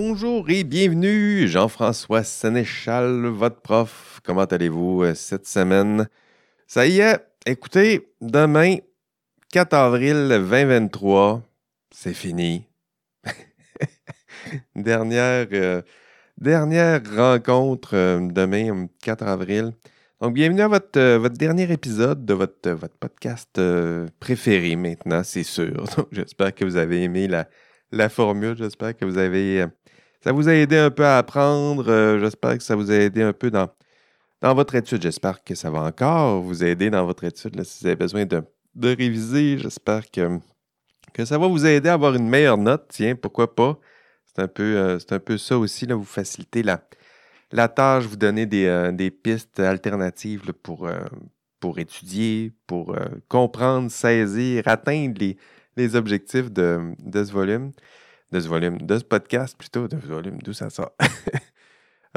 Bonjour 0.00 0.48
et 0.48 0.62
bienvenue, 0.62 1.48
Jean-François 1.48 2.22
Sénéchal, 2.22 3.26
votre 3.26 3.60
prof. 3.60 4.20
Comment 4.22 4.44
allez-vous 4.44 5.02
euh, 5.02 5.14
cette 5.14 5.48
semaine? 5.48 6.08
Ça 6.68 6.86
y 6.86 7.00
est, 7.00 7.18
écoutez, 7.44 8.08
demain, 8.20 8.76
4 9.52 9.74
avril 9.74 10.28
2023, 10.28 11.42
c'est 11.90 12.14
fini. 12.14 12.64
dernière, 14.76 15.48
euh, 15.52 15.82
dernière 16.40 17.00
rencontre 17.16 17.96
euh, 17.96 18.20
demain, 18.20 18.86
4 19.02 19.24
avril. 19.24 19.72
Donc, 20.20 20.32
bienvenue 20.34 20.62
à 20.62 20.68
votre, 20.68 21.28
dernier 21.30 21.72
épisode 21.72 22.24
de 22.24 22.34
votre, 22.34 22.76
podcast 23.00 23.60
préféré 24.20 24.76
maintenant, 24.76 25.24
c'est 25.24 25.42
sûr. 25.42 25.82
J'espère 26.12 26.54
que 26.54 26.64
vous 26.64 26.76
avez 26.76 27.02
aimé 27.02 27.26
la 27.90 28.08
formule. 28.08 28.56
J'espère 28.56 28.96
que 28.96 29.04
vous 29.04 29.18
avez. 29.18 29.66
Euh, 30.18 30.24
ça 30.24 30.32
vous 30.32 30.48
a 30.48 30.54
aidé 30.54 30.76
un 30.76 30.90
peu 30.90 31.04
à 31.04 31.18
apprendre. 31.18 31.88
Euh, 31.88 32.18
j'espère 32.20 32.58
que 32.58 32.64
ça 32.64 32.76
vous 32.76 32.90
a 32.90 32.94
aidé 32.94 33.22
un 33.22 33.32
peu 33.32 33.50
dans, 33.50 33.68
dans 34.40 34.54
votre 34.54 34.74
étude. 34.74 35.02
J'espère 35.02 35.42
que 35.44 35.54
ça 35.54 35.70
va 35.70 35.82
encore 35.82 36.42
vous 36.42 36.64
aider 36.64 36.90
dans 36.90 37.04
votre 37.06 37.24
étude. 37.24 37.62
si 37.64 37.80
vous 37.80 37.86
avez 37.86 37.96
besoin 37.96 38.24
de, 38.26 38.42
réviser, 38.82 39.58
j'espère 39.58 40.10
que, 40.10 40.38
que 41.12 41.24
ça 41.24 41.38
va 41.38 41.46
vous 41.46 41.66
aider 41.66 41.88
à 41.88 41.94
avoir 41.94 42.14
une 42.14 42.28
meilleure 42.28 42.58
note. 42.58 42.86
Tiens, 42.88 43.14
pourquoi 43.16 43.54
pas? 43.54 43.78
C'est 44.26 44.42
un 44.42 44.48
peu, 44.48 44.76
euh, 44.76 44.98
un 45.10 45.18
peu 45.18 45.38
ça 45.38 45.58
aussi, 45.58 45.86
là, 45.86 45.94
vous 45.94 46.04
faciliter 46.04 46.62
la, 46.62 46.82
la 47.52 47.68
tâche, 47.68 48.04
vous 48.04 48.16
donner 48.16 48.46
des, 48.46 49.10
pistes 49.10 49.60
alternatives 49.60 50.52
pour, 50.62 50.88
pour 51.60 51.78
étudier, 51.78 52.52
pour 52.66 52.94
comprendre, 53.28 53.90
saisir, 53.90 54.62
atteindre 54.66 55.18
les, 55.18 55.36
les 55.78 55.96
objectifs 55.96 56.50
de, 56.50 56.94
ce 57.14 57.32
volume, 57.32 57.72
de 58.32 58.40
ce 58.40 58.48
volume, 58.48 58.78
de 58.78 58.98
ce 58.98 59.04
podcast 59.04 59.56
plutôt, 59.56 59.88
de 59.88 59.98
ce 60.00 60.06
volume, 60.06 60.38
d'où 60.42 60.52
ça 60.52 60.70
sort. 60.70 60.92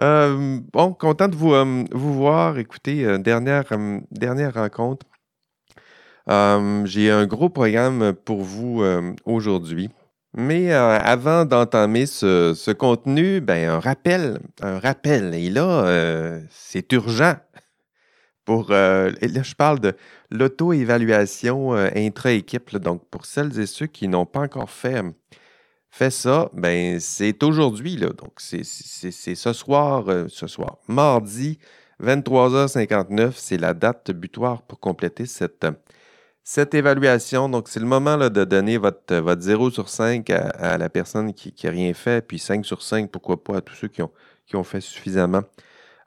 Euh, 0.01 0.59
bon, 0.71 0.93
content 0.93 1.27
de 1.27 1.35
vous, 1.35 1.53
euh, 1.53 1.83
vous 1.91 2.13
voir. 2.13 2.57
Écoutez, 2.57 3.05
euh, 3.05 3.17
dernière, 3.17 3.65
dernière 4.09 4.53
rencontre. 4.53 5.05
J'ai 6.85 7.11
un 7.11 7.25
gros 7.27 7.49
programme 7.49 8.13
pour 8.13 8.41
vous 8.41 8.83
aujourd'hui. 9.25 9.89
Mais 10.33 10.71
avant 10.71 11.43
d'entamer 11.43 12.05
ce, 12.05 12.71
contenu, 12.71 13.41
ben, 13.41 13.69
un 13.69 13.79
rappel, 13.79 14.39
un 14.61 14.79
rappel. 14.79 15.33
Et 15.33 15.49
là, 15.49 16.39
c'est 16.49 16.89
urgent. 16.93 17.35
Pour, 18.45 18.69
là, 18.71 19.11
je 19.19 19.55
parle 19.55 19.81
de 19.81 19.93
l'auto-évaluation 20.29 21.73
intra-équipe. 21.73 22.77
Donc, 22.77 23.05
pour 23.09 23.25
celles 23.25 23.59
et 23.59 23.65
ceux 23.65 23.87
qui 23.87 24.07
n'ont 24.07 24.25
pas 24.25 24.39
encore 24.39 24.69
fait, 24.69 25.03
fait 25.91 26.09
ça, 26.09 26.49
ben, 26.53 26.99
c'est 26.99 27.43
aujourd'hui. 27.43 27.97
Donc, 27.97 28.33
c'est 28.37 28.63
ce 28.63 29.53
soir, 29.53 30.07
euh, 30.07 30.25
ce 30.29 30.47
soir, 30.47 30.77
mardi, 30.87 31.59
23h59. 32.01 33.33
C'est 33.35 33.57
la 33.57 33.73
date 33.73 34.11
butoir 34.11 34.61
pour 34.63 34.79
compléter 34.79 35.25
cette, 35.25 35.67
cette 36.43 36.73
évaluation. 36.73 37.49
Donc, 37.49 37.67
c'est 37.67 37.81
le 37.81 37.85
moment 37.85 38.15
là, 38.15 38.29
de 38.29 38.43
donner 38.45 38.77
votre, 38.77 39.15
votre 39.17 39.41
0 39.41 39.69
sur 39.71 39.89
5 39.89 40.29
à, 40.29 40.77
la 40.77 40.89
personne 40.89 41.33
qui 41.33 41.53
n'a 41.63 41.69
rien 41.69 41.93
fait, 41.93 42.25
puis 42.25 42.39
5 42.39 42.65
sur 42.65 42.81
5, 42.81 43.11
pourquoi 43.11 43.43
pas, 43.43 43.57
à 43.57 43.61
tous 43.61 43.75
ceux 43.75 43.89
qui 43.89 44.01
ont, 44.01 44.63
fait 44.63 44.81
suffisamment 44.81 45.43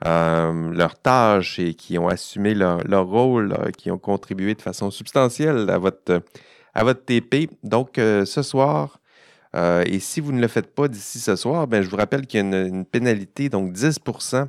euh, 0.06 0.70
leurs 0.72 1.00
tâches 1.00 1.58
et 1.58 1.74
qui 1.74 1.98
ont 1.98 2.08
assumé 2.08 2.54
leur, 2.54 3.06
rôle, 3.06 3.52
euh, 3.52 3.70
qui 3.70 3.90
ont 3.90 3.98
contribué 3.98 4.54
de 4.54 4.62
façon 4.62 4.90
substantielle 4.90 5.70
à 5.70 5.78
votre, 5.78 6.22
à 6.74 6.94
TP. 6.94 7.48
Donc, 7.62 7.98
euh, 7.98 8.24
ce 8.24 8.42
soir, 8.42 8.98
et 9.54 10.00
si 10.00 10.20
vous 10.20 10.32
ne 10.32 10.40
le 10.40 10.48
faites 10.48 10.74
pas 10.74 10.88
d'ici 10.88 11.20
ce 11.20 11.36
soir, 11.36 11.66
ben, 11.66 11.82
je 11.82 11.88
vous 11.88 11.96
rappelle 11.96 12.26
qu'il 12.26 12.40
y 12.40 12.42
a 12.42 12.62
une, 12.66 12.84
pénalité, 12.84 13.48
donc 13.48 13.72
10% 13.72 14.48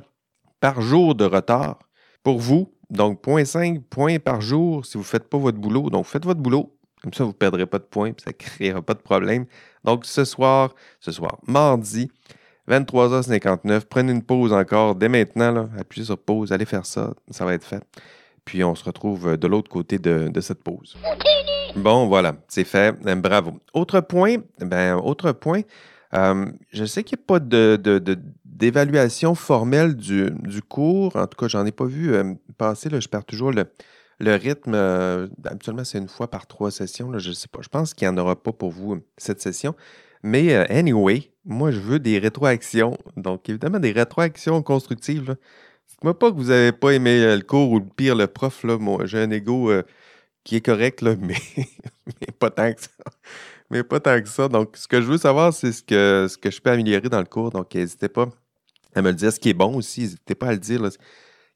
par 0.60 0.80
jour 0.80 1.14
de 1.14 1.24
retard 1.24 1.78
pour 2.22 2.38
vous. 2.38 2.72
Donc, 2.90 3.24
0.5 3.24 3.82
points 3.82 4.18
par 4.18 4.40
jour 4.40 4.86
si 4.86 4.94
vous 4.94 5.04
ne 5.04 5.08
faites 5.08 5.28
pas 5.28 5.38
votre 5.38 5.58
boulot. 5.58 5.90
Donc, 5.90 6.06
faites 6.06 6.24
votre 6.24 6.40
boulot. 6.40 6.76
Comme 7.02 7.12
ça, 7.12 7.24
vous 7.24 7.30
ne 7.30 7.34
perdrez 7.34 7.66
pas 7.66 7.78
de 7.78 7.84
points, 7.84 8.12
ça 8.22 8.30
ne 8.30 8.32
créera 8.32 8.82
pas 8.82 8.94
de 8.94 9.00
problème. 9.00 9.46
Donc, 9.84 10.04
ce 10.04 10.24
soir, 10.24 10.74
ce 11.00 11.12
soir, 11.12 11.38
mardi, 11.46 12.10
23h59. 12.68 13.82
Prenez 13.88 14.12
une 14.12 14.22
pause 14.22 14.52
encore 14.52 14.94
dès 14.94 15.08
maintenant. 15.08 15.68
Appuyez 15.78 16.06
sur 16.06 16.18
pause. 16.18 16.52
Allez 16.52 16.64
faire 16.64 16.86
ça. 16.86 17.14
Ça 17.30 17.44
va 17.44 17.54
être 17.54 17.64
fait. 17.64 17.82
Puis 18.44 18.62
on 18.64 18.74
se 18.74 18.84
retrouve 18.84 19.28
euh, 19.28 19.36
de 19.36 19.46
l'autre 19.46 19.70
côté 19.70 19.98
de, 19.98 20.40
cette 20.40 20.62
pause. 20.62 20.96
Bon, 21.76 22.06
voilà, 22.06 22.36
c'est 22.48 22.64
fait. 22.64 22.94
Euh, 23.06 23.14
bravo. 23.16 23.60
Autre 23.74 24.00
point, 24.00 24.36
ben, 24.58 24.96
autre 24.96 25.32
point. 25.32 25.60
Euh, 26.14 26.46
je 26.72 26.84
sais 26.84 27.04
qu'il 27.04 27.18
n'y 27.18 27.22
a 27.22 27.26
pas 27.26 27.40
d'évaluation 28.44 29.34
formelle 29.34 29.94
du, 29.94 30.32
cours. 30.68 31.14
En 31.16 31.26
tout 31.26 31.36
cas, 31.36 31.48
j'en 31.48 31.66
ai 31.66 31.72
pas 31.72 31.84
vu 31.84 32.14
passer. 32.56 32.88
Là. 32.88 33.00
Je 33.00 33.08
perds 33.08 33.24
toujours 33.24 33.52
le, 33.52 33.66
rythme. 34.20 34.74
habituellement, 35.44 35.84
c'est 35.84 35.98
une 35.98 36.08
fois 36.08 36.28
par 36.30 36.46
trois 36.46 36.70
sessions. 36.70 37.18
Je 37.18 37.28
ne 37.28 37.34
sais 37.34 37.48
pas. 37.48 37.60
Je 37.62 37.68
pense 37.68 37.92
qu'il 37.92 38.08
n'y 38.08 38.14
en 38.14 38.18
aura 38.18 38.36
pas 38.36 38.52
pour 38.52 38.70
vous 38.70 38.98
cette 39.18 39.40
session. 39.40 39.74
Mais 40.22 40.54
anyway, 40.54 41.30
moi, 41.44 41.70
je 41.70 41.78
veux 41.78 41.98
des 41.98 42.18
rétroactions. 42.18 42.96
Donc, 43.16 43.48
évidemment, 43.48 43.78
des 43.78 43.92
rétroactions 43.92 44.62
constructives. 44.62 45.36
Dites-moi 45.88 46.18
pas 46.18 46.30
que 46.30 46.36
vous 46.36 46.48
n'avez 46.48 46.72
pas 46.72 46.90
aimé 46.90 47.22
euh, 47.22 47.36
le 47.36 47.42
cours 47.42 47.70
ou 47.70 47.78
le 47.78 47.86
pire, 47.86 48.16
le 48.16 48.26
prof. 48.26 48.64
Là. 48.64 48.76
Moi, 48.76 49.06
j'ai 49.06 49.18
un 49.18 49.30
ego 49.30 49.70
euh, 49.70 49.82
qui 50.46 50.56
est 50.56 50.60
correct, 50.60 51.02
là, 51.02 51.16
mais, 51.20 51.34
pas 52.38 52.50
tant 52.50 52.72
que 52.72 52.80
ça. 52.80 52.88
Mais 53.68 53.82
pas 53.82 53.98
tant 53.98 54.22
que 54.22 54.28
ça. 54.28 54.46
Donc, 54.46 54.76
ce 54.76 54.86
que 54.86 55.02
je 55.02 55.06
veux 55.06 55.18
savoir, 55.18 55.52
c'est 55.52 55.72
ce 55.72 55.82
que, 55.82 56.28
ce 56.30 56.38
que 56.38 56.52
je 56.52 56.60
peux 56.60 56.70
améliorer 56.70 57.08
dans 57.08 57.18
le 57.18 57.26
cours. 57.26 57.50
Donc, 57.50 57.74
n'hésitez 57.74 58.08
pas 58.08 58.28
à 58.94 59.02
me 59.02 59.08
le 59.08 59.16
dire. 59.16 59.32
Ce 59.32 59.40
qui 59.40 59.48
est 59.48 59.54
bon 59.54 59.74
aussi, 59.74 60.02
n'hésitez 60.02 60.36
pas 60.36 60.46
à 60.46 60.52
le 60.52 60.58
dire. 60.58 60.88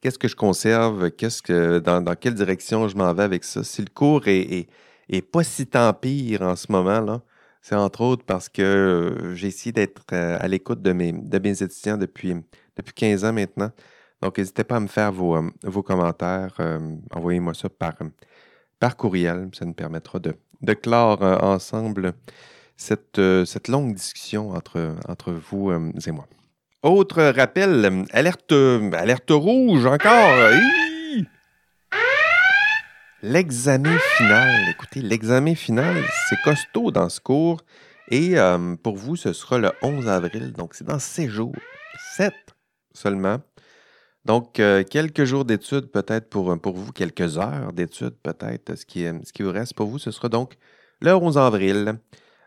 Qu'est-ce 0.00 0.18
que 0.18 0.26
je 0.26 0.34
conserve? 0.34 1.08
Que, 1.12 1.78
dans, 1.78 2.04
quelle 2.16 2.34
direction 2.34 2.88
je 2.88 2.96
m'en 2.96 3.14
vais 3.14 3.22
avec 3.22 3.44
ça? 3.44 3.62
Si 3.62 3.80
le 3.80 3.90
cours 3.94 4.26
est, 4.26 4.66
est 5.08 5.22
pas 5.22 5.44
si 5.44 5.68
tant 5.68 5.92
pire 5.92 6.42
en 6.42 6.56
ce 6.56 6.72
moment, 6.72 7.00
là, 7.00 7.22
c'est 7.62 7.76
entre 7.76 8.00
autres 8.00 8.24
parce 8.24 8.48
que 8.48 8.62
euh, 8.62 9.34
j'ai 9.36 9.48
essayé 9.48 9.70
d'être 9.70 10.02
euh, 10.12 10.36
à 10.40 10.48
l'écoute 10.48 10.82
de 10.82 10.92
mes, 10.92 11.12
de 11.12 11.38
mes 11.38 11.62
étudiants 11.62 11.96
depuis, 11.96 12.34
depuis 12.76 12.94
15 12.94 13.24
ans 13.24 13.32
maintenant. 13.32 13.70
Donc, 14.20 14.38
n'hésitez 14.38 14.64
pas 14.64 14.76
à 14.76 14.80
me 14.80 14.88
faire 14.88 15.12
vos, 15.12 15.36
euh, 15.36 15.48
vos 15.62 15.84
commentaires. 15.84 16.56
Envoyez-moi 17.12 17.54
ça 17.54 17.68
par, 17.68 17.94
par 18.80 18.96
courriel. 18.96 19.48
Ça 19.52 19.64
nous 19.64 19.74
permettra 19.74 20.18
de, 20.18 20.34
clore 20.74 21.22
ensemble 21.22 22.14
cette, 22.76 23.20
cette 23.44 23.68
longue 23.68 23.94
discussion 23.94 24.50
entre, 24.50 24.96
entre 25.08 25.32
vous 25.32 25.70
et 25.72 26.10
moi. 26.10 26.26
Autre 26.82 27.22
rappel, 27.22 28.06
alerte, 28.12 28.52
alerte 28.52 29.30
rouge 29.30 29.86
encore. 29.86 30.50
L'examen 33.22 33.98
final. 34.16 34.70
Écoutez, 34.70 35.02
l'examen 35.02 35.54
final, 35.54 36.02
c'est 36.28 36.40
costaud 36.42 36.90
dans 36.90 37.10
ce 37.10 37.20
cours. 37.20 37.60
Et 38.08 38.38
euh, 38.38 38.76
pour 38.82 38.96
vous, 38.96 39.14
ce 39.14 39.34
sera 39.34 39.58
le 39.58 39.72
11 39.82 40.08
avril. 40.08 40.52
Donc, 40.52 40.74
c'est 40.74 40.86
dans 40.86 40.98
6 40.98 41.28
jours. 41.28 41.54
7 42.16 42.32
seulement. 42.94 43.40
Donc, 44.24 44.60
euh, 44.60 44.84
quelques 44.84 45.24
jours 45.24 45.44
d'études 45.44 45.86
peut-être 45.86 46.28
pour, 46.28 46.58
pour 46.60 46.76
vous, 46.76 46.92
quelques 46.92 47.38
heures 47.38 47.72
d'études 47.72 48.16
peut-être. 48.22 48.76
Ce 48.76 48.84
qui, 48.84 49.04
ce 49.04 49.32
qui 49.32 49.42
vous 49.42 49.52
reste 49.52 49.74
pour 49.74 49.86
vous, 49.86 49.98
ce 49.98 50.10
sera 50.10 50.28
donc 50.28 50.56
le 51.00 51.14
11 51.14 51.38
avril 51.38 51.94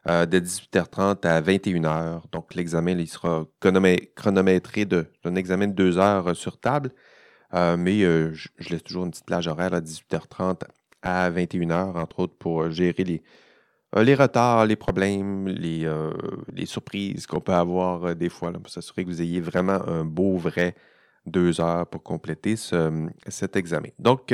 euh, 0.08 0.26
de 0.26 0.40
18h30 0.40 1.26
à 1.26 1.42
21h. 1.42 2.22
Donc, 2.32 2.54
l'examen, 2.56 2.92
il 2.92 3.08
sera 3.08 3.46
chronométré 3.60 4.86
d'un 4.86 5.36
examen 5.36 5.68
de 5.68 5.74
2 5.74 5.98
heures 5.98 6.36
sur 6.36 6.60
table. 6.60 6.92
Euh, 7.54 7.78
mais 7.78 8.04
euh, 8.04 8.34
je, 8.34 8.50
laisse 8.70 8.84
toujours 8.84 9.06
une 9.06 9.12
petite 9.12 9.26
plage 9.26 9.48
horaire 9.48 9.74
à 9.74 9.82
18h30 9.82 10.64
à 11.04 11.30
21h, 11.30 11.98
entre 11.98 12.20
autres, 12.22 12.36
pour 12.38 12.70
gérer 12.72 13.04
les, 13.04 13.24
euh, 13.96 14.04
les 14.04 14.16
retards, 14.16 14.66
les 14.66 14.76
problèmes, 14.76 15.48
les, 15.48 15.86
surprises 16.66 17.28
qu'on 17.28 17.42
peut 17.42 17.54
avoir 17.54 18.16
des 18.16 18.30
fois, 18.30 18.52
pour 18.54 18.72
s'assurer 18.72 19.04
que 19.04 19.10
vous 19.10 19.22
ayez 19.22 19.42
vraiment 19.42 19.88
un 19.88 20.06
beau, 20.06 20.38
vrai 20.38 20.76
deux 21.26 21.62
heures 21.62 21.88
pour 21.88 22.04
compléter 22.04 22.56
cet 23.28 23.56
examen. 23.56 23.90
Donc, 24.00 24.34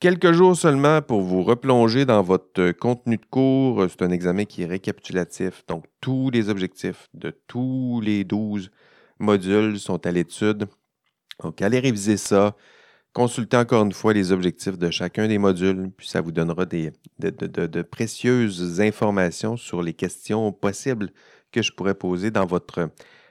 quelques 0.00 0.32
jours 0.32 0.56
seulement 0.56 1.02
pour 1.02 1.22
vous 1.22 1.42
replonger 1.42 2.04
dans 2.04 2.22
votre 2.22 2.72
contenu 2.72 3.16
de 3.16 3.26
cours. 3.30 3.86
C'est 3.88 4.02
un 4.02 4.10
examen 4.10 4.44
qui 4.44 4.62
est 4.62 4.66
récapitulatif. 4.66 5.64
Donc, 5.66 5.84
tous 6.00 6.30
les 6.30 6.48
objectifs 6.48 7.08
de 7.14 7.30
tous 7.46 8.00
les 8.02 8.24
12 8.24 8.70
modules 9.18 9.78
sont 9.78 10.06
à 10.06 10.10
l'étude. 10.10 10.66
Donc, 11.42 11.62
allez 11.62 11.80
réviser 11.80 12.16
ça. 12.16 12.54
Consultez 13.14 13.56
encore 13.56 13.84
une 13.84 13.92
fois 13.92 14.12
les 14.12 14.32
objectifs 14.32 14.76
de 14.76 14.90
chacun 14.90 15.28
des 15.28 15.38
modules, 15.38 15.92
puis 15.96 16.08
ça 16.08 16.20
vous 16.20 16.32
donnera 16.32 16.66
de, 16.66 17.82
précieuses 17.82 18.80
informations 18.80 19.56
sur 19.56 19.82
les 19.82 19.92
questions 19.92 20.50
possibles 20.52 21.12
que 21.52 21.62
je 21.62 21.70
pourrais 21.72 21.94
poser 21.94 22.32
dans 22.32 22.44
votre, 22.44 22.90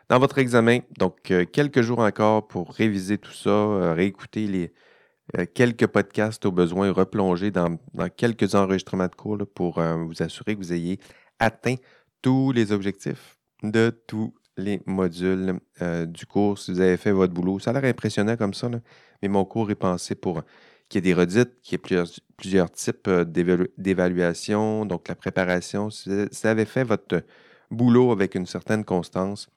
dans 0.10 0.20
votre 0.20 0.38
examen. 0.38 0.80
Donc, 0.98 1.32
euh, 1.32 1.46
quelques 1.46 1.82
jours 1.82 2.00
encore 2.00 2.48
pour 2.48 2.72
réviser 2.74 3.18
tout 3.18 3.34
ça, 3.34 3.50
euh, 3.50 3.94
réécouter 3.94 4.48
les, 4.48 4.74
euh, 5.38 5.46
quelques 5.54 5.88
podcasts 5.88 6.46
au 6.46 6.52
besoin, 6.52 6.92
replonger 6.92 7.52
dans, 7.52 7.78
quelques 8.16 8.56
enregistrements 8.56 9.08
de 9.08 9.16
cours 9.16 9.40
pour 9.54 9.82
vous 9.82 10.22
assurer 10.22 10.56
que 10.56 10.60
vous 10.60 10.74
ayez 10.74 11.00
atteint 11.40 11.76
tous 12.22 12.52
les 12.52 12.72
objectifs 12.72 13.38
de 13.64 13.90
tous 14.08 14.34
les 14.58 14.82
modules 14.86 15.60
du 16.08 16.26
cours 16.28 16.60
si 16.60 16.72
vous 16.72 16.80
avez 16.80 16.98
fait 16.98 17.12
votre 17.12 17.34
boulot. 17.34 17.60
Ça 17.60 17.72
a 17.72 17.74
l'air 17.74 17.86
impressionnant 17.86 18.38
comme 18.38 18.54
ça, 18.54 18.70
mais 19.22 19.28
mon 19.28 19.46
cours 19.46 19.72
est 19.72 19.76
pensé 19.76 20.16
pour 20.16 20.44
qu'il 20.90 21.06
y 21.06 21.10
ait 21.10 21.14
des 21.14 21.20
redites, 21.20 21.60
qu'il 21.62 21.80
y 21.92 21.96
ait 21.96 22.04
plusieurs, 22.38 22.72
types 22.72 23.08
euh, 23.08 23.26
d'évaluation, 23.78 24.86
donc 24.86 25.08
la 25.08 25.16
préparation. 25.16 25.90
Si 25.90 26.10
vous 26.10 26.48
avez 26.48 26.66
fait 26.66 26.84
votre 26.84 27.24
boulot 27.72 28.12
avec 28.12 28.36
une 28.36 28.46
certaine 28.46 28.84
constance, 28.86 29.50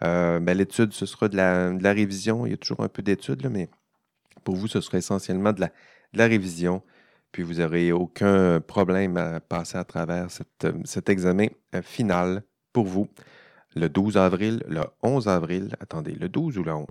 ben, 0.00 0.52
l'étude, 0.52 0.92
ce 0.92 1.06
sera 1.06 1.28
de 1.28 1.36
la, 1.36 1.92
révision. 1.92 2.46
Il 2.46 2.50
y 2.50 2.54
a 2.54 2.56
toujours 2.56 2.80
un 2.80 2.88
peu 2.88 3.02
d'étude, 3.02 3.46
mais 3.50 3.68
pour 4.44 4.56
vous, 4.56 4.68
ce 4.68 4.80
sera 4.80 4.98
essentiellement 4.98 5.52
de 5.52 5.66
la 6.12 6.26
révision 6.26 6.82
puis 7.32 7.42
vous 7.42 7.54
n'aurez 7.54 7.92
aucun 7.92 8.60
problème 8.60 9.16
à 9.16 9.40
passer 9.40 9.78
à 9.78 9.84
travers 9.84 10.28
euh, 10.64 10.72
cet 10.84 11.08
examen 11.08 11.46
euh, 11.74 11.82
final 11.82 12.42
pour 12.72 12.86
vous 12.86 13.08
le 13.76 13.88
12 13.88 14.16
avril, 14.16 14.64
le 14.68 14.80
11 15.02 15.28
avril, 15.28 15.76
attendez, 15.80 16.12
le 16.12 16.28
12 16.28 16.58
ou 16.58 16.64
le 16.64 16.72
11? 16.72 16.86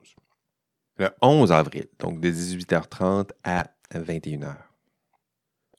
Le 0.98 1.10
11 1.22 1.52
avril, 1.52 1.88
donc 2.00 2.22
de 2.22 2.30
18h30 2.30 3.32
à 3.44 3.66
21h. 3.94 4.56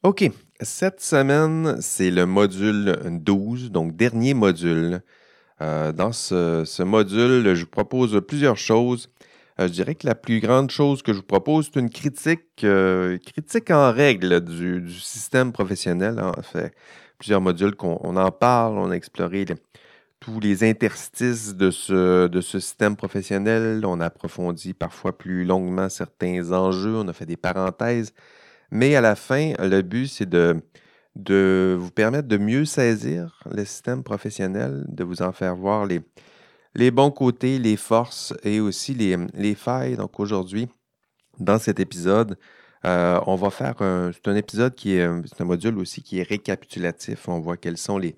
OK, 0.03 0.31
cette 0.61 1.01
semaine, 1.01 1.81
c'est 1.81 2.11
le 2.11 2.27
module 2.27 2.99
12, 3.11 3.71
donc 3.71 3.97
dernier 3.97 4.35
module. 4.35 5.03
Euh, 5.63 5.93
dans 5.93 6.13
ce, 6.13 6.83
module, 6.83 7.55
je 7.55 7.61
vous 7.61 7.71
propose 7.71 8.21
plusieurs 8.27 8.57
choses. 8.57 9.09
Euh, 9.61 9.67
je 9.69 9.73
dirais 9.73 9.95
que 9.95 10.07
la 10.07 10.15
plus 10.15 10.41
grande 10.41 10.71
chose 10.71 11.03
que 11.03 11.13
je 11.13 11.19
vous 11.19 11.25
propose, 11.25 11.71
c'est 11.73 11.81
une 11.81 11.91
critique, 11.91 12.65
euh, 12.65 13.19
critique 13.19 13.71
en 13.71 13.93
règle 13.93 14.41
du, 14.41 14.91
système 14.91 15.53
professionnel. 15.53 16.19
En 16.19 16.29
hein. 16.29 16.43
fait, 16.43 16.73
plusieurs 17.19 17.43
modules 17.43 17.75
qu'on 17.75 18.17
en 18.17 18.31
parle, 18.31 18.79
on 18.79 18.91
a 18.91 18.95
exploré 18.95 19.45
tous 20.19 20.41
les 20.41 20.65
interstices 20.69 21.55
de 21.55 21.71
ce, 21.71 22.27
de 22.27 22.41
ce 22.41 22.59
système 22.61 22.97
professionnel, 22.97 23.85
on 23.87 24.01
a 24.01 24.07
approfondi 24.07 24.75
parfois 24.75 25.17
plus 25.17 25.45
longuement 25.45 25.89
certains 25.89 26.53
enjeux, 26.53 26.95
on 26.95 27.09
a 27.09 27.15
fait 27.15 27.25
des 27.25 27.39
parenthèses, 27.39 28.13
mais 28.71 28.97
à 28.97 29.01
la 29.01 29.17
fin, 29.17 29.55
le 29.59 29.81
but, 29.81 30.09
c'est 30.09 30.29
de, 30.29 30.61
de 31.17 31.77
vous 31.79 31.91
permettre 31.91 32.29
de 32.29 32.39
mieux 32.39 32.65
saisir 32.65 33.43
le 33.51 33.65
système 33.65 34.03
professionnel, 34.03 34.85
de 34.89 35.05
vous 35.05 35.23
en 35.23 35.33
faire 35.33 35.57
voir 35.57 35.87
les, 35.87 36.91
bons 36.91 37.11
côtés, 37.11 37.59
les 37.59 37.77
forces 37.77 38.35
et 38.45 38.61
aussi 38.61 38.95
les, 38.95 39.55
failles. 39.55 39.97
Donc 39.97 40.21
aujourd'hui, 40.21 40.69
dans 41.39 41.59
cet 41.59 41.81
épisode, 41.81 42.39
euh, 42.85 43.21
on 43.27 43.37
va 43.37 43.51
faire 43.51 43.81
un, 43.83 44.11
c'est 44.13 44.29
un 44.29 44.37
épisode 44.37 44.75
qui 44.75 44.95
est, 44.95 45.09
c'est 45.27 45.43
un 45.43 45.45
module 45.45 45.79
aussi 45.79 46.03
qui 46.03 46.21
est 46.21 46.29
récapitulatif. 46.29 47.29
On 47.29 47.41
voit 47.41 47.57
quelles 47.57 47.77
sont 47.77 47.99
les, 47.99 48.15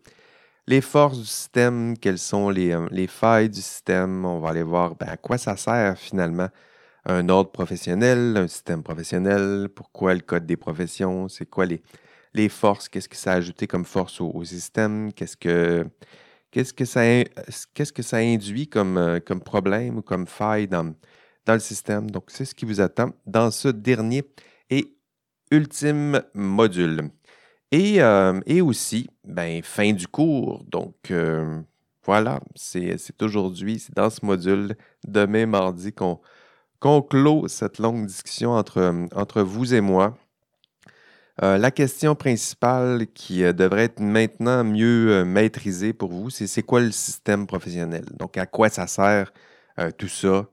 forces 0.80 1.18
du 1.18 1.26
système, 1.26 1.96
quelles 1.98 2.18
sont 2.18 2.50
les, 2.50 2.76
les 2.90 3.06
failles 3.06 3.48
du 3.48 3.62
système. 3.62 4.24
On 4.24 4.38
va 4.38 4.50
aller 4.50 4.62
voir 4.62 4.94
ben, 4.96 5.08
à 5.08 5.16
quoi 5.16 5.38
ça 5.38 5.56
sert 5.56 5.98
finalement 5.98 6.48
un 7.04 7.28
ordre 7.28 7.50
professionnel, 7.50 8.36
un 8.36 8.46
système 8.46 8.82
professionnel, 8.82 9.68
pourquoi 9.74 10.14
le 10.14 10.20
code 10.20 10.46
des 10.46 10.56
professions, 10.56 11.28
c'est 11.28 11.46
quoi 11.46 11.66
les, 11.66 11.82
les 12.34 12.48
forces, 12.48 12.88
qu'est-ce 12.88 13.08
que 13.08 13.16
ça 13.16 13.32
a 13.32 13.36
ajouté 13.36 13.66
comme 13.66 13.84
force 13.84 14.20
au 14.20 14.44
système, 14.44 15.12
qu'est-ce 15.12 15.36
que 15.36 16.84
ça, 18.02 18.16
induit 18.16 18.68
comme, 18.68 18.96
euh, 18.96 19.20
problème 19.44 19.98
ou 19.98 20.02
comme 20.02 20.26
faille 20.26 20.68
dans, 20.68 20.94
le 21.46 21.58
système? 21.58 22.10
Donc, 22.10 22.24
c'est 22.28 22.44
ce 22.44 22.54
qui 22.54 22.64
vous 22.64 22.80
attend 22.80 23.10
dans 23.26 23.50
ce 23.50 23.68
dernier 23.68 24.22
et 24.70 24.96
ultime 25.50 26.22
module. 26.34 27.10
Et, 27.70 28.02
euh, 28.02 28.40
aussi, 28.64 29.08
ben, 29.24 29.62
fin 29.62 29.92
du 29.92 30.06
cours. 30.06 30.64
Donc, 30.64 31.10
euh, 31.10 31.60
voilà, 32.04 32.40
c'est, 32.54 32.96
aujourd'hui, 33.22 33.78
c'est 33.78 33.94
dans 33.94 34.10
ce 34.10 34.24
module, 34.24 34.76
demain, 35.06 35.46
mardi, 35.46 35.92
qu'on, 35.92 36.20
clôt 37.02 37.46
cette 37.48 37.78
longue 37.78 38.06
discussion 38.06 38.52
entre 38.52 39.42
vous 39.42 39.74
et 39.74 39.80
moi. 39.80 40.16
Euh, 41.40 41.56
la 41.56 41.70
question 41.70 42.14
principale 42.14 43.06
qui 43.14 43.42
euh, 43.42 43.54
devrait 43.54 43.84
être 43.84 44.00
maintenant 44.00 44.64
mieux 44.64 45.10
euh, 45.10 45.24
maîtrisée 45.24 45.94
pour 45.94 46.10
vous, 46.10 46.28
c'est 46.28 46.46
c'est 46.46 46.62
quoi 46.62 46.80
le 46.80 46.90
système 46.90 47.46
professionnel? 47.46 48.04
Donc, 48.18 48.36
à 48.36 48.44
quoi 48.46 48.68
ça 48.68 48.86
sert 48.86 49.32
tout 49.98 50.08
ça? 50.08 50.46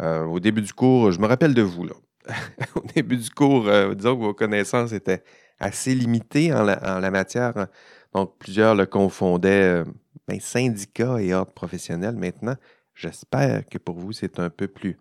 au 0.00 0.40
début 0.40 0.62
du 0.62 0.72
cours, 0.72 1.12
je 1.12 1.20
me 1.20 1.26
rappelle 1.26 1.54
de 1.54 1.62
vous, 1.62 1.84
là. 1.84 1.94
au 2.76 2.82
début 2.94 3.16
du 3.16 3.30
cours, 3.30 3.64
disons 3.94 4.16
que 4.16 4.22
vos 4.22 4.34
connaissances 4.34 4.92
étaient 4.92 5.22
assez 5.60 5.94
limitées 5.94 6.52
en 6.52 6.62
la, 6.64 7.10
matière. 7.10 7.56
Hein. 7.56 7.68
Donc, 8.12 8.36
plusieurs 8.38 8.74
le 8.74 8.86
confondaient 8.86 9.84
ben, 10.26 10.40
syndicat 10.40 11.20
et 11.20 11.34
ordre 11.34 11.52
professionnel. 11.52 12.16
Maintenant, 12.16 12.56
j'espère 12.94 13.66
que 13.66 13.78
pour 13.78 13.96
vous, 13.96 14.12
c'est 14.12 14.38
un 14.40 14.50
peu 14.50 14.68
plus 14.68 14.96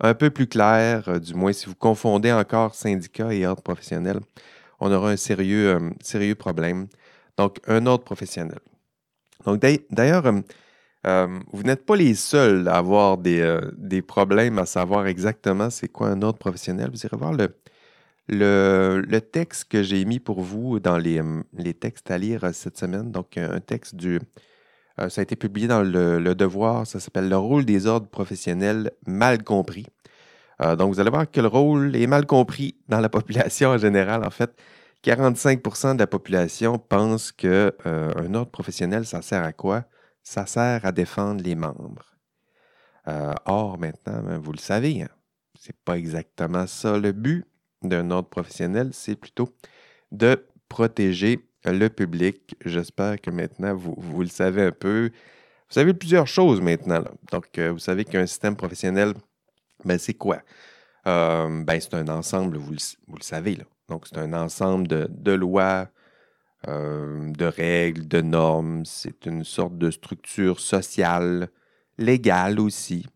un 0.00 0.14
peu 0.14 0.30
plus 0.30 0.46
clair, 0.46 1.08
euh, 1.08 1.18
du 1.18 1.34
moins 1.34 1.52
si 1.52 1.66
vous 1.66 1.74
confondez 1.74 2.32
encore 2.32 2.74
syndicat 2.74 3.32
et 3.34 3.46
ordre 3.46 3.62
professionnel, 3.62 4.20
on 4.80 4.90
aura 4.92 5.10
un 5.10 5.16
sérieux, 5.16 5.68
euh, 5.74 5.90
sérieux 6.00 6.34
problème. 6.34 6.88
Donc, 7.36 7.58
un 7.66 7.86
ordre 7.86 8.04
professionnel. 8.04 8.58
Donc, 9.46 9.60
d'ailleurs, 9.90 10.24
euh, 11.06 11.40
vous 11.52 11.62
n'êtes 11.62 11.86
pas 11.86 11.96
les 11.96 12.14
seuls 12.14 12.68
à 12.68 12.76
avoir 12.78 13.18
des, 13.18 14.02
problèmes 14.06 14.58
à 14.58 14.66
savoir 14.66 15.06
exactement 15.06 15.70
c'est 15.70 15.88
quoi 15.88 16.08
un 16.08 16.22
ordre 16.22 16.38
professionnel. 16.38 16.90
Vous 16.90 17.06
irez 17.06 17.16
voir 17.16 17.32
le, 17.32 17.48
le, 18.28 19.20
texte 19.20 19.70
que 19.70 19.82
j'ai 19.82 20.04
mis 20.04 20.18
pour 20.18 20.42
vous 20.42 20.80
dans 20.80 20.98
les, 20.98 21.22
les, 21.54 21.74
textes 21.74 22.10
à 22.10 22.18
lire 22.18 22.50
cette 22.54 22.76
semaine. 22.78 23.10
Donc, 23.10 23.38
un 23.38 23.60
texte 23.60 23.94
du, 23.94 24.20
euh, 24.98 25.08
ça 25.08 25.20
a 25.20 25.22
été 25.22 25.36
publié 25.36 25.68
dans 25.68 25.82
le, 25.82 26.34
Devoir. 26.34 26.86
Ça 26.86 27.00
s'appelle 27.00 27.28
Le 27.28 27.36
rôle 27.36 27.64
des 27.64 27.86
ordres 27.86 28.08
professionnels 28.08 28.90
mal 29.06 29.42
compris. 29.42 29.86
Euh, 30.60 30.76
donc, 30.76 30.92
vous 30.92 31.00
allez 31.00 31.10
voir 31.10 31.30
que 31.30 31.40
le 31.40 31.48
rôle 31.48 31.96
est 31.96 32.06
mal 32.06 32.26
compris 32.26 32.76
dans 32.88 33.00
la 33.00 33.08
population 33.08 33.70
en 33.70 33.78
général. 33.78 34.24
En 34.24 34.30
fait, 34.30 34.54
45% 35.04 35.94
de 35.94 35.98
la 36.00 36.06
population 36.06 36.78
pense 36.78 37.32
qu'un 37.32 37.70
euh, 37.86 38.34
ordre 38.34 38.50
professionnel, 38.50 39.06
ça 39.06 39.22
sert 39.22 39.42
à 39.42 39.52
quoi? 39.52 39.84
Ça 40.22 40.46
sert 40.46 40.84
à 40.84 40.92
défendre 40.92 41.42
les 41.42 41.54
membres. 41.54 42.14
or, 43.46 43.78
maintenant, 43.78 44.22
ben, 44.22 44.38
vous 44.38 44.52
le 44.52 44.58
savez, 44.58 45.02
hein, 45.02 45.08
ce 45.58 45.68
n'est 45.68 45.78
pas 45.84 45.96
exactement 45.96 46.66
ça 46.66 46.98
le 46.98 47.12
but 47.12 47.46
d'un 47.82 48.10
ordre 48.10 48.28
professionnel, 48.28 48.90
c'est 48.92 49.16
plutôt 49.16 49.48
de 50.12 50.46
protéger 50.68 51.49
le 51.64 51.88
public. 51.88 52.56
J'espère 52.64 53.20
que 53.20 53.30
maintenant, 53.30 53.74
vous, 53.74 53.94
vous, 53.96 54.22
le 54.22 54.28
savez 54.28 54.62
un 54.62 54.72
peu. 54.72 55.10
Vous 55.68 55.74
savez 55.74 55.94
plusieurs 55.94 56.26
choses 56.26 56.60
maintenant. 56.60 57.04
Donc, 57.30 57.46
euh, 57.58 57.72
vous 57.72 57.78
savez 57.78 58.04
qu'un 58.04 58.26
système 58.26 58.56
professionnel, 58.56 59.14
ben, 59.84 59.98
c'est 59.98 60.14
quoi? 60.14 60.42
Euh, 61.06 61.62
ben, 61.64 61.80
c'est 61.80 61.94
un 61.94 62.08
ensemble, 62.08 62.56
vous 62.56 62.72
le, 62.72 62.78
vous 63.06 63.16
le 63.16 63.22
savez. 63.22 63.56
Là. 63.56 63.64
Donc, 63.88 64.06
c'est 64.06 64.18
un 64.18 64.32
ensemble 64.32 64.86
de, 64.88 65.32
lois, 65.32 65.88
euh, 66.68 67.30
de 67.32 67.44
règles, 67.44 68.08
de 68.08 68.20
normes. 68.20 68.84
C'est 68.84 69.26
une 69.26 69.44
sorte 69.44 69.76
de 69.78 69.90
structure 69.90 70.60
sociale, 70.60 71.48
légale 71.98 72.60
aussi, 72.60 73.06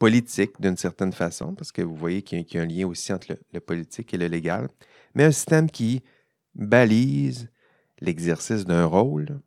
politique 0.00 0.60
d'une 0.60 0.76
certaine 0.76 1.12
façon, 1.12 1.54
parce 1.54 1.70
que 1.70 1.80
vous 1.80 1.94
voyez 1.94 2.22
qu'il 2.22 2.44
y, 2.52 2.58
a 2.58 2.62
un 2.62 2.66
lien 2.66 2.88
aussi 2.88 3.12
entre 3.12 3.36
le 3.52 3.60
politique 3.60 4.12
et 4.12 4.16
le 4.16 4.26
légal. 4.26 4.68
Mais 5.14 5.22
un 5.22 5.30
système 5.30 5.70
qui 5.70 6.02
balise, 6.56 7.48
l'exercice 8.00 8.64
d'un 8.64 8.84
rôle, 8.84 9.40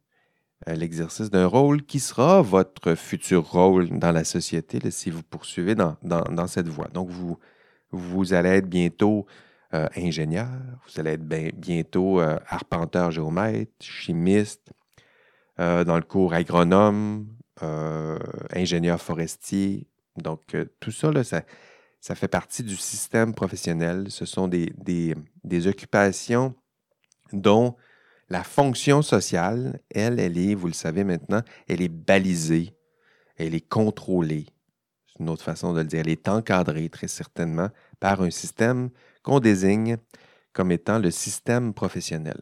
euh, 0.67 0.75
l'exercice 0.75 1.29
d'un 1.29 1.47
rôle 1.47 1.83
qui 1.83 1.99
sera 1.99 2.41
votre 2.41 2.95
futur 2.95 3.49
rôle 3.49 3.97
dans 3.99 4.11
la 4.11 4.23
société 4.23 4.79
si 4.91 5.09
vous 5.09 5.23
poursuivez 5.23 5.75
dans, 5.75 6.47
cette 6.47 6.67
voie. 6.67 6.87
Donc, 6.93 7.09
vous, 7.09 7.37
vous 7.91 8.33
allez 8.33 8.49
être 8.49 8.69
bientôt 8.69 9.25
euh, 9.73 9.87
ingénieur, 9.95 10.47
vous 10.87 10.99
allez 10.99 11.11
être 11.11 11.25
bientôt 11.57 12.21
euh, 12.21 12.37
arpenteur 12.47 13.11
géomètre, 13.11 13.71
chimiste, 13.79 14.71
dans 15.57 15.97
le 15.97 16.01
cours 16.01 16.33
agronome, 16.33 17.27
ingénieur 18.55 18.99
forestier. 18.99 19.87
Donc, 20.17 20.57
tout 20.79 20.89
ça, 20.89 21.11
là, 21.11 21.23
ça, 21.23 21.43
ça, 22.01 22.15
fait 22.15 22.27
partie 22.27 22.63
du 22.63 22.75
système 22.75 23.35
professionnel. 23.35 24.09
Ce 24.09 24.25
sont 24.25 24.47
des, 24.47 24.73
des 25.43 25.67
occupations 25.67 26.55
dont 27.31 27.75
la 28.29 28.43
fonction 28.43 29.01
sociale, 29.01 29.79
elle, 29.89 30.19
elle 30.19 30.37
est, 30.37 30.55
vous 30.55 30.67
le 30.67 30.73
savez 30.73 31.03
maintenant, 31.03 31.41
elle 31.67 31.81
est 31.81 31.89
balisée, 31.89 32.75
elle 33.37 33.55
est 33.55 33.67
contrôlée. 33.67 34.47
C'est 35.07 35.19
une 35.19 35.29
autre 35.29 35.43
façon 35.43 35.73
de 35.73 35.79
le 35.81 35.85
dire. 35.85 35.99
Elle 36.01 36.09
est 36.09 36.27
encadrée 36.27 36.89
très 36.89 37.07
certainement 37.07 37.69
par 37.99 38.21
un 38.21 38.31
système 38.31 38.89
qu'on 39.21 39.39
désigne 39.39 39.97
comme 40.53 40.71
étant 40.71 40.99
le 40.99 41.11
système 41.11 41.73
professionnel. 41.73 42.39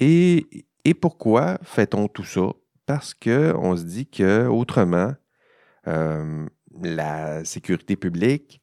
Et, 0.00 0.46
pourquoi 1.00 1.58
fait-on 1.62 2.08
tout 2.08 2.24
ça? 2.24 2.48
Parce 2.86 3.12
qu'on 3.12 3.76
se 3.76 3.82
dit 3.82 4.06
que 4.06 4.46
autrement, 4.46 5.12
euh, 5.86 6.46
la 6.80 7.44
sécurité 7.44 7.94
publique, 7.96 8.62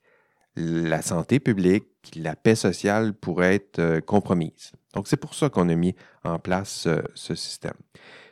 la 0.55 1.01
santé 1.01 1.39
publique, 1.39 1.85
la 2.15 2.35
paix 2.35 2.55
sociale 2.55 3.13
pourrait 3.13 3.55
être 3.55 3.79
euh, 3.79 4.01
compromise. 4.01 4.71
Donc, 4.93 5.07
c'est 5.07 5.17
pour 5.17 5.33
ça 5.33 5.49
qu'on 5.49 5.69
a 5.69 5.75
mis 5.75 5.95
en 6.23 6.39
place 6.39 6.87
ce 7.15 7.35
système. 7.35 7.73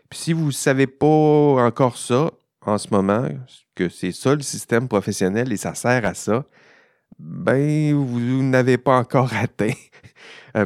Puis, 0.09 0.19
si 0.19 0.33
vous 0.33 0.47
ne 0.47 0.51
savez 0.51 0.87
pas 0.87 1.05
encore 1.05 1.97
ça, 1.97 2.31
en 2.61 2.77
ce 2.77 2.87
moment, 2.91 3.27
que 3.75 3.89
c'est 3.89 4.11
ça 4.11 4.35
le 4.35 4.41
système 4.41 4.87
professionnel 4.87 5.51
et 5.51 5.57
ça 5.57 5.75
sert 5.75 6.05
à 6.05 6.13
ça, 6.13 6.45
ben, 7.19 7.93
vous 7.93 8.43
n'avez 8.43 8.77
pas 8.77 8.97
encore 8.97 9.33
atteint 9.41 9.73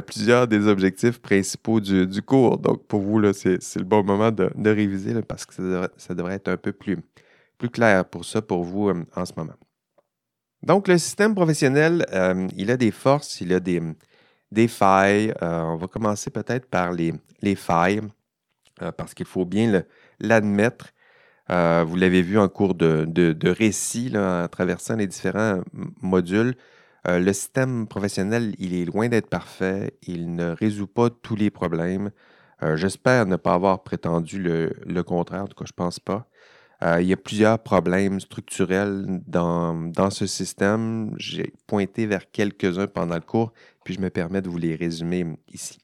plusieurs 0.06 0.46
des 0.46 0.66
objectifs 0.66 1.20
principaux 1.20 1.80
du, 1.80 2.22
cours. 2.22 2.58
Donc, 2.58 2.86
pour 2.86 3.00
vous, 3.00 3.32
c'est, 3.32 3.76
le 3.76 3.84
bon 3.84 4.04
moment 4.04 4.30
de, 4.30 4.70
réviser 4.70 5.14
parce 5.22 5.46
que 5.46 5.54
ça 5.96 6.14
devrait, 6.14 6.34
être 6.34 6.48
un 6.48 6.56
peu 6.56 6.72
plus, 6.72 6.98
plus 7.56 7.70
clair 7.70 8.04
pour 8.04 8.24
ça, 8.24 8.42
pour 8.42 8.64
vous, 8.64 8.88
euh, 8.88 9.04
en 9.16 9.24
ce 9.24 9.32
moment. 9.36 9.54
Donc, 10.62 10.88
le 10.88 10.98
système 10.98 11.34
professionnel, 11.34 12.04
euh, 12.12 12.48
il 12.56 12.70
a 12.70 12.76
des 12.76 12.90
forces, 12.90 13.40
il 13.40 13.52
a 13.52 13.60
des, 13.60 13.80
des 14.50 14.68
failles. 14.68 15.32
Euh, 15.42 15.62
on 15.62 15.76
va 15.76 15.86
commencer 15.86 16.30
peut-être 16.30 16.66
par 16.66 16.92
les, 16.92 17.12
les 17.42 17.54
failles, 17.54 18.00
parce 18.96 19.14
qu'il 19.14 19.26
faut 19.26 19.44
bien 19.44 19.82
l'admettre. 20.20 20.90
vous 21.48 21.96
l'avez 21.96 22.22
vu 22.22 22.38
en 22.38 22.48
cours 22.48 22.74
de, 22.74 23.04
de, 23.08 23.50
récit, 23.50 24.12
en 24.16 24.46
traversant 24.48 24.96
les 24.96 25.06
différents 25.06 25.62
modules. 26.00 26.54
Euh, 27.06 27.18
le 27.18 27.32
système 27.32 27.86
professionnel, 27.86 28.54
il 28.58 28.74
est 28.74 28.84
loin 28.84 29.08
d'être 29.08 29.28
parfait. 29.28 29.96
Il 30.02 30.34
ne 30.34 30.50
résout 30.50 30.86
pas 30.86 31.10
tous 31.10 31.36
les 31.36 31.50
problèmes. 31.50 32.10
Euh, 32.62 32.76
j'espère 32.76 33.26
ne 33.26 33.36
pas 33.36 33.54
avoir 33.54 33.82
prétendu 33.82 34.42
le, 34.42 35.02
contraire. 35.02 35.44
En 35.44 35.46
tout 35.46 35.54
cas, 35.56 35.64
je 35.66 35.72
ne 35.72 35.76
pense 35.76 36.00
pas. 36.00 36.28
Euh, 36.82 37.00
il 37.00 37.08
y 37.08 37.12
a 37.12 37.16
plusieurs 37.16 37.58
problèmes 37.58 38.20
structurels 38.20 39.20
dans, 39.26 39.74
dans 39.74 40.10
ce 40.10 40.26
système. 40.26 41.12
J'ai 41.16 41.52
pointé 41.66 42.06
vers 42.06 42.30
quelques-uns 42.30 42.86
pendant 42.86 43.16
le 43.16 43.20
cours, 43.20 43.52
puis 43.84 43.94
je 43.94 44.00
me 44.00 44.10
permets 44.10 44.42
de 44.42 44.48
vous 44.48 44.58
les 44.58 44.76
résumer 44.76 45.26
ici. 45.52 45.78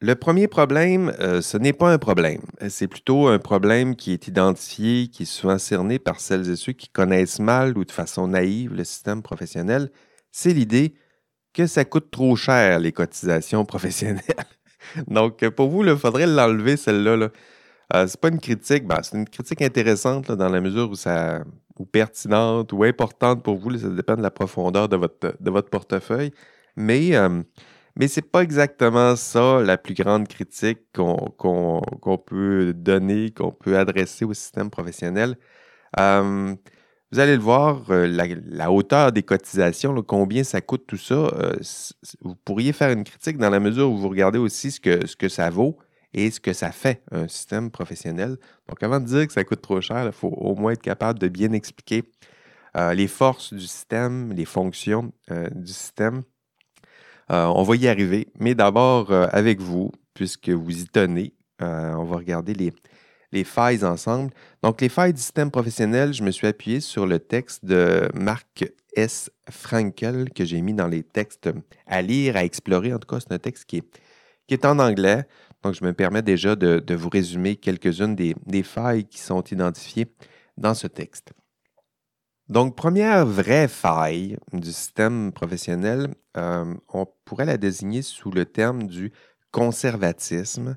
Le 0.00 0.14
premier 0.14 0.46
problème, 0.46 1.10
ce 1.18 1.56
n'est 1.56 1.72
pas 1.72 1.90
un 1.90 1.96
problème. 1.96 2.42
C'est 2.68 2.86
plutôt 2.86 3.28
un 3.28 3.38
problème 3.38 3.96
qui 3.96 4.12
est 4.12 4.28
identifié, 4.28 5.08
qui 5.08 5.22
est 5.22 5.26
souvent 5.26 5.56
cerné 5.56 5.98
par 5.98 6.20
celles 6.20 6.50
et 6.50 6.56
ceux 6.56 6.72
qui 6.72 6.90
connaissent 6.90 7.38
mal 7.38 7.78
ou 7.78 7.84
de 7.86 7.90
façon 7.90 8.28
naïve 8.28 8.74
le 8.74 8.84
système 8.84 9.22
professionnel 9.22 9.90
c'est 10.36 10.52
l'idée 10.52 10.94
que 11.54 11.66
ça 11.66 11.86
coûte 11.86 12.10
trop 12.10 12.36
cher, 12.36 12.78
les 12.78 12.92
cotisations 12.92 13.64
professionnelles. 13.72 14.22
Donc, 15.08 15.48
pour 15.50 15.70
vous, 15.70 15.82
il 15.82 15.96
faudrait 15.96 16.26
l'enlever, 16.26 16.76
celle-là. 16.76 17.16
Là. 17.16 17.30
Euh, 17.94 18.06
c'est 18.06 18.20
pas 18.20 18.28
une 18.28 18.40
critique, 18.40 18.86
ben, 18.86 19.00
c'est 19.02 19.16
une 19.16 19.28
critique 19.28 19.62
intéressante 19.62 20.32
dans 20.32 20.48
la 20.48 20.60
mesure 20.60 20.90
où 20.90 20.96
ça 20.96 21.44
ou 21.78 21.84
pertinente 21.86 22.72
ou 22.72 22.84
importante 22.84 23.42
pour 23.42 23.56
vous, 23.56 23.76
ça 23.78 23.88
dépend 23.88 24.16
de 24.16 24.22
la 24.22 24.30
profondeur 24.30 24.88
de 24.88 24.96
votre, 24.96 25.36
de 25.38 25.50
votre 25.50 25.70
portefeuille. 25.70 26.32
Mais, 26.76 27.14
euh, 27.16 27.42
mais 27.96 28.08
c'est 28.08 28.22
pas 28.22 28.42
exactement 28.42 29.16
ça 29.16 29.60
la 29.62 29.78
plus 29.78 29.94
grande 29.94 30.28
critique 30.28 30.80
qu'on 30.92 32.18
peut 32.26 32.72
donner, 32.74 33.30
qu'on 33.30 33.52
peut 33.52 33.78
adresser 33.78 34.24
au 34.24 34.34
système 34.34 34.70
professionnel. 34.70 35.36
Euh, 35.98 36.54
vous 37.12 37.20
allez 37.20 37.36
le 37.36 37.42
voir, 37.42 37.90
euh, 37.90 38.06
la, 38.06 38.72
hauteur 38.72 39.12
des 39.12 39.22
cotisations, 39.22 40.02
combien 40.02 40.44
ça 40.44 40.60
coûte 40.60 40.86
tout 40.86 40.96
ça, 40.96 41.14
euh, 41.14 41.54
vous 42.20 42.34
pourriez 42.44 42.72
faire 42.72 42.90
une 42.90 43.04
critique 43.04 43.38
dans 43.38 43.50
la 43.50 43.60
mesure 43.60 43.90
où 43.90 43.96
vous 43.96 44.08
regardez 44.08 44.38
aussi 44.38 44.70
ce 44.72 44.80
que, 44.80 45.06
ce 45.06 45.16
que 45.16 45.28
ça 45.28 45.48
vaut 45.50 45.78
et 46.16 46.30
ce 46.30 46.40
que 46.40 46.52
ça 46.52 46.72
fait, 46.72 47.02
un 47.12 47.28
système 47.28 47.70
professionnel. 47.70 48.36
Donc, 48.68 48.82
avant 48.82 48.98
de 48.98 49.06
dire 49.06 49.26
que 49.26 49.32
ça 49.32 49.44
coûte 49.44 49.62
trop 49.62 49.80
cher, 49.80 50.04
il 50.04 50.12
faut 50.12 50.28
au 50.28 50.56
moins 50.56 50.72
être 50.72 50.82
capable 50.82 51.20
de 51.20 51.28
bien 51.28 51.52
expliquer 51.52 52.02
euh, 52.76 52.92
les 52.94 53.06
forces 53.06 53.54
du 53.54 53.66
système, 53.66 54.32
les 54.32 54.44
fonctions 54.44 55.12
du 55.54 55.72
système. 55.72 56.22
on 57.28 57.62
va 57.62 57.76
y 57.76 57.86
arriver, 57.86 58.28
mais 58.38 58.54
d'abord 58.54 59.12
avec 59.12 59.60
vous, 59.60 59.92
puisque 60.14 60.48
vous 60.48 60.82
y 60.82 60.86
tenez, 60.86 61.34
on 61.60 62.04
va 62.04 62.16
regarder 62.16 62.54
les, 62.54 62.72
les 63.32 63.44
failles 63.44 63.84
ensemble. 63.84 64.32
Donc, 64.62 64.80
les 64.80 64.88
failles 64.88 65.12
du 65.12 65.20
système 65.20 65.50
professionnel, 65.50 66.12
je 66.12 66.22
me 66.22 66.30
suis 66.30 66.46
appuyé 66.46 66.80
sur 66.80 67.06
le 67.06 67.18
texte 67.18 67.64
de 67.64 68.08
Marc 68.14 68.64
S. 68.96 69.30
Frankel 69.48 70.30
que 70.32 70.44
j'ai 70.44 70.60
mis 70.60 70.74
dans 70.74 70.88
les 70.88 71.04
textes 71.04 71.50
à 71.86 72.02
lire, 72.02 72.36
à 72.36 72.44
explorer. 72.44 72.92
En 72.92 72.98
tout 72.98 73.06
cas, 73.06 73.20
c'est 73.20 73.32
un 73.32 73.38
texte 73.38 73.66
qui 73.66 73.82
est 74.48 74.64
en 74.64 74.78
anglais. 74.78 75.24
Donc, 75.66 75.74
je 75.74 75.84
me 75.84 75.92
permets 75.92 76.22
déjà 76.22 76.54
de, 76.54 76.94
vous 76.94 77.08
résumer 77.08 77.56
quelques-unes 77.56 78.14
des, 78.14 78.62
failles 78.62 79.04
qui 79.04 79.18
sont 79.18 79.42
identifiées 79.42 80.06
dans 80.56 80.74
ce 80.74 80.86
texte. 80.86 81.32
Donc, 82.48 82.76
première 82.76 83.26
vraie 83.26 83.66
faille 83.66 84.38
du 84.52 84.70
système 84.70 85.32
professionnel, 85.32 86.14
euh, 86.36 86.72
on 86.92 87.06
pourrait 87.24 87.46
la 87.46 87.56
désigner 87.56 88.02
sous 88.02 88.30
le 88.30 88.44
terme 88.44 88.84
du 88.84 89.12
conservatisme 89.50 90.76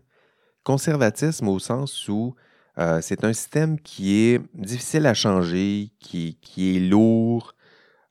conservatisme 0.63 1.47
au 1.47 1.59
sens 1.59 2.07
où 2.07 2.35
euh, 2.77 2.99
c'est 3.01 3.23
un 3.23 3.33
système 3.33 3.79
qui 3.79 4.19
est 4.19 4.41
difficile 4.53 5.05
à 5.05 5.13
changer, 5.13 5.91
qui, 5.99 6.37
est 6.57 6.79
lourd. 6.79 7.55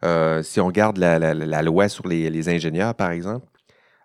Euh, 0.04 0.42
si 0.42 0.60
on 0.60 0.66
regarde 0.66 0.98
la, 0.98 1.62
loi 1.62 1.88
sur 1.88 2.06
les, 2.06 2.48
ingénieurs, 2.48 2.94
par 2.94 3.10
exemple, 3.10 3.46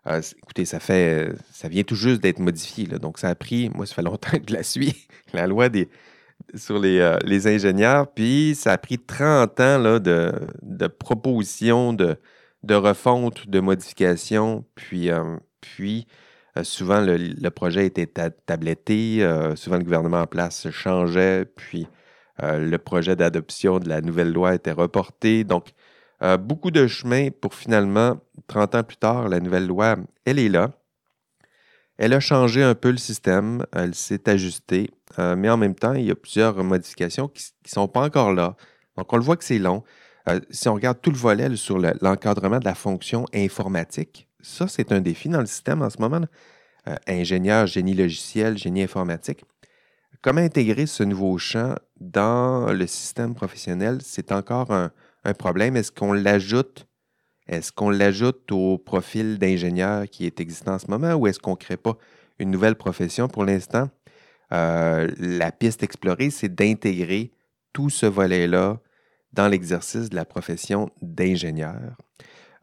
euh, 0.08 0.22
écoutez, 0.42 0.66
ça 0.66 0.80
fait, 0.80 1.32
ça 1.52 1.68
vient 1.68 1.84
tout 1.84 1.96
juste 1.96 2.22
d'être 2.22 2.40
modifié. 2.40 2.86
donc, 2.86 3.20
ça 3.20 3.30
a 3.30 3.36
pris, 3.36 3.70
moi, 3.70 3.86
ça 3.86 3.96
fait 3.96 4.02
longtemps 4.04 4.38
que 4.38 4.44
je 4.50 4.54
la 4.54 4.64
suis, 4.64 5.08
la 5.34 5.48
loi 5.48 5.70
des, 5.70 5.90
sur 6.56 6.80
les, 6.80 7.48
ingénieurs. 7.48 8.12
Puis, 8.12 8.56
ça 8.56 8.74
a 8.74 8.78
pris 8.78 9.00
30 9.00 9.60
ans 9.60 10.00
de, 10.00 10.34
de 10.62 10.88
propositions, 10.88 11.94
de, 11.94 12.18
de 12.64 12.76
refonte, 12.76 13.48
de 13.48 13.60
modifications. 13.60 14.66
Puis, 14.76 15.10
puis 15.62 16.08
euh, 16.58 16.64
souvent, 16.64 17.02
le, 17.02 17.50
projet 17.50 17.86
était 17.86 18.08
tabletté, 18.08 19.24
euh, 19.24 19.56
souvent 19.56 19.78
le 19.78 19.84
gouvernement 19.84 20.22
en 20.22 20.28
place 20.28 20.70
changeait, 20.70 21.46
puis 21.46 21.88
euh, 22.44 22.60
le 22.60 22.78
projet 22.78 23.16
d'adoption 23.16 23.80
de 23.80 23.90
la 23.90 24.02
nouvelle 24.02 24.32
loi 24.32 24.56
était 24.56 24.72
reporté. 24.72 25.44
Donc, 25.44 25.74
beaucoup 26.39 26.72
de 26.72 26.88
chemin 26.88 27.30
pour 27.30 27.53
finalement, 27.53 28.20
30 28.48 28.75
ans 28.75 28.84
plus 28.84 28.98
tard, 28.98 29.30
la 29.30 29.39
nouvelle 29.39 29.68
loi, 29.68 29.98
elle 30.25 30.39
est 30.39 30.50
là. 30.50 30.72
Elle 31.98 32.13
a 32.13 32.20
changé 32.20 32.63
un 32.63 32.75
peu 32.75 32.92
le 32.92 32.98
système, 32.98 33.65
elle 33.72 33.94
s'est 33.94 34.27
ajustée, 34.30 34.89
mais 35.18 35.50
en 35.50 35.58
même 35.58 35.75
temps, 35.75 35.94
il 35.94 36.06
y 36.06 36.12
a 36.12 36.15
plusieurs 36.15 36.63
modifications 36.63 37.27
qui 37.27 37.51
ne 37.65 37.70
sont 37.70 37.88
pas 37.88 38.01
encore 38.01 38.34
là. 38.34 38.56
Donc, 38.98 39.12
on 39.12 39.18
le 39.18 39.24
voit 39.24 39.38
que 39.38 39.44
c'est 39.44 39.60
long. 39.60 39.84
si 40.50 40.68
on 40.70 40.74
regarde 40.74 41.00
tout 41.01 41.12
le 41.12 41.18
volet 41.18 41.56
sur 41.56 41.77
l'encadrement 41.77 42.60
de 42.60 42.65
la 42.65 42.75
fonction 42.75 43.25
informatique, 43.34 44.27
ça, 44.44 44.68
c'est 44.68 44.92
un 44.92 45.01
défi 45.01 45.30
dans 45.30 45.39
le 45.39 45.46
système 45.46 45.82
en 45.82 45.89
ce 45.89 46.00
moment. 46.00 46.22
Euh, 46.88 46.96
ingénieur, 47.08 47.65
génie 47.65 47.94
logiciel, 47.94 48.58
génie 48.58 48.84
informatique. 48.84 49.46
Comment 50.22 50.42
intégrer 50.42 50.86
ce 50.86 51.03
nouveau 51.03 51.38
champ 51.38 51.75
dans 52.00 52.74
le 52.74 52.86
système 52.88 53.36
professionnel? 53.36 54.00
C'est 54.01 54.34
encore 54.34 54.72
un, 54.72 54.92
problème? 55.32 55.77
Est-ce 55.77 55.92
qu'on 55.92 56.13
l'ajoute? 56.13 56.88
Est-ce 57.48 57.72
qu'on 57.72 57.89
l'ajoute 57.89 58.51
au 58.51 58.77
profil 58.77 59.38
d'ingénieur 59.38 60.06
qui 60.10 60.25
est 60.25 60.39
existant 60.39 60.75
en 60.75 60.80
ce 60.80 60.89
moment 60.89 61.13
ou 61.13 61.27
est-ce 61.27 61.39
qu'on 61.39 61.51
ne 61.51 61.56
crée 61.58 61.77
pas 61.77 61.98
une 62.39 62.51
nouvelle 62.51 62.75
profession 62.75 63.27
pour 63.27 63.46
l'instant? 63.46 63.89
Euh, 64.53 65.10
la 65.18 65.51
piste 65.51 65.84
explorée, 65.84 66.30
c'est 66.30 66.53
d'intégrer 66.53 67.32
tout 67.74 67.89
ce 67.89 68.06
volet-là 68.06 68.80
dans 69.34 69.48
l'exercice 69.48 70.10
de 70.10 70.15
la 70.15 70.25
profession 70.25 70.89
d'ingénieur. 71.01 71.98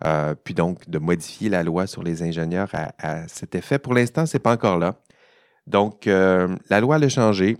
Euh, 0.07 0.35
puis 0.35 0.55
donc 0.55 0.89
de 0.89 0.99
modifier 0.99 1.51
la 1.51 1.63
loi 1.63 1.87
sur 1.87 2.03
les 2.03 2.23
ingénieurs 2.23 2.71
à, 2.73 3.29
cet 3.29 3.55
effet. 3.55 3.79
Pour 3.79 3.93
l'instant, 3.93 4.25
ce 4.25 4.37
n'est 4.37 4.41
pas 4.41 4.53
encore 4.53 4.79
là. 4.79 4.95
Donc, 5.67 6.07
euh, 6.07 6.57
la 6.71 6.81
loi, 6.81 6.97
elle 6.97 7.05
a 7.05 7.09
changé. 7.09 7.59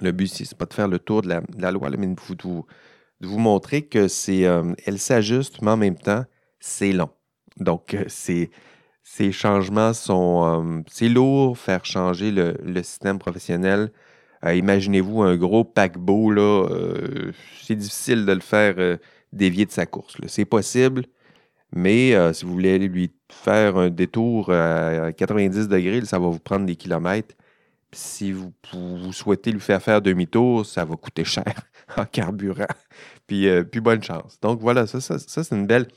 Le 0.00 0.12
but 0.12 0.28
ce 0.28 0.42
n'est 0.42 0.58
pas 0.58 0.66
de 0.66 0.74
faire 0.74 0.88
le 0.88 0.98
tour 0.98 1.22
de 1.22 1.28
la, 1.28 1.70
loi, 1.72 1.90
mais 1.98 2.06
de 2.06 2.20
vous, 2.20 2.66
vous, 3.24 3.38
montrer 3.38 3.82
que 3.82 4.08
c'est, 4.08 4.46
euh, 4.46 4.72
elle 4.86 4.98
s'ajuste, 4.98 5.62
mais 5.62 5.72
en 5.72 5.76
même 5.76 5.96
temps, 5.96 6.24
c'est 6.60 6.92
long. 6.92 7.10
Donc, 7.58 7.96
ces 8.08 8.50
changements 9.32 9.92
sont. 9.92 10.84
c'est 10.90 11.08
lourd, 11.08 11.58
faire 11.58 11.84
changer 11.84 12.30
le, 12.30 12.82
système 12.82 13.18
professionnel. 13.18 13.92
imaginez-vous 14.44 15.22
un 15.22 15.36
gros 15.36 15.64
paquebot, 15.64 16.30
là. 16.30 16.66
c'est 17.62 17.76
difficile 17.76 18.26
de 18.26 18.32
le 18.32 18.40
faire 18.40 18.98
dévier 19.32 19.66
de 19.66 19.70
sa 19.70 19.86
course. 19.86 20.16
C'est 20.26 20.44
possible, 20.44 21.04
mais 21.74 22.14
euh, 22.14 22.32
si 22.32 22.44
vous 22.44 22.52
voulez 22.52 22.78
lui 22.78 23.12
faire 23.30 23.76
un 23.76 23.90
détour 23.90 24.50
à 24.52 25.12
90 25.12 25.68
degrés, 25.68 26.04
ça 26.04 26.18
va 26.18 26.28
vous 26.28 26.38
prendre 26.38 26.66
des 26.66 26.76
kilomètres. 26.76 27.34
si 27.92 28.32
vous, 28.32 28.52
souhaitez 29.12 29.52
lui 29.52 29.60
faire 29.60 29.82
faire 29.82 30.00
demi-tour, 30.00 30.64
ça 30.66 30.84
va 30.84 30.96
coûter 30.96 31.24
cher 31.36 31.44
en 31.96 32.04
carburant. 32.04 32.66
Puis, 33.26 33.48
euh, 33.48 33.64
puis 33.64 33.80
bonne 33.80 34.02
chance. 34.02 34.38
Donc 34.40 34.60
voilà, 34.60 34.86
ça, 34.86 35.00
c'est 35.00 35.50
une 35.52 35.66
belle 35.66 35.88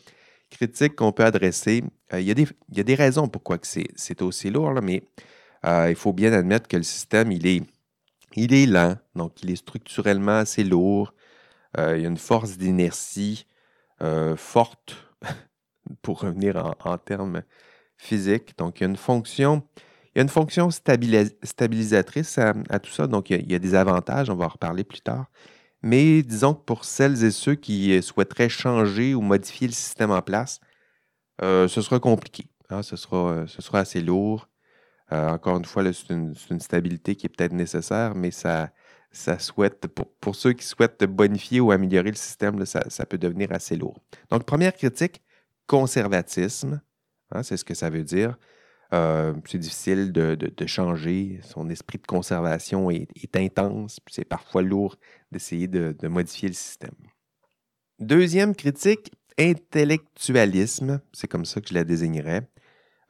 critique 0.49 0.95
qu'on 0.95 1.11
peut 1.11 1.25
adresser. 1.25 1.83
Euh, 2.13 2.21
il, 2.21 2.27
y 2.27 2.31
a 2.31 2.33
des, 2.33 2.47
il, 2.69 2.77
y 2.77 2.79
a 2.79 2.83
des, 2.83 2.95
raisons 2.95 3.27
pourquoi 3.27 3.57
c'est 3.61 4.21
aussi 4.21 4.49
lourd, 4.49 4.79
mais 4.81 5.03
il 5.65 5.95
faut 5.95 6.13
bien 6.13 6.31
admettre 6.31 6.69
que 6.69 6.77
le 6.77 6.83
système, 6.83 7.33
il 7.33 7.45
est, 7.45 7.63
il 8.37 8.71
lent, 8.71 8.95
donc 9.15 9.43
il 9.43 9.51
est 9.51 9.57
structurellement 9.57 10.37
assez 10.37 10.63
lourd. 10.63 11.13
il 11.77 12.01
y 12.01 12.05
a 12.05 12.07
une 12.07 12.15
force 12.15 12.57
d'inertie 12.57 13.45
forte 14.37 14.95
pour 16.01 16.21
revenir 16.21 16.73
en, 16.85 16.97
termes 16.97 17.43
physiques. 17.97 18.57
Donc, 18.57 18.79
il 18.79 18.83
y 18.83 18.85
a 18.85 18.89
une 18.89 18.95
fonction, 18.95 19.63
y 20.15 20.19
a 20.19 20.23
une 20.23 20.29
fonction 20.29 20.69
stabilisatrice 20.71 22.37
à, 22.37 22.79
tout 22.79 22.91
ça, 22.91 23.07
donc 23.07 23.29
il 23.29 23.51
y, 23.51 23.55
a, 23.55 23.59
des 23.59 23.75
avantages, 23.75 24.29
on 24.29 24.35
va 24.35 24.45
en 24.45 24.49
reparler 24.49 24.83
plus 24.85 25.01
tard. 25.01 25.25
Mais 25.83 26.23
disons 26.23 26.53
que 26.53 26.63
pour 26.63 26.85
celles 26.85 27.23
et 27.23 27.31
ceux 27.31 27.55
qui 27.55 28.01
souhaiteraient 28.01 28.49
changer 28.49 29.13
ou 29.13 29.21
modifier 29.21 29.67
le 29.67 29.73
système 29.73 30.11
en 30.11 30.21
place, 30.21 30.59
ce 31.41 31.67
sera 31.67 31.99
compliqué. 31.99 32.47
Hein, 32.69 32.83
ce, 32.83 32.95
sera, 32.95 33.45
ce 33.47 33.61
sera 33.61 33.79
assez 33.79 34.01
lourd. 34.01 34.49
encore 35.11 35.57
une 35.57 35.65
fois, 35.65 35.83
c'est 35.93 36.09
une, 36.13 36.59
stabilité 36.59 37.15
qui 37.15 37.27
est 37.27 37.29
peut-être 37.29 37.53
nécessaire, 37.53 38.15
mais 38.15 38.31
ça, 38.31 38.71
ça 39.11 39.39
souhaite, 39.39 39.87
pour, 39.87 40.35
ceux 40.35 40.53
qui 40.53 40.65
souhaitent 40.65 41.03
bonifier 41.03 41.59
ou 41.59 41.71
améliorer 41.71 42.09
le 42.09 42.15
système, 42.15 42.65
ça, 42.65 43.05
peut 43.05 43.17
devenir 43.17 43.51
assez 43.51 43.75
lourd. 43.75 43.99
Donc, 44.29 44.45
première 44.45 44.73
critique, 44.73 45.21
conservatisme. 45.65 46.81
Hein, 47.31 47.43
c'est 47.43 47.57
ce 47.57 47.65
que 47.65 47.73
ça 47.73 47.89
veut 47.89 48.03
dire. 48.03 48.37
Euh, 48.93 49.33
c'est 49.45 49.57
difficile 49.57 50.11
de, 50.11 50.65
changer. 50.65 51.39
Son 51.43 51.69
esprit 51.69 51.97
de 51.97 52.07
conservation 52.07 52.89
est, 52.89 53.35
intense. 53.35 53.99
C'est 54.09 54.25
parfois 54.25 54.61
lourd 54.61 54.95
d'essayer 55.31 55.67
de, 55.67 55.95
modifier 56.07 56.49
le 56.49 56.53
système. 56.53 56.95
Deuxième 57.99 58.55
critique, 58.55 59.11
intellectualisme. 59.37 61.01
C'est 61.13 61.27
comme 61.27 61.45
ça 61.45 61.61
que 61.61 61.69
je 61.69 61.73
la 61.73 61.83
désignerais. 61.83 62.47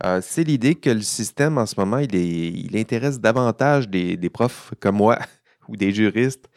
Euh, 0.03 0.21
c'est 0.21 0.43
l'idée 0.43 0.75
que 0.75 0.91
le 0.91 1.01
système 1.01 1.57
en 1.57 1.65
ce 1.65 1.75
moment, 1.77 1.97
il, 1.97 2.77
intéresse 2.77 3.19
davantage 3.19 3.89
des, 3.89 4.29
profs 4.29 4.73
comme 4.79 4.97
moi 4.97 5.17
ou 5.67 5.75
des 5.75 5.91
juristes 5.91 6.47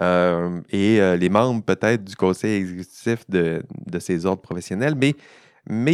euh, 0.00 0.60
et 0.70 1.00
les 1.16 1.28
membres 1.28 1.64
peut-être 1.64 2.04
du 2.04 2.14
conseil 2.14 2.60
exécutif 2.60 3.28
de, 3.28 3.62
ces 3.98 4.24
ordres 4.24 4.42
professionnels, 4.42 4.94
mais, 4.94 5.14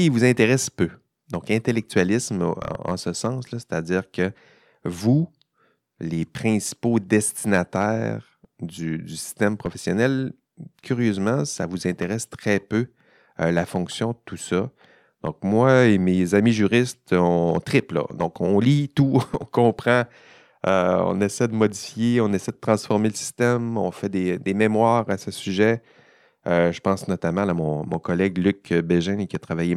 ils 0.04 0.10
vous 0.10 0.24
intéressent 0.24 0.70
peu. 0.70 0.90
Donc, 1.32 1.50
intellectualisme 1.50 2.54
en, 2.84 2.96
ce 2.96 3.12
sens, 3.12 3.46
c'est-à-dire 3.50 4.10
que 4.10 4.30
vous, 4.84 5.28
les 5.98 6.24
principaux 6.24 7.00
destinataires 7.00 8.38
du, 8.60 9.08
système 9.08 9.56
professionnel, 9.56 10.34
curieusement, 10.82 11.44
ça 11.44 11.66
vous 11.66 11.88
intéresse 11.88 12.28
très 12.28 12.60
peu, 12.60 12.88
euh, 13.40 13.50
la 13.50 13.64
fonction 13.64 14.12
de 14.12 14.18
tout 14.26 14.36
ça. 14.36 14.70
Donc, 15.22 15.38
moi 15.42 15.86
et 15.86 15.98
mes 15.98 16.34
amis 16.34 16.52
juristes, 16.52 17.12
on 17.12 17.58
triple. 17.60 18.02
Donc, 18.14 18.40
on 18.42 18.60
lit 18.60 18.90
tout, 18.90 19.22
on 19.40 19.44
comprend 19.46 20.04
euh, 20.66 21.02
on 21.06 21.20
essaie 21.20 21.48
de 21.48 21.54
modifier, 21.54 22.20
on 22.20 22.32
essaie 22.32 22.52
de 22.52 22.56
transformer 22.60 23.08
le 23.08 23.14
système, 23.14 23.76
on 23.76 23.90
fait 23.90 24.08
des, 24.08 24.54
mémoires 24.54 25.08
à 25.08 25.18
ce 25.18 25.30
sujet. 25.32 25.82
Euh, 26.46 26.72
je 26.72 26.80
pense 26.80 27.08
notamment 27.08 27.42
à 27.42 27.54
mon, 27.54 27.84
collègue 27.98 28.38
Luc 28.38 28.72
Bégin 28.72 29.26
qui 29.26 29.36
a 29.36 29.38
travaillé 29.38 29.76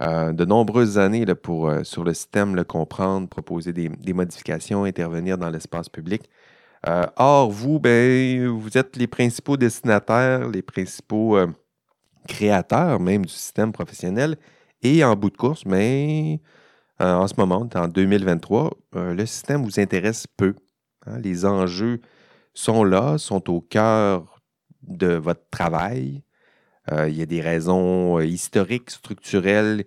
euh, 0.00 0.32
de 0.32 0.44
nombreuses 0.44 0.98
années 0.98 1.26
pour, 1.34 1.72
sur 1.82 2.04
le 2.04 2.14
système, 2.14 2.54
le 2.54 2.64
comprendre, 2.64 3.28
proposer 3.28 3.72
des, 3.72 4.12
modifications, 4.12 4.84
intervenir 4.84 5.38
dans 5.38 5.50
l'espace 5.50 5.88
public. 5.88 6.28
or, 7.16 7.50
vous, 7.50 7.80
ben, 7.80 8.48
vous 8.48 8.78
êtes 8.78 8.96
les 8.96 9.06
principaux 9.06 9.56
destinataires, 9.56 10.48
les 10.48 10.62
principaux 10.62 11.36
créateurs 12.28 13.00
même 13.00 13.26
du 13.26 13.32
système 13.32 13.72
professionnel. 13.72 14.36
Et 14.82 15.02
en 15.02 15.16
bout 15.16 15.30
de 15.30 15.36
course, 15.36 15.64
mais 15.66 16.40
ben, 17.00 17.06
euh, 17.06 17.14
en 17.14 17.26
ce 17.26 17.34
moment, 17.36 17.68
en 17.74 17.88
2023, 17.88 18.70
euh, 18.94 19.14
le 19.14 19.26
système 19.26 19.64
vous 19.64 19.80
intéresse 19.80 20.26
peu. 20.36 20.54
Hein. 21.06 21.18
Les 21.18 21.44
enjeux 21.44 22.00
sont 22.54 22.84
là, 22.84 23.18
sont 23.18 23.50
au 23.50 23.60
cœur 23.60 24.40
de 24.82 25.14
votre 25.14 25.48
travail. 25.50 26.22
Euh, 26.92 27.08
il 27.08 27.16
y 27.16 27.22
a 27.22 27.26
des 27.26 27.40
raisons 27.40 28.20
historiques, 28.20 28.90
structurelles 28.90 29.84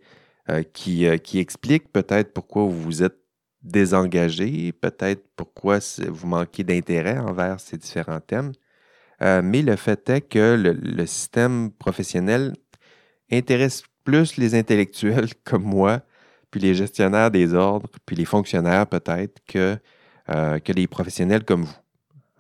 qui, 0.74 1.05
qui, 1.24 1.40
expliquent 1.40 1.94
peut-être 1.94 2.33
pourquoi 2.33 2.64
vous 2.64 2.81
vous 2.81 3.03
êtes 3.03 3.18
désengagé, 3.61 4.74
peut-être 4.74 5.24
pourquoi 5.37 5.79
vous 6.09 6.27
manquez 6.27 6.66
d'intérêt 6.66 7.18
envers 7.20 7.59
ces 7.61 7.77
différents 7.77 8.20
thèmes. 8.20 8.51
mais 9.22 9.61
le 9.61 9.77
fait 9.77 10.09
est 10.09 10.22
que 10.22 10.57
le 10.57 11.05
système 11.05 11.72
professionnel 11.72 12.53
intéresse 13.31 13.83
plus 14.03 14.35
les 14.35 14.55
intellectuels 14.55 15.33
comme 15.46 15.64
moi 15.64 16.01
puis 16.51 16.59
les 16.59 16.75
gestionnaires 16.75 17.31
des 17.31 17.53
ordres, 17.53 17.90
puis 18.05 18.16
les 18.16 18.25
fonctionnaires 18.25 18.85
peut-être 18.85 19.42
que, 19.48 19.77
euh, 20.29 20.59
que 20.59 20.74
les 20.74 20.85
professionnels 20.85 21.46
comme 21.46 21.64
vous. 21.64 21.77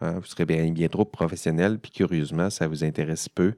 Hein. 0.01 0.19
vous 0.19 0.25
serez 0.25 0.45
bien, 0.45 0.69
bien 0.71 0.89
trop 0.89 1.05
professionnel, 1.05 1.79
puis 1.79 1.91
curieusement, 1.91 2.49
ça 2.49 2.67
vous 2.67 2.83
intéresse 2.83 3.29
peu, 3.29 3.53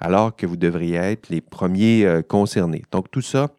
alors 0.00 0.34
que 0.34 0.46
vous 0.46 0.56
devriez 0.56 0.96
être 0.96 1.28
les 1.28 1.40
premiers 1.40 2.04
euh, 2.04 2.22
concernés. 2.22 2.82
Donc 2.90 3.10
tout 3.10 3.22
ça, 3.22 3.50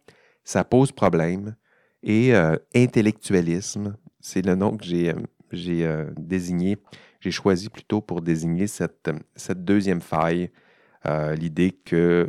ça 0.44 0.64
pose 0.64 0.92
problème. 0.92 1.56
Et 2.04 2.36
euh, 2.36 2.58
intellectualisme, 2.76 3.96
c'est 4.20 4.46
le 4.46 4.56
nom 4.56 4.76
que 4.76 4.84
j'ai, 4.84 5.14
j'ai 5.52 6.06
désigné, 6.18 6.78
j'ai 7.20 7.32
choisi 7.32 7.70
plutôt 7.70 8.02
pour 8.02 8.22
désigner 8.22 8.68
cette, 8.68 9.10
cette 9.36 9.64
deuxième 9.64 10.02
faille, 10.02 10.50
l'idée 11.36 11.72
que 11.72 12.28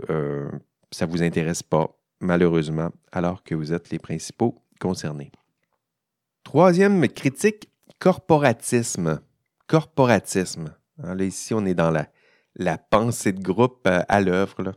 ça 0.90 1.06
ne 1.06 1.10
vous 1.10 1.22
intéresse 1.22 1.62
pas, 1.62 1.98
malheureusement, 2.20 2.90
alors 3.10 3.42
que 3.42 3.54
vous 3.54 3.72
êtes 3.72 3.90
les 3.90 3.98
principaux 3.98 4.62
concernés. 4.80 5.32
Troisième 6.44 7.08
critique, 7.08 7.70
corporatisme. 7.98 9.20
Corporatisme. 9.66 10.74
Hein, 11.02 11.14
là, 11.14 11.24
ici, 11.24 11.54
on 11.54 11.64
est 11.64 11.74
dans 11.74 11.90
la, 11.90 12.08
la 12.56 12.78
pensée 12.78 13.32
de 13.32 13.42
groupe 13.42 13.82
euh, 13.86 14.02
à 14.08 14.20
l'œuvre. 14.20 14.74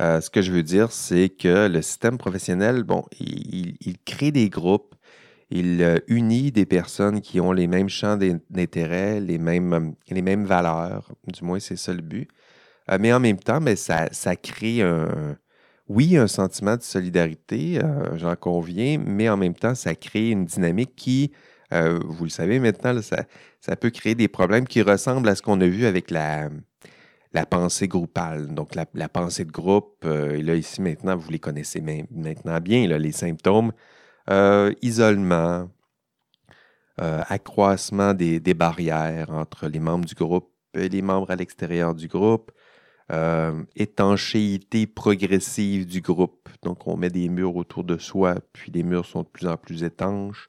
Euh, 0.00 0.20
ce 0.20 0.30
que 0.30 0.42
je 0.42 0.52
veux 0.52 0.62
dire, 0.62 0.92
c'est 0.92 1.28
que 1.28 1.68
le 1.68 1.82
système 1.82 2.18
professionnel, 2.18 2.84
bon, 2.84 3.04
il, 3.18 3.76
crée 4.04 4.30
des 4.30 4.48
groupes, 4.48 4.94
il 5.50 5.82
euh, 5.82 5.98
unit 6.08 6.52
des 6.52 6.64
personnes 6.64 7.20
qui 7.20 7.40
ont 7.40 7.52
les 7.52 7.66
mêmes 7.66 7.88
champs 7.88 8.16
d'intérêt, 8.16 9.20
les 9.20 9.38
mêmes, 9.38 9.94
les 10.08 10.22
mêmes 10.22 10.44
valeurs, 10.44 11.12
du 11.26 11.44
moins 11.44 11.60
c'est 11.60 11.76
ça 11.76 11.92
le 11.92 12.02
but. 12.02 12.28
mais 12.98 13.12
en 13.12 13.20
même 13.20 13.38
temps, 13.38 13.60
mais 13.60 13.76
ça, 13.76 14.08
ça 14.12 14.36
crée 14.36 14.82
un, 14.82 15.36
oui, 15.88 16.16
un 16.16 16.28
sentiment 16.28 16.76
de 16.76 16.82
solidarité, 16.82 17.80
j'en 18.14 18.36
conviens, 18.36 18.98
mais 19.04 19.28
en 19.28 19.36
même 19.36 19.54
temps, 19.54 19.74
ça 19.74 19.94
crée 19.94 20.30
une 20.30 20.46
dynamique 20.46 20.96
qui, 20.96 21.32
vous 21.70 22.24
le 22.24 22.30
savez 22.30 22.58
maintenant, 22.58 22.98
ça, 23.60 23.76
peut 23.76 23.90
créer 23.90 24.14
des 24.14 24.28
problèmes 24.28 24.66
qui 24.66 24.82
ressemblent 24.82 25.28
à 25.28 25.34
ce 25.34 25.42
qu'on 25.42 25.60
a 25.60 25.66
vu 25.66 25.84
avec 25.86 26.10
la, 26.10 26.48
la 27.32 27.46
pensée 27.46 27.88
groupale. 27.88 28.54
Donc, 28.54 28.74
la, 28.74 29.08
pensée 29.08 29.44
de 29.44 29.52
groupe, 29.52 30.02
euh, 30.04 30.36
et 30.36 30.42
là, 30.42 30.54
ici, 30.54 30.82
maintenant, 30.82 31.16
vous 31.16 31.30
les 31.30 31.38
connaissez 31.38 31.80
maintenant 31.80 32.60
bien, 32.60 32.86
les 32.86 33.12
symptômes. 33.12 33.72
isolement, 34.82 35.68
accroissement 36.98 38.14
des, 38.14 38.54
barrières 38.54 39.30
entre 39.30 39.68
les 39.68 39.80
membres 39.80 40.04
du 40.04 40.14
groupe 40.14 40.52
et 40.74 40.88
les 40.88 41.02
membres 41.02 41.30
à 41.30 41.36
l'extérieur 41.36 41.94
du 41.94 42.08
groupe, 42.08 42.52
euh, 43.10 43.64
étanchéité 43.74 44.86
progressive 44.86 45.86
du 45.86 46.00
groupe. 46.00 46.48
Donc, 46.62 46.86
on 46.86 46.96
met 46.96 47.10
des 47.10 47.28
murs 47.28 47.56
autour 47.56 47.82
de 47.82 47.98
soi, 47.98 48.36
puis 48.52 48.70
les 48.70 48.84
murs 48.84 49.04
sont 49.04 49.22
de 49.22 49.28
plus 49.28 49.48
en 49.48 49.56
plus 49.56 49.82
étanches. 49.82 50.48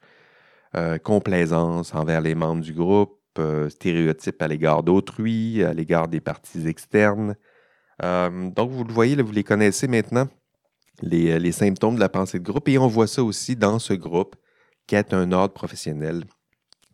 Euh, 0.76 1.00
complaisance 1.00 1.94
envers 1.96 2.22
les 2.22 2.36
membres 2.36 2.62
du 2.62 2.74
groupe, 2.74 3.20
euh, 3.40 3.70
stéréotypes 3.70 4.42
à 4.42 4.48
l'égard 4.48 4.84
d'autrui, 4.84 5.64
à 5.64 5.74
l'égard 5.74 6.08
des 6.08 6.22
parties 6.22 6.68
externes. 6.68 7.36
donc, 8.02 8.70
vous 8.72 8.84
le 8.84 8.94
voyez, 8.94 9.22
vous 9.22 9.32
les 9.32 9.44
connaissez 9.44 9.88
maintenant, 9.88 10.28
les, 11.02 11.40
les, 11.40 11.52
symptômes 11.52 11.96
de 11.96 12.00
la 12.00 12.10
pensée 12.10 12.40
de 12.40 12.44
groupe, 12.44 12.68
et 12.68 12.78
on 12.78 12.88
voit 12.88 13.08
ça 13.08 13.24
aussi 13.24 13.56
dans 13.56 13.80
ce 13.80 13.94
groupe, 13.94 14.36
qui 14.88 14.96
est 14.96 15.14
un 15.14 15.32
ordre 15.32 15.54
professionnel. 15.54 16.24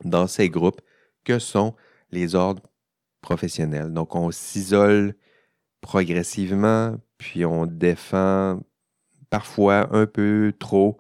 Dans 0.03 0.27
ces 0.27 0.49
groupes, 0.49 0.81
que 1.23 1.39
sont 1.39 1.75
les 2.11 2.35
ordres 2.35 2.63
professionnels? 3.21 3.91
Donc, 3.93 4.15
on 4.15 4.31
s'isole 4.31 5.15
progressivement, 5.81 6.97
puis 7.17 7.45
on 7.45 7.65
défend 7.65 8.59
parfois 9.29 9.93
un 9.95 10.05
peu 10.05 10.53
trop 10.57 10.97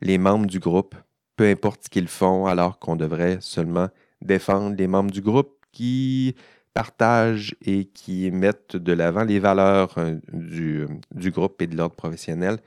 les 0.00 0.18
membres 0.18 0.46
du 0.46 0.58
groupe, 0.58 0.94
peu 1.36 1.48
importe 1.48 1.84
ce 1.84 1.90
qu'ils 1.90 2.08
font, 2.08 2.46
alors 2.46 2.78
qu'on 2.78 2.96
devrait 2.96 3.38
seulement 3.40 3.88
défendre 4.24 4.76
les 4.76 4.86
membres 4.86 5.10
du 5.10 5.20
groupe 5.20 5.58
qui 5.72 6.34
partagent 6.74 7.54
et 7.64 7.86
qui 7.86 8.30
mettent 8.32 8.76
de 8.76 8.92
l'avant 8.92 9.22
les 9.24 9.38
valeurs 9.38 9.94
euh, 9.98 10.18
du, 10.32 11.30
groupe 11.30 11.62
et 11.62 11.66
de 11.66 11.76
l'ordre 11.76 11.94
professionnel. 11.94 12.58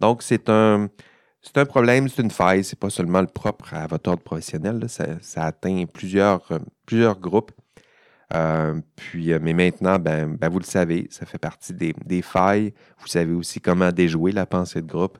Donc, 0.00 0.22
c'est 0.22 0.50
un, 0.50 0.90
c'est 1.40 1.56
un 1.58 1.64
problème, 1.64 2.08
c'est 2.08 2.22
une 2.22 2.30
faille, 2.30 2.62
c'est 2.62 2.78
pas 2.78 2.90
seulement 2.90 3.22
le 3.22 3.26
propre 3.26 3.72
à 3.74 3.86
votre 3.86 4.10
ordre 4.10 4.22
professionnel, 4.22 4.84
ça, 4.88 5.44
atteint 5.44 5.84
plusieurs, 5.86 6.52
euh, 6.52 6.58
plusieurs 6.84 7.18
groupes. 7.18 7.52
Euh, 8.34 8.80
puis, 8.96 9.32
mais 9.40 9.52
maintenant, 9.52 9.98
ben, 9.98 10.36
ben, 10.36 10.48
vous 10.48 10.58
le 10.58 10.64
savez, 10.64 11.06
ça 11.10 11.24
fait 11.24 11.38
partie 11.38 11.72
des, 11.72 12.22
failles. 12.22 12.74
Vous 12.98 13.06
savez 13.06 13.32
aussi 13.32 13.60
comment 13.60 13.92
déjouer 13.92 14.32
la 14.32 14.46
pensée 14.46 14.82
de 14.82 14.86
groupe. 14.86 15.18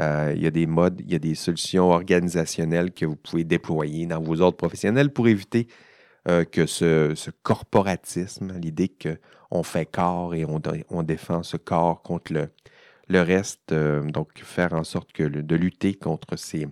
Euh, 0.00 0.32
il 0.34 0.42
y 0.42 0.46
a 0.46 0.50
des 0.50 0.66
modes, 0.66 1.00
il 1.04 1.12
y 1.12 1.14
a 1.14 1.18
des 1.18 1.34
solutions 1.34 1.90
organisationnelles 1.90 2.92
que 2.92 3.04
vous 3.06 3.16
pouvez 3.16 3.44
déployer 3.44 4.06
dans 4.06 4.20
vos 4.20 4.40
ordres 4.40 4.56
professionnels 4.56 5.12
pour 5.12 5.28
éviter 5.28 5.68
que 6.52 6.66
ce, 6.66 7.30
corporatisme, 7.42 8.52
l'idée 8.60 8.90
qu'on 8.90 9.62
fait 9.62 9.86
corps 9.86 10.34
et 10.34 10.44
on, 10.44 11.02
défend 11.02 11.42
ce 11.42 11.56
corps 11.56 12.02
contre 12.02 12.34
le, 12.34 12.50
le 13.08 13.22
reste, 13.22 13.72
donc 13.72 14.28
faire 14.42 14.74
en 14.74 14.84
sorte 14.84 15.12
que 15.12 15.22
de 15.22 15.56
lutter 15.56 15.94
contre 15.94 16.36
ces, 16.36 16.68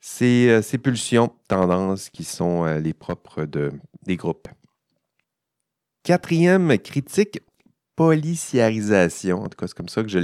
ces, 0.00 0.60
ces 0.62 0.78
pulsions, 0.78 1.32
tendances 1.48 2.10
qui 2.10 2.24
sont 2.24 2.64
les 2.64 2.92
propres 2.92 3.44
de, 3.44 3.70
des 4.04 4.16
groupes. 4.16 4.48
Quatrième 6.06 6.78
critique, 6.78 7.40
policiarisation. 7.96 9.42
En 9.42 9.48
tout 9.48 9.56
cas, 9.56 9.66
c'est 9.66 9.76
comme 9.76 9.88
ça 9.88 10.04
que 10.04 10.08
je 10.08 10.18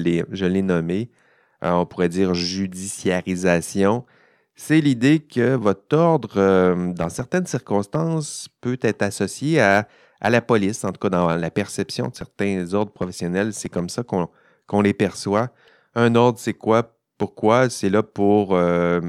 l'ai 0.44 0.62
nommé. 0.62 1.10
On 1.62 1.86
pourrait 1.86 2.08
dire 2.08 2.34
judiciarisation. 2.34 4.04
C'est 4.54 4.80
l'idée 4.80 5.20
que 5.20 5.54
votre 5.54 5.96
ordre, 5.96 6.92
dans 6.92 7.08
certaines 7.08 7.46
circonstances, 7.46 8.48
peut 8.60 8.78
être 8.82 9.02
associé 9.02 9.60
à 9.60 9.86
la 10.30 10.40
police, 10.40 10.84
en 10.84 10.92
tout 10.92 11.00
cas 11.00 11.08
dans 11.08 11.34
la 11.34 11.50
perception 11.50 12.08
de 12.08 12.14
certains 12.14 12.72
ordres 12.74 12.92
professionnels, 12.92 13.52
c'est 13.52 13.68
comme 13.68 13.88
ça 13.88 14.02
qu'on 14.04 14.80
les 14.80 14.94
perçoit. 14.94 15.50
Un 15.94 16.14
ordre, 16.14 16.38
c'est 16.38 16.54
quoi? 16.54 16.96
Pourquoi? 17.18 17.68
C'est 17.68 17.90
là 17.90 18.02
pour 18.02 18.54
euh, 18.54 19.00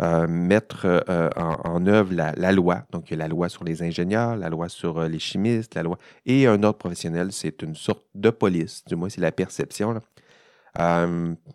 euh, 0.00 0.26
mettre 0.26 0.86
euh, 1.08 1.28
en, 1.36 1.86
œuvre 1.86 2.14
la, 2.14 2.52
loi. 2.52 2.84
Donc, 2.92 3.10
il 3.10 3.12
y 3.12 3.14
a 3.14 3.18
la 3.18 3.28
loi 3.28 3.48
sur 3.48 3.64
les 3.64 3.82
ingénieurs, 3.82 4.36
la 4.36 4.48
loi 4.48 4.68
sur 4.68 5.00
les 5.02 5.18
chimistes, 5.18 5.74
la 5.74 5.82
loi. 5.82 5.98
Et 6.24 6.46
un 6.46 6.62
ordre 6.62 6.78
professionnel, 6.78 7.32
c'est 7.32 7.62
une 7.62 7.74
sorte 7.74 8.04
de 8.14 8.30
police. 8.30 8.84
Du 8.86 8.96
moins, 8.96 9.08
c'est 9.08 9.20
la 9.20 9.32
perception. 9.32 10.00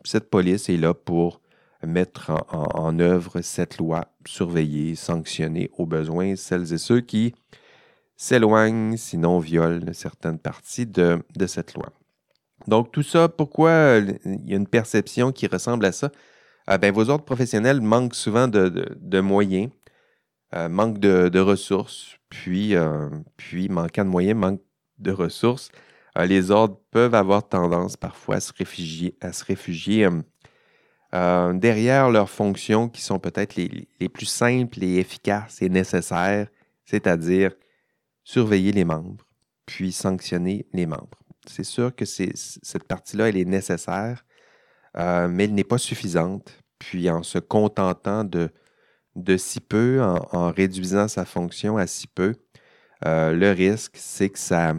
Cette 0.04 0.30
police 0.30 0.70
est 0.70 0.78
là 0.78 0.94
pour 0.94 1.42
mettre 1.84 2.32
en, 2.50 3.00
œuvre 3.00 3.42
cette 3.42 3.78
loi, 3.78 4.08
surveiller, 4.26 4.96
sanctionner 4.96 5.70
au 5.78 5.86
besoin 5.86 6.36
celles 6.36 6.74
et 6.74 6.78
ceux 6.78 7.02
qui 7.02 7.34
s'éloigne, 8.16 8.98
sinon 8.98 9.40
viole 9.40 9.94
certaines 9.94 10.38
parties 10.38 10.86
de, 10.86 11.24
cette 11.48 11.74
loi. 11.74 11.92
Donc, 12.68 12.92
tout 12.92 13.02
ça, 13.02 13.28
pourquoi 13.28 13.70
euh, 13.70 14.14
il 14.26 14.50
y 14.50 14.54
a 14.54 14.58
une 14.58 14.68
perception 14.68 15.32
qui 15.32 15.48
ressemble 15.48 15.86
à 15.86 15.92
ça? 15.92 16.12
Ah, 16.68 16.78
ben, 16.78 16.94
vos 16.94 17.10
ordres 17.10 17.26
professionnels 17.26 17.82
manquent 17.82 18.14
souvent 18.14 18.48
de, 18.48 19.20
moyens, 19.20 19.72
euh, 20.54 20.70
manquent 20.70 21.00
de, 21.00 21.40
ressources, 21.40 22.18
puis, 22.30 22.76
euh, 22.76 23.10
puis, 23.38 23.70
manquant 23.70 24.06
de 24.06 24.10
moyens, 24.10 24.40
manquent 24.40 24.62
de 25.00 25.12
ressources. 25.12 25.72
Les 26.18 26.52
ordres 26.52 26.80
peuvent 26.92 27.16
avoir 27.16 27.48
tendance 27.48 27.98
parfois 27.98 28.36
à 28.36 28.40
se 28.40 28.52
réfugier, 28.54 29.16
se 29.32 29.46
réfugier 29.46 30.10
derrière 31.14 32.10
leurs 32.10 32.30
fonctions 32.30 32.90
qui 32.90 33.02
sont 33.02 33.20
peut-être 33.20 33.56
les, 33.56 33.88
les, 34.00 34.10
plus 34.10 34.26
simples 34.26 34.84
et 34.84 34.98
efficaces 34.98 35.62
et 35.62 35.70
nécessaires, 35.70 36.48
c'est-à-dire 36.86 37.52
surveiller 38.24 38.72
les 38.72 38.86
membres, 38.86 39.26
puis 39.66 39.92
sanctionner 39.92 40.66
les 40.74 40.86
membres. 40.86 41.22
C'est 41.48 41.64
sûr 41.64 41.96
que 41.96 42.06
cette 42.06 42.84
partie-là, 42.84 43.30
elle 43.30 43.38
est 43.38 43.46
nécessaire, 43.46 44.26
euh, 44.98 45.28
mais 45.28 45.46
elle 45.46 45.54
n'est 45.54 45.64
pas 45.64 45.78
suffisante. 45.78 46.58
Puis 46.80 47.10
en 47.10 47.24
se 47.24 47.40
contentant 47.40 48.24
de, 48.24 48.50
de 49.16 49.38
si 49.38 49.60
peu, 49.60 50.02
en, 50.02 50.52
réduisant 50.52 51.08
sa 51.08 51.26
fonction 51.26 51.78
à 51.78 51.88
si 51.88 52.08
peu, 52.08 52.36
euh, 53.06 53.34
le 53.34 53.52
risque, 53.52 53.94
c'est 53.96 54.30
que 54.30 54.40
ça 54.40 54.76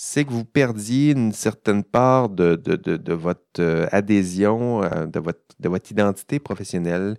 c'est 0.00 0.24
que 0.24 0.30
vous 0.30 0.44
perdiez 0.44 1.10
une 1.10 1.32
certaine 1.32 1.82
part 1.82 2.28
de, 2.28 2.54
de, 2.54 3.12
votre 3.12 3.40
euh, 3.58 3.88
adhésion, 3.90 4.80
de 4.80 5.18
votre, 5.18 5.40
de 5.58 5.68
votre 5.68 5.90
identité 5.90 6.38
professionnelle. 6.38 7.16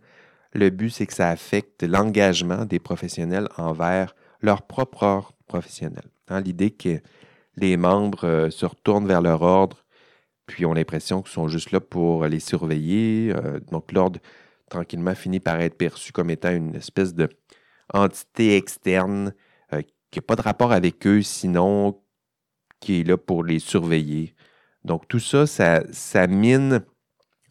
Le 0.54 0.70
but, 0.70 0.89
c'est 0.89 1.06
que 1.06 1.13
ça 1.13 1.30
affecte 1.30 1.84
l'engagement 1.84 2.63
des 2.63 2.80
professionnels 2.80 3.50
envers 3.58 4.15
leur 4.42 4.62
propre 4.62 5.04
ordre 5.04 5.34
professionnel. 5.46 6.06
Hein, 6.30 6.39
l'idée 6.39 6.72
que 6.72 7.02
les 7.58 7.76
membres 7.76 8.26
euh, 8.26 8.50
se 8.50 8.65
retournent 8.65 9.08
vers 9.08 9.22
leur 9.22 9.42
ordre, 9.42 9.84
puis 10.46 10.65
ont 10.65 10.74
l'impression 10.74 11.22
qu'ils 11.22 11.34
sont 11.34 11.50
juste 11.50 11.72
là 11.72 11.82
pour 11.82 12.26
les 12.28 12.39
surveiller. 12.39 13.34
Euh, 13.36 13.60
donc 13.72 13.92
l'ordre, 13.92 14.22
tranquillement, 14.70 15.15
finit 15.15 15.42
par 15.42 15.60
être 15.60 15.76
perçu 15.76 16.13
comme 16.13 16.30
étant 16.30 16.52
une 16.52 16.76
espèce 16.76 17.13
de 17.13 17.28
entité 17.94 18.56
externe 18.56 19.34
euh, 19.74 19.82
qui 20.12 20.20
n'a 20.20 20.24
pas 20.24 20.38
de 20.38 20.42
rapport 20.42 20.72
avec 20.72 21.06
eux, 21.06 21.22
sinon 21.22 22.00
qui 22.80 23.02
est 23.02 23.04
là 23.04 23.18
pour 23.18 23.44
les 23.44 23.60
surveiller. 23.60 24.36
Donc 24.86 25.08
tout 25.08 25.20
ça, 25.20 25.46
ça, 25.46 25.84
ça 25.92 26.28
mine 26.28 26.82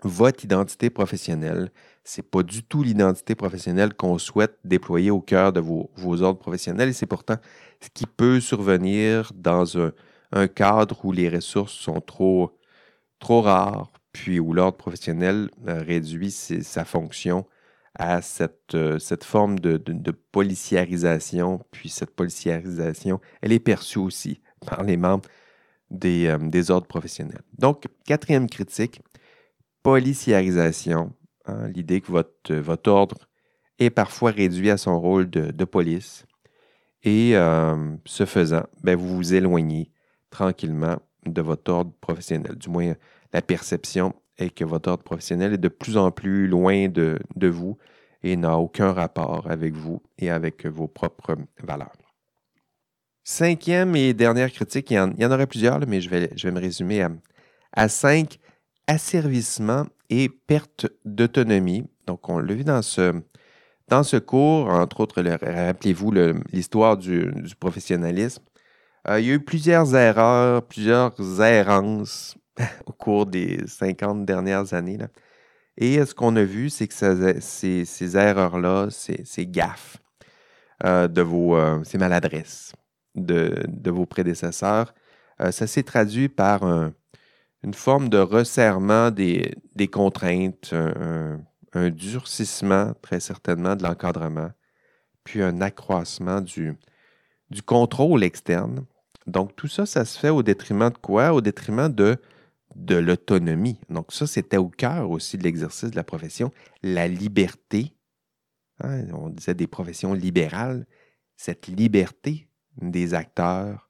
votre 0.02 0.44
identité 0.44 0.90
professionnelle. 0.90 1.70
Ce 2.04 2.20
n'est 2.20 2.26
pas 2.26 2.42
du 2.42 2.62
tout 2.62 2.82
l'identité 2.82 3.34
professionnelle 3.34 3.94
qu'on 3.94 4.18
souhaite 4.18 4.58
déployer 4.64 5.10
au 5.10 5.20
cœur 5.20 5.52
de 5.52 5.60
vos, 5.60 5.90
ordres 6.22 6.38
professionnels 6.38 6.88
et 6.88 6.92
c'est 6.92 7.06
pourtant 7.06 7.36
ce 7.82 7.88
qui 7.92 8.06
peut 8.06 8.40
survenir 8.40 9.32
dans 9.34 9.78
un, 9.78 9.92
cadre 10.54 11.04
où 11.04 11.12
les 11.12 11.28
ressources 11.28 11.72
sont 11.72 12.00
trop, 12.00 12.58
trop 13.18 13.40
rares, 13.40 13.90
puis 14.12 14.40
où 14.40 14.52
l'ordre 14.52 14.76
professionnel 14.76 15.50
euh, 15.66 15.82
réduit 15.82 16.30
sa 16.30 16.84
fonction 16.84 17.46
à 17.94 18.20
cette, 18.20 18.74
euh, 18.74 18.98
cette 18.98 19.24
forme 19.24 19.58
de, 19.58 20.10
policiarisation, 20.32 21.60
puis 21.70 21.88
cette 21.88 22.14
policiarisation, 22.14 23.20
elle 23.42 23.52
est 23.52 23.58
perçue 23.58 23.98
aussi 23.98 24.40
par 24.66 24.82
les 24.82 24.96
membres 24.96 25.28
des, 25.90 26.26
euh, 26.26 26.38
des 26.38 26.70
ordres 26.70 26.86
professionnels. 26.86 27.42
Donc, 27.58 27.84
quatrième 28.04 28.48
critique, 28.48 29.00
policiarisation, 29.82 31.12
hein, 31.46 31.68
l'idée 31.68 32.00
que 32.00 32.12
votre, 32.12 32.54
votre, 32.54 32.90
ordre 32.90 33.28
est 33.78 33.90
parfois 33.90 34.30
réduit 34.30 34.70
à 34.70 34.76
son 34.76 35.00
rôle 35.00 35.30
de, 35.30 35.64
police. 35.64 36.26
Et 37.04 37.36
euh, 37.36 37.96
ce 38.04 38.24
faisant, 38.26 38.64
ben, 38.82 38.96
vous 38.96 39.16
vous 39.16 39.34
éloignez 39.34 39.90
tranquillement 40.30 40.98
de 41.24 41.40
votre 41.42 41.72
ordre 41.72 41.92
professionnel. 42.00 42.56
Du 42.56 42.68
moins, 42.68 42.94
la 43.32 43.42
perception 43.42 44.14
est 44.36 44.50
que 44.50 44.64
votre 44.64 44.90
ordre 44.90 45.04
professionnel 45.04 45.54
est 45.54 45.58
de 45.58 45.68
plus 45.68 45.96
en 45.96 46.10
plus 46.10 46.46
loin 46.46 46.88
de, 46.88 47.18
vous 47.48 47.78
et 48.22 48.36
n'a 48.36 48.56
aucun 48.56 48.92
rapport 48.92 49.48
avec 49.50 49.74
vous 49.74 50.02
et 50.18 50.30
avec 50.30 50.66
vos 50.66 50.88
propres 50.88 51.36
valeurs. 51.62 52.07
Cinquième 53.30 53.94
et 53.94 54.14
dernière 54.14 54.50
critique, 54.50 54.90
il 54.90 54.94
y 54.94 54.98
en, 54.98 55.30
aurait 55.30 55.46
plusieurs, 55.46 55.78
mais 55.86 56.00
je 56.00 56.08
vais, 56.08 56.50
me 56.50 56.58
résumer 56.58 57.06
à, 57.74 57.86
cinq 57.88 58.38
asservissement 58.86 59.84
et 60.08 60.30
perte 60.30 60.86
d'autonomie. 61.04 61.84
Donc, 62.06 62.26
on 62.30 62.38
l'a 62.38 62.54
vu 62.54 62.64
dans 62.64 62.80
ce, 62.80 64.16
cours, 64.16 64.70
entre 64.70 65.00
autres, 65.00 65.22
rappelez-vous 65.22 66.10
l'histoire 66.54 66.96
du, 66.96 67.30
professionnalisme. 67.60 68.42
Euh, 69.06 69.20
il 69.20 69.26
y 69.26 69.30
a 69.30 69.34
eu 69.34 69.44
plusieurs 69.44 69.94
erreurs, 69.94 70.62
plusieurs 70.62 71.14
errances 71.42 72.34
au 72.86 72.92
cours 72.92 73.26
des 73.26 73.60
50 73.66 74.24
dernières 74.24 74.72
années. 74.72 74.96
Et 75.76 76.02
ce 76.02 76.14
qu'on 76.14 76.34
a 76.36 76.44
vu, 76.44 76.70
c'est 76.70 76.88
que 76.88 76.94
ces, 77.40 78.16
erreurs-là, 78.16 78.88
ces, 78.90 79.46
gaffes 79.46 79.98
euh, 80.86 81.08
de 81.08 81.20
vos, 81.20 81.58
euh, 81.58 81.84
ces 81.84 81.98
maladresses 81.98 82.72
de, 83.18 83.90
vos 83.90 84.06
prédécesseurs, 84.06 84.94
ça 85.38 85.66
s'est 85.66 85.84
traduit 85.84 86.28
par 86.28 86.64
un, 86.64 86.92
une 87.62 87.74
forme 87.74 88.08
de 88.08 88.18
resserrement 88.18 89.10
des, 89.10 89.54
contraintes, 89.90 90.72
un, 90.72 91.90
durcissement 91.90 92.94
très 93.02 93.20
certainement 93.20 93.76
de 93.76 93.82
l'encadrement, 93.82 94.50
puis 95.24 95.42
un 95.42 95.60
accroissement 95.60 96.40
du, 96.40 96.76
contrôle 97.66 98.24
externe. 98.24 98.84
Donc 99.26 99.54
tout 99.56 99.68
ça, 99.68 99.86
ça 99.86 100.04
se 100.04 100.18
fait 100.18 100.30
au 100.30 100.42
détriment 100.42 100.90
de 100.90 100.98
quoi? 100.98 101.32
Au 101.32 101.40
détriment 101.40 101.88
de, 101.88 102.16
de 102.74 102.96
l'autonomie. 102.96 103.78
Donc 103.90 104.12
ça, 104.12 104.26
c'était 104.26 104.56
au 104.56 104.68
cœur 104.68 105.10
aussi 105.10 105.36
de 105.36 105.42
l'exercice 105.42 105.90
de 105.90 105.96
la 105.96 106.04
profession, 106.04 106.50
la 106.82 107.08
liberté. 107.08 107.94
Hein, 108.80 109.04
on 109.12 109.28
disait 109.28 109.54
des 109.54 109.66
professions 109.66 110.14
libérales. 110.14 110.86
Cette 111.36 111.66
liberté 111.66 112.47
des 112.80 113.14
acteurs 113.14 113.88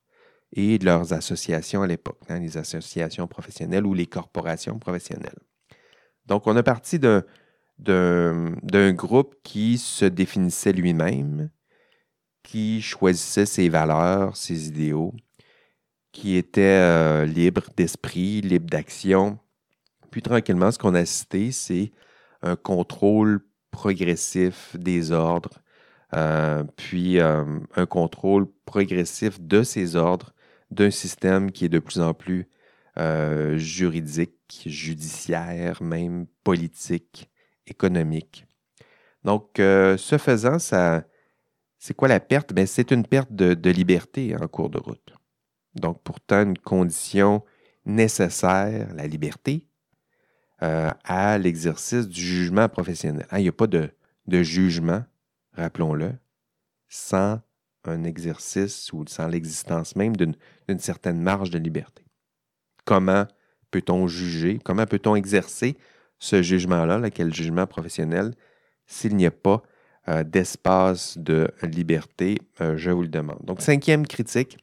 et 0.52 0.78
leurs 0.78 1.12
associations 1.12 1.82
à 1.82 1.86
l'époque, 1.86 2.20
hein, 2.28 2.38
les 2.38 2.56
associations 2.56 3.26
professionnelles 3.26 3.86
ou 3.86 3.94
les 3.94 4.06
corporations 4.06 4.78
professionnelles. 4.78 5.38
Donc, 6.26 6.46
on 6.46 6.56
a 6.56 6.62
parti 6.62 6.98
d'un 6.98 7.22
groupe 8.92 9.36
qui 9.42 9.78
se 9.78 10.04
définissait 10.04 10.72
lui-même, 10.72 11.50
qui 12.42 12.80
choisissait 12.80 13.46
ses 13.46 13.68
valeurs, 13.68 14.36
ses 14.36 14.68
idéaux, 14.68 15.14
qui 16.12 16.36
était 16.36 16.62
euh, 16.62 17.24
libre 17.26 17.64
d'esprit, 17.76 18.40
libre 18.40 18.68
d'action. 18.68 19.38
Puis 20.10 20.22
tranquillement, 20.22 20.70
ce 20.70 20.78
qu'on 20.78 20.94
a 20.94 21.04
cité, 21.04 21.52
c'est 21.52 21.92
un 22.42 22.56
contrôle 22.56 23.40
progressif 23.70 24.74
des 24.76 25.12
ordres, 25.12 25.60
euh, 26.14 26.64
puis 26.76 27.20
euh, 27.20 27.44
un 27.76 27.86
contrôle 27.86 28.46
progressif 28.64 29.40
de 29.40 29.62
ces 29.62 29.96
ordres 29.96 30.32
d'un 30.70 30.90
système 30.90 31.50
qui 31.52 31.66
est 31.66 31.70
de 31.70 31.78
plus 31.78 32.00
en 32.00 32.14
plus 32.14 32.48
euh, 32.98 33.58
juridique, 33.58 34.62
judiciaire, 34.64 35.82
même 35.82 36.26
politique, 36.44 37.30
économique. 37.66 38.46
Donc, 39.24 39.54
ce 39.56 40.16
faisant, 40.18 40.58
ça, 40.58 41.04
c'est 41.78 41.92
quoi 41.92 42.08
la 42.08 42.20
perte? 42.20 42.54
Ben, 42.54 42.66
c'est 42.66 42.92
une 42.92 43.04
perte 43.04 43.32
de, 43.32 43.70
liberté 43.70 44.34
en 44.34 44.46
cours 44.48 44.70
de 44.70 44.78
route. 44.78 45.12
Donc, 45.74 46.00
pourtant, 46.02 46.42
une 46.44 46.56
condition 46.56 47.44
nécessaire, 47.84 48.88
la 48.94 49.06
liberté, 49.06 49.66
à 50.60 51.36
l'exercice 51.36 52.08
du 52.08 52.20
jugement 52.20 52.68
professionnel. 52.70 53.26
Hein, 53.30 53.38
il 53.38 53.42
n'y 53.42 53.48
a 53.48 53.52
pas 53.52 53.66
de, 53.66 53.90
de 54.28 54.42
jugement, 54.42 55.04
rappelons-le, 55.58 56.12
sans 56.88 57.40
un 57.84 58.04
exercice 58.04 58.92
ou 58.92 59.04
sans 59.06 59.28
l'existence 59.28 59.96
même 59.96 60.16
d'une 60.16 60.78
certaine 60.78 61.20
marge 61.20 61.50
de 61.50 61.58
liberté. 61.58 62.04
Comment 62.84 63.26
peut-on 63.70 64.06
juger, 64.08 64.58
comment 64.64 64.86
peut-on 64.86 65.16
exercer 65.16 65.76
ce 66.18 66.42
jugement-là, 66.42 66.98
lequel 66.98 67.32
jugement 67.32 67.66
professionnel, 67.66 68.34
s'il 68.86 69.16
n'y 69.16 69.26
a 69.26 69.30
pas 69.30 69.62
euh, 70.08 70.24
d'espace 70.24 71.18
de 71.18 71.50
liberté, 71.62 72.38
euh, 72.60 72.76
je 72.76 72.90
vous 72.90 73.02
le 73.02 73.08
demande. 73.08 73.40
Donc, 73.44 73.60
cinquième 73.60 74.06
critique, 74.06 74.58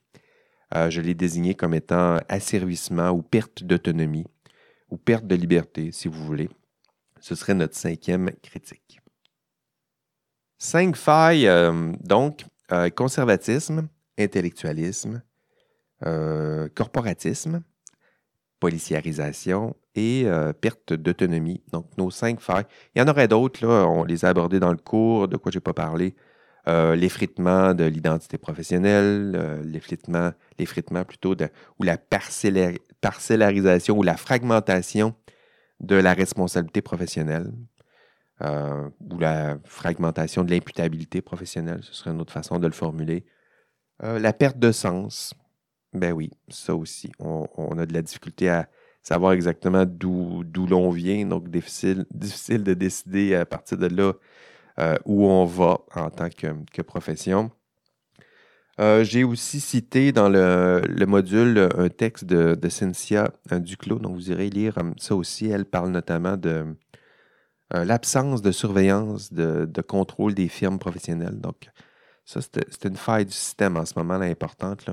euh, 0.76 0.90
je 0.90 1.02
l'ai 1.02 1.14
désigné 1.14 1.54
comme 1.54 1.74
étant 1.74 2.18
asservissement 2.28 3.12
ou 3.12 3.22
perte 3.22 3.64
d'autonomie 3.64 4.26
ou 4.90 4.98
perte 4.98 5.28
de 5.28 5.36
liberté, 5.36 5.92
si 5.92 6.08
vous 6.08 6.26
voulez. 6.26 6.50
Ce 7.20 7.36
serait 7.36 7.54
notre 7.54 7.76
cinquième 7.76 8.32
critique. 8.42 9.00
Cinq 10.58 10.96
failles, 10.96 11.50
donc, 12.02 12.46
conservatisme, 12.96 13.88
intellectualisme, 14.18 15.22
corporatisme, 16.76 17.62
policiarisation 18.60 19.76
et 19.96 20.24
euh, 20.26 20.54
perte 20.54 20.94
d'autonomie. 20.94 21.62
Donc, 21.72 21.86
nos 21.98 22.12
cinq 22.12 22.40
failles. 22.42 22.66
Il 22.96 23.00
y 23.00 23.02
en 23.02 23.08
aurait 23.08 23.28
d'autres, 23.28 23.66
on 23.68 24.04
les 24.04 24.26
a 24.26 24.30
abordés 24.30 24.60
dans 24.60 24.72
le 24.72 24.78
cours, 24.78 25.28
de 25.28 25.38
quoi 25.38 25.52
je 25.52 25.58
n'ai 25.58 25.62
pas 25.62 25.74
parlé. 25.74 26.16
Euh, 26.68 26.96
l'effritement 26.96 27.76
de 27.76 27.84
l'identité 27.84 28.40
professionnelle, 28.40 29.34
euh, 29.36 29.62
l'effritement, 29.64 30.32
l'effritement 30.58 31.04
plutôt 31.04 31.36
ou 31.80 31.84
la 31.84 31.98
parcellarisation 32.00 33.98
ou 33.98 34.04
la 34.04 34.18
fragmentation 34.18 35.14
de 35.80 35.96
la 35.96 36.14
responsabilité 36.14 36.82
professionnelle, 36.82 37.52
ou 38.42 39.20
la 39.20 39.58
fragmentation 39.64 40.44
de 40.44 40.52
l'imputabilité 40.52 41.22
professionnelle, 41.22 41.80
ce 41.84 41.94
serait 41.94 42.12
une 42.12 42.22
autre 42.22 42.34
façon 42.34 42.60
de 42.60 42.68
le 42.68 42.74
formuler. 42.74 43.26
la 44.02 44.34
perte 44.34 44.60
de 44.60 44.72
sens, 44.72 45.34
ben 45.96 46.12
oui, 46.14 46.32
ça 46.50 46.76
aussi. 46.76 47.12
On, 47.20 47.78
a 47.78 47.86
de 47.86 47.94
la 47.94 48.02
difficulté 48.02 48.50
à 48.50 48.68
savoir 49.02 49.34
exactement 49.34 49.86
d'où 49.86 50.44
l'on 50.70 50.90
vient, 50.90 51.26
donc 51.26 51.50
difficile, 51.50 52.06
difficile 52.12 52.64
de 52.64 52.74
décider 52.74 53.36
à 53.36 53.46
partir 53.46 53.78
de 53.78 53.88
là 53.88 54.14
euh, 54.80 54.96
où 55.06 55.26
on 55.26 55.46
va 55.46 55.80
en 55.96 56.10
tant 56.10 56.30
que, 56.30 56.82
profession. 56.82 57.52
Euh, 58.82 59.06
j'ai 59.06 59.24
aussi 59.24 59.62
cité 59.62 60.12
dans 60.12 60.28
le, 60.28 61.06
module 61.06 61.70
un 61.78 61.88
texte 61.88 62.26
de, 62.26 62.70
Cynthia 62.70 63.30
Duclos, 63.50 64.00
donc 64.00 64.16
vous 64.16 64.32
irez 64.32 64.50
lire 64.50 64.78
euh, 64.80 64.92
ça 64.98 65.16
aussi. 65.16 65.48
Elle 65.48 65.64
parle 65.64 65.92
notamment 65.92 66.36
de 66.36 66.66
l'absence 67.72 68.42
de 68.42 68.52
surveillance, 68.52 69.34
de, 69.34 69.82
contrôle 69.82 70.34
des 70.34 70.48
firmes 70.48 70.80
professionnelles. 70.80 71.40
Donc, 71.40 71.70
ça, 72.24 72.40
c'est 72.42 72.86
une 72.86 72.96
faille 72.96 73.26
du 73.26 73.34
système 73.34 73.78
en 73.78 73.86
ce 73.86 73.94
moment 73.98 74.18
là, 74.18 74.26
importante. 74.26 74.90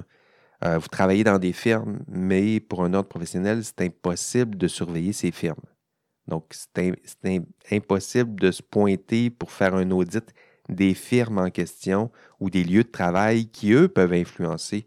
Euh, 0.65 0.79
vous 0.79 0.89
travaillez 0.89 1.25
dans 1.25 1.39
des 1.39 1.53
firmes, 1.53 2.01
mais 2.09 2.61
pour 2.61 2.85
un 2.85 2.95
ordre 2.95 3.09
professionnel, 3.09 3.65
c'est 3.65 3.81
impossible 3.81 4.57
de 4.57 4.69
surveiller 4.69 5.13
ces 5.13 5.33
firmes. 5.33 5.63
Donc, 6.29 6.55
c'est 6.55 7.43
impossible 7.71 8.39
de 8.39 8.51
se 8.53 8.63
pointer 8.63 9.31
pour 9.31 9.51
faire 9.51 9.75
un 9.75 9.91
audit 9.91 10.33
des 10.69 10.95
firmes 10.95 11.39
en 11.39 11.51
question 11.51 12.11
ou 12.39 12.49
des 12.49 12.63
lieux 12.63 12.85
de 12.85 12.91
travail 12.91 13.49
qui, 13.49 13.73
eux, 13.73 13.89
peuvent 13.89 14.13
influencer 14.13 14.87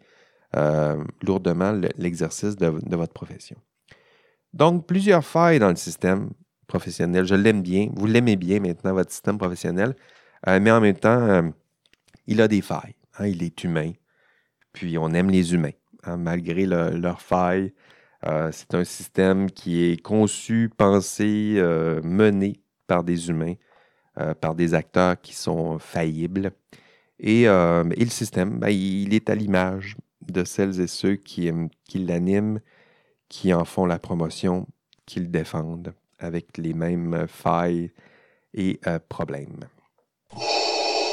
euh, 0.56 1.04
lourdement 1.22 1.74
l'exercice 1.98 2.56
de, 2.56 2.68
votre 2.96 3.14
profession. 3.14 3.58
Donc, 4.54 4.88
plusieurs 4.88 5.26
failles 5.26 5.60
dans 5.60 5.70
le 5.70 5.76
système 5.76 6.30
professionnel. 6.68 7.26
Je 7.26 7.36
l'aime 7.36 7.62
bien. 7.62 7.90
Vous 7.96 8.08
l'aimez 8.08 8.36
bien 8.36 8.60
maintenant, 8.60 8.94
votre 8.94 9.12
système 9.12 9.38
professionnel. 9.38 9.96
Euh, 10.48 10.60
mais 10.60 10.72
en 10.72 10.82
même 10.82 10.98
temps, 10.98 11.52
il 12.28 12.42
a 12.42 12.48
des 12.48 12.62
failles. 12.62 12.96
Hein, 13.18 13.28
il 13.28 13.44
est 13.44 13.64
humain. 13.64 13.92
Puis 14.74 14.98
on 14.98 15.10
aime 15.12 15.30
les 15.30 15.54
humains, 15.54 15.72
hein, 16.04 16.18
malgré 16.18 16.66
leurs 16.66 17.22
failles. 17.22 17.74
Euh, 18.26 18.50
c'est 18.52 18.74
un 18.74 18.84
système 18.84 19.52
qui 19.52 19.84
est 19.84 20.02
conçu, 20.02 20.70
pensé, 20.76 21.56
euh, 21.58 22.02
mené 22.04 22.60
par 22.88 23.04
des 23.04 23.30
humains, 23.30 23.56
euh, 24.20 24.34
par 24.34 24.56
des 24.56 24.74
acteurs 24.74 25.20
qui 25.22 25.34
sont 25.34 25.80
faillibles. 25.80 26.52
Et, 27.20 27.46
le 27.46 28.10
système, 28.10 28.60
ben, 28.60 28.70
il 28.70 29.14
est 29.14 29.30
à 29.30 29.36
l'image 29.36 29.96
de 30.22 30.44
celles 30.44 30.82
et 30.82 30.88
ceux 30.88 31.16
qui, 31.16 31.50
qui 31.86 32.00
l'animent, 32.00 32.60
qui 33.30 33.54
en 33.54 33.64
font 33.66 33.86
la 33.86 34.00
promotion, 34.00 34.68
qui 35.06 35.22
le 35.22 35.28
défendent, 35.28 35.94
avec 36.20 36.58
les 36.58 36.74
mêmes 36.74 37.26
failles 37.28 37.92
et 38.54 38.80
problèmes. 39.10 39.66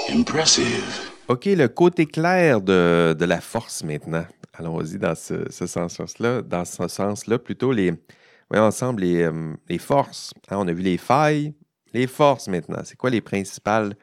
Impressive. 0.09 1.12
OK, 1.29 1.47
le 1.47 1.69
côté 1.69 2.07
clair 2.07 2.61
de, 2.61 3.17
la 3.19 3.41
force 3.41 3.85
maintenant. 3.85 4.27
Allons-y 4.53 4.99
dans 4.99 5.15
ce, 5.15 5.49
sens-là. 5.51 6.43
Dans 6.43 6.65
ce 6.65 6.88
sens-là, 6.88 7.38
plutôt 7.38 7.73
les. 7.73 7.95
Voyons 8.51 8.67
ensemble 8.67 9.03
les, 9.03 9.23
euh, 9.23 9.79
forces. 9.79 10.35
Hein, 10.51 10.57
on 10.59 10.69
a 10.69 10.73
vu 10.73 10.83
les 10.83 10.99
failles, 10.99 11.55
les 11.95 12.07
forces 12.07 12.49
maintenant. 12.49 12.83
C'est 12.85 12.97
quoi 12.97 13.09
les 13.09 13.23
principales 13.23 13.95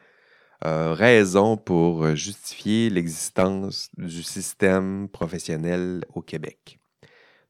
euh, 0.64 0.92
raisons 0.92 1.56
pour 1.56 2.16
justifier 2.16 2.90
l'existence 2.90 3.90
du 3.96 4.24
système 4.24 5.08
professionnel 5.08 6.04
au 6.14 6.22
Québec? 6.22 6.79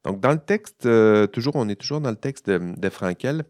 Donc, 0.03 0.19
dans 0.19 0.31
le 0.31 0.39
texte, 0.39 0.85
euh, 0.85 1.27
toujours, 1.27 1.55
on 1.55 1.69
est 1.69 1.75
toujours 1.75 2.01
dans 2.01 2.09
le 2.09 2.15
texte 2.15 2.49
de, 2.49 2.89
Frankel. 2.89 3.43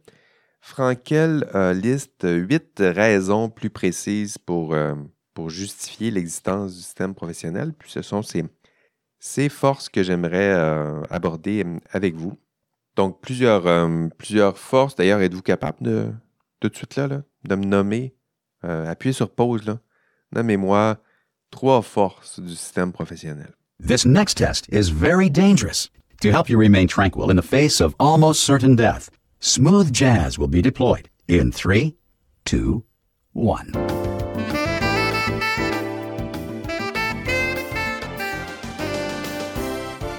Frankel 0.59 1.47
liste 1.73 2.27
huit 2.27 2.73
raisons 2.79 3.49
plus 3.49 3.71
précises 3.71 4.37
pour 4.37 4.75
pour 5.33 5.49
justifier 5.49 6.11
l'existence 6.11 6.75
du 6.75 6.81
système 6.81 7.15
professionnel. 7.15 7.73
Puis 7.73 7.91
ce 7.91 8.01
sont 8.01 8.21
ces, 8.21 8.43
ces 9.19 9.49
forces 9.49 9.89
que 9.89 10.03
j'aimerais 10.03 10.53
euh, 10.53 11.01
aborder 11.09 11.63
euh, 11.65 11.79
avec 11.91 12.15
vous. 12.15 12.37
Donc, 12.95 13.21
plusieurs, 13.21 13.67
euh, 13.67 14.07
plusieurs 14.17 14.57
forces. 14.57 14.95
D'ailleurs, 14.95 15.21
êtes-vous 15.21 15.41
capable 15.41 15.81
de, 15.81 16.11
tout 16.59 16.69
de 16.69 16.75
suite 16.75 16.95
là, 16.95 17.07
de 17.07 17.55
me 17.55 17.65
nommer, 17.65 18.13
appuyez 18.63 19.13
sur 19.13 19.33
pause, 19.33 19.65
là. 19.65 19.79
Nommez-moi 20.33 20.97
trois 21.49 21.81
forces 21.81 22.39
du 22.39 22.55
système 22.55 22.91
professionnel. 22.91 23.53
This 23.85 24.05
next 24.05 24.37
test 24.37 24.67
is 24.71 24.91
very 24.91 25.29
dangerous. 25.29 25.89
To 26.21 26.29
help 26.29 26.49
you 26.51 26.59
remain 26.59 26.87
tranquil 26.87 27.31
in 27.31 27.35
the 27.35 27.41
face 27.41 27.81
of 27.81 27.95
almost 27.99 28.43
certain 28.43 28.75
death, 28.75 29.09
smooth 29.39 29.91
jazz 29.91 30.37
will 30.37 30.47
be 30.47 30.61
deployed 30.61 31.09
in 31.27 31.51
3, 31.51 31.95
2, 32.45 32.83
1. 33.33 33.71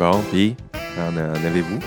Bon, 0.01 0.21
puis, 0.33 0.57
en, 0.99 1.17
avez-vous? 1.17 1.79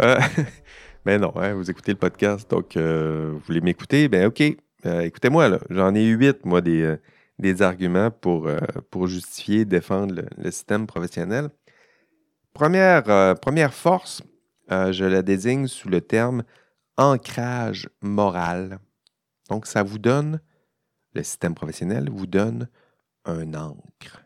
euh, 0.00 0.20
ben 1.06 1.22
non, 1.22 1.32
hein, 1.36 1.54
vous 1.54 1.70
écoutez 1.70 1.92
le 1.92 1.98
podcast, 1.98 2.50
donc 2.50 2.76
euh, 2.76 3.30
vous 3.32 3.38
voulez 3.46 3.62
m'écouter? 3.62 4.08
Ben 4.08 4.26
OK, 4.26 4.42
euh, 4.84 5.00
écoutez-moi, 5.00 5.48
là. 5.48 5.58
J'en 5.70 5.94
ai 5.94 6.04
huit, 6.04 6.44
moi, 6.44 6.60
des, 6.60 6.82
euh, 6.82 7.60
arguments 7.60 8.10
pour, 8.10 8.50
pour 8.90 9.06
justifier, 9.06 9.64
défendre 9.64 10.16
le, 10.36 10.50
système 10.50 10.86
professionnel. 10.86 11.48
Première, 12.54 13.34
première 13.40 13.74
force, 13.74 14.22
je 14.70 15.04
la 15.04 15.22
désigne 15.22 15.66
sous 15.66 15.88
le 15.88 16.00
terme 16.00 16.44
ancrage 16.96 17.88
moral. 18.00 18.78
Donc, 19.50 19.66
ça 19.66 19.82
vous 19.82 19.98
donne, 19.98 20.40
le 21.14 21.22
système 21.22 21.54
professionnel 21.54 22.08
vous 22.10 22.26
donne 22.26 22.68
un 23.24 23.54
ancre. 23.54 24.24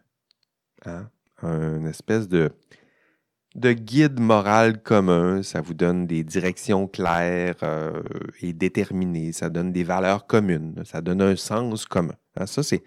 Hein? 0.85 1.11
un 1.43 1.85
espèce 1.87 2.29
de, 2.29 2.51
de 3.55 3.73
guide 3.73 4.21
moral 4.21 4.83
commun. 4.83 5.43
Ça 5.43 5.61
vous 5.61 5.75
donne 5.75 6.07
des 6.07 6.25
directions 6.25 6.87
claires 6.87 7.57
euh, 7.63 8.03
et 8.41 8.53
déterminées. 8.53 9.33
Ça 9.33 9.51
donne 9.51 9.73
des 9.73 9.85
valeurs 9.85 10.27
communes. 10.27 10.83
Ça 10.85 11.01
donne 11.01 11.23
un 11.23 11.37
sens 11.37 11.87
commun. 11.87 12.15
Hein, 12.37 12.47
ça, 12.47 12.63
c'est. 12.63 12.83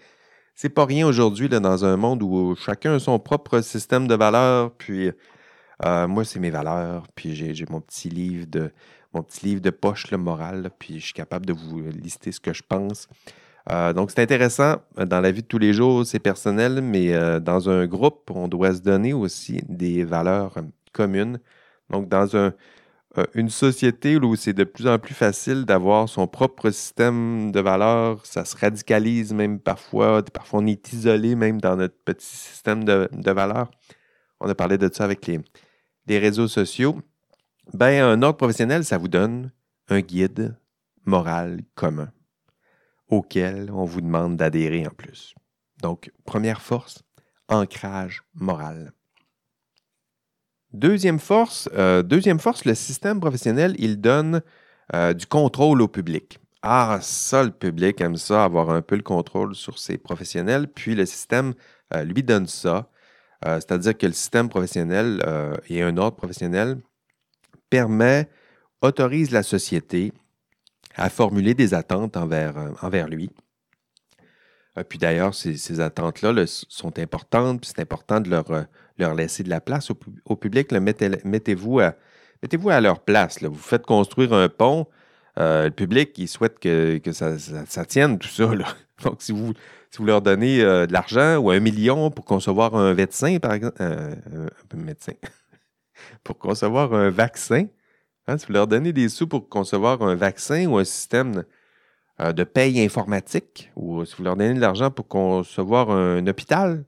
C'est 0.54 0.68
pas 0.68 0.84
rien 0.84 1.06
aujourd'hui 1.06 1.48
dans 1.48 1.84
un 1.86 1.96
monde 1.96 2.22
où 2.22 2.54
chacun 2.56 2.96
a 2.96 2.98
son 2.98 3.18
propre 3.18 3.62
système 3.62 4.06
de 4.06 4.14
valeurs. 4.14 4.70
Puis 4.76 5.10
euh, 5.84 6.06
moi, 6.06 6.24
c'est 6.24 6.40
mes 6.40 6.50
valeurs. 6.50 7.06
Puis 7.14 7.34
j'ai 7.34 7.64
mon 7.68 7.80
petit 7.80 8.08
livre 8.08 8.46
de 8.46 8.70
mon 9.14 9.22
petit 9.22 9.44
livre 9.44 9.60
de 9.60 9.70
poche 9.70 10.10
le 10.10 10.18
moral. 10.18 10.70
Puis 10.78 11.00
je 11.00 11.06
suis 11.06 11.14
capable 11.14 11.46
de 11.46 11.52
vous 11.52 11.82
lister 11.90 12.32
ce 12.32 12.40
que 12.40 12.52
je 12.52 12.62
pense. 12.66 13.08
Euh, 13.70 13.92
donc, 13.92 14.10
c'est 14.10 14.22
intéressant. 14.22 14.76
Euh, 14.98 15.06
dans 15.06 15.20
la 15.20 15.30
vie 15.30 15.42
de 15.42 15.46
tous 15.46 15.58
les 15.58 15.72
jours, 15.72 16.04
c'est 16.06 16.18
personnel, 16.18 16.80
mais 16.82 17.12
dans 17.40 17.68
un 17.70 17.86
groupe, 17.86 18.30
on 18.34 18.48
doit 18.48 18.74
se 18.74 18.80
donner 18.80 19.12
aussi 19.12 19.60
des 19.68 20.04
valeurs 20.04 20.54
communes. 20.92 21.38
Donc, 21.90 22.08
dans 22.08 22.52
une 23.34 23.50
société 23.50 24.16
où 24.16 24.36
c'est 24.36 24.54
de 24.54 24.64
plus 24.64 24.88
en 24.88 24.98
plus 24.98 25.14
facile 25.14 25.64
d'avoir 25.64 26.08
son 26.08 26.26
propre 26.26 26.70
système 26.70 27.52
de 27.52 27.60
valeurs, 27.60 28.24
ça 28.24 28.44
se 28.44 28.56
radicalise 28.56 29.34
même 29.34 29.60
parfois. 29.60 30.22
Parfois, 30.22 30.60
on 30.60 30.66
est 30.66 30.92
isolé 30.92 31.34
même 31.34 31.60
dans 31.60 31.76
notre 31.76 31.96
petit 32.04 32.26
système 32.26 32.84
de, 32.84 33.08
valeurs. 33.30 33.70
On 34.40 34.48
a 34.48 34.54
parlé 34.54 34.78
de 34.78 34.88
ça 34.92 35.04
avec 35.04 35.26
les, 35.26 35.40
les 36.06 36.18
réseaux 36.18 36.48
sociaux. 36.48 37.00
Ben, 37.72 38.02
un 38.02 38.22
ordre 38.22 38.36
professionnel, 38.36 38.84
ça 38.84 38.98
vous 38.98 39.08
donne 39.08 39.52
un 39.88 40.00
guide 40.00 40.56
moral 41.04 41.60
commun. 41.74 42.10
auquel 43.08 43.70
on 43.70 43.84
vous 43.84 44.00
demande 44.00 44.38
d'adhérer 44.38 44.86
en 44.86 44.90
plus. 44.90 45.34
Donc, 45.82 46.10
première 46.24 46.62
force, 46.62 47.02
ancrage 47.48 48.22
moral. 48.34 48.92
Deuxième 50.72 51.18
force, 51.18 51.68
euh, 51.74 52.02
deuxième 52.02 52.38
force, 52.38 52.64
le 52.64 52.74
système 52.74 53.20
professionnel, 53.20 53.74
il 53.78 54.00
donne 54.00 54.40
euh, 54.94 55.12
du 55.12 55.26
contrôle 55.26 55.82
au 55.82 55.88
public. 55.88 56.38
Ah, 56.62 57.00
ça, 57.02 57.42
le 57.42 57.50
public 57.50 58.00
aime 58.00 58.16
ça, 58.16 58.44
avoir 58.44 58.70
un 58.70 58.80
peu 58.80 58.96
le 58.96 59.02
contrôle 59.02 59.54
sur 59.54 59.78
ses 59.78 59.98
professionnels, 59.98 60.68
puis 60.68 60.94
le 60.94 61.04
système 61.04 61.52
euh, 61.92 62.04
lui 62.04 62.22
donne 62.22 62.46
ça. 62.46 62.88
C'est-à-dire 63.44 63.96
que 63.96 64.06
le 64.06 64.12
système 64.12 64.48
professionnel 64.48 65.20
et 65.68 65.82
un 65.82 65.96
ordre 65.96 66.16
professionnel 66.16 66.78
permet, 67.70 68.28
autorise 68.82 69.30
la 69.30 69.42
société 69.42 70.12
à 70.94 71.08
formuler 71.08 71.54
des 71.54 71.74
attentes 71.74 72.16
envers, 72.16 72.54
envers 72.82 73.08
lui. 73.08 73.30
Puis 74.88 74.98
d'ailleurs, 74.98 75.34
ces, 75.34 75.80
attentes-là 75.80 76.44
sont 76.46 76.98
importantes, 76.98 77.60
puis 77.60 77.70
c'est 77.74 77.82
important 77.82 78.20
de 78.20 78.30
leur, 78.30 79.14
laisser 79.14 79.42
de 79.42 79.50
la 79.50 79.60
place 79.60 79.90
au, 79.90 80.36
public. 80.36 80.72
Mettez-vous 80.72 81.80
à, 81.80 81.94
mettez 82.42 82.58
à 82.70 82.80
leur 82.80 83.00
place. 83.00 83.42
Vous 83.42 83.54
faites 83.54 83.84
construire 83.84 84.32
un 84.32 84.48
pont. 84.48 84.86
Euh, 85.38 85.64
le 85.64 85.70
public, 85.70 86.16
il 86.18 86.28
souhaite 86.28 86.58
que, 86.58 87.00
ça, 87.12 87.84
tienne, 87.84 88.18
tout 88.18 88.28
ça. 88.28 88.50
Donc, 89.02 89.22
si 89.22 89.32
vous, 89.32 89.52
si 89.90 89.98
vous 89.98 90.04
leur 90.04 90.22
donnez 90.22 90.62
euh, 90.62 90.86
de 90.86 90.92
l'argent 90.92 91.36
ou 91.38 91.50
un 91.50 91.60
million 91.60 92.10
pour 92.10 92.24
concevoir 92.24 92.74
un 92.74 92.94
médecin, 92.94 93.38
par 93.38 93.54
exemple, 93.54 93.76
euh, 93.80 94.14
un 94.72 94.76
médecin, 94.76 95.14
pour 96.24 96.38
concevoir 96.38 96.92
un 96.92 97.10
vaccin, 97.10 97.66
hein, 98.26 98.38
si 98.38 98.46
vous 98.46 98.52
leur 98.52 98.66
donnez 98.66 98.92
des 98.92 99.08
sous 99.08 99.26
pour 99.26 99.48
concevoir 99.48 100.02
un 100.02 100.14
vaccin 100.14 100.66
ou 100.66 100.78
un 100.78 100.84
système 100.84 101.44
de 102.18 102.44
paye 102.44 102.80
informatique, 102.84 103.72
ou 103.74 104.04
si 104.04 104.14
vous 104.16 104.22
leur 104.22 104.36
donnez 104.36 104.54
de 104.54 104.60
l'argent 104.60 104.90
pour 104.90 105.08
concevoir 105.08 105.90
un 105.90 106.24
hôpital, 106.26 106.84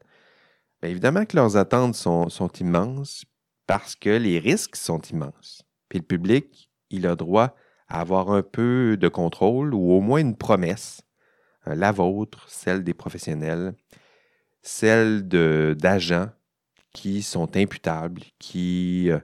ben, 0.84 0.90
évidemment 0.90 1.24
que 1.24 1.34
leurs 1.34 1.56
attentes 1.56 1.94
sont, 1.94 2.28
immenses 2.60 3.24
parce 3.66 3.96
que 3.96 4.10
les 4.10 4.38
risques 4.38 4.76
sont 4.76 5.00
immenses. 5.00 5.64
Puis 5.88 5.98
le 5.98 6.04
public, 6.04 6.70
il 6.90 7.06
a 7.06 7.16
droit 7.16 7.56
avoir 7.88 8.30
un 8.30 8.42
peu 8.42 8.96
de 8.96 9.08
contrôle 9.08 9.74
ou 9.74 9.92
au 9.92 10.00
moins 10.00 10.20
une 10.20 10.36
promesse, 10.36 11.02
euh, 11.68 11.74
la 11.74 11.92
vôtre, 11.92 12.46
celle 12.48 12.84
des 12.84 12.94
professionnels, 12.94 13.74
celle 14.62 15.28
d'agents 15.28 16.30
qui 16.92 17.22
sont 17.22 17.56
imputables, 17.56 18.22
qui, 18.38 19.10
euh, 19.10 19.18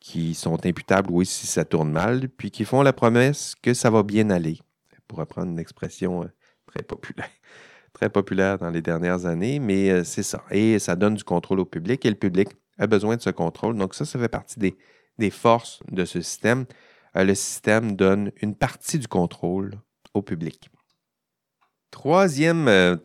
qui 0.00 0.34
sont 0.34 0.64
imputables, 0.66 1.10
oui, 1.10 1.26
si 1.26 1.46
ça 1.46 1.64
tourne 1.64 1.90
mal, 1.90 2.28
puis 2.28 2.50
qui 2.50 2.64
font 2.64 2.82
la 2.82 2.92
promesse 2.92 3.54
que 3.60 3.74
ça 3.74 3.90
va 3.90 4.02
bien 4.02 4.30
aller, 4.30 4.60
pour 5.08 5.18
reprendre 5.18 5.50
une 5.50 5.58
expression 5.58 6.22
euh, 6.22 6.28
très 6.66 6.82
populaire 6.82 7.30
très 7.94 8.10
populaire 8.10 8.58
dans 8.58 8.70
les 8.70 8.82
dernières 8.82 9.26
années, 9.26 9.58
mais 9.58 10.04
c'est 10.04 10.22
ça. 10.22 10.44
Et 10.52 10.78
ça 10.78 10.94
donne 10.94 11.16
du 11.16 11.24
contrôle 11.24 11.58
au 11.58 11.64
public 11.64 12.04
et 12.04 12.10
le 12.10 12.14
public 12.14 12.50
a 12.78 12.86
besoin 12.86 13.16
de 13.16 13.22
ce 13.22 13.30
contrôle. 13.30 13.76
Donc 13.76 13.94
ça, 13.94 14.04
ça 14.04 14.18
fait 14.18 14.28
partie 14.28 14.58
des, 15.18 15.30
forces 15.30 15.80
de 15.90 16.04
ce 16.04 16.20
système. 16.20 16.64
Euh, 17.18 17.24
le 17.24 17.34
système 17.34 17.96
donne 17.96 18.32
une 18.40 18.54
partie 18.54 18.98
du 18.98 19.08
contrôle 19.08 19.74
au 20.14 20.22
public. 20.22 20.70
Troisième, 21.90 22.68
euh, 22.68 22.96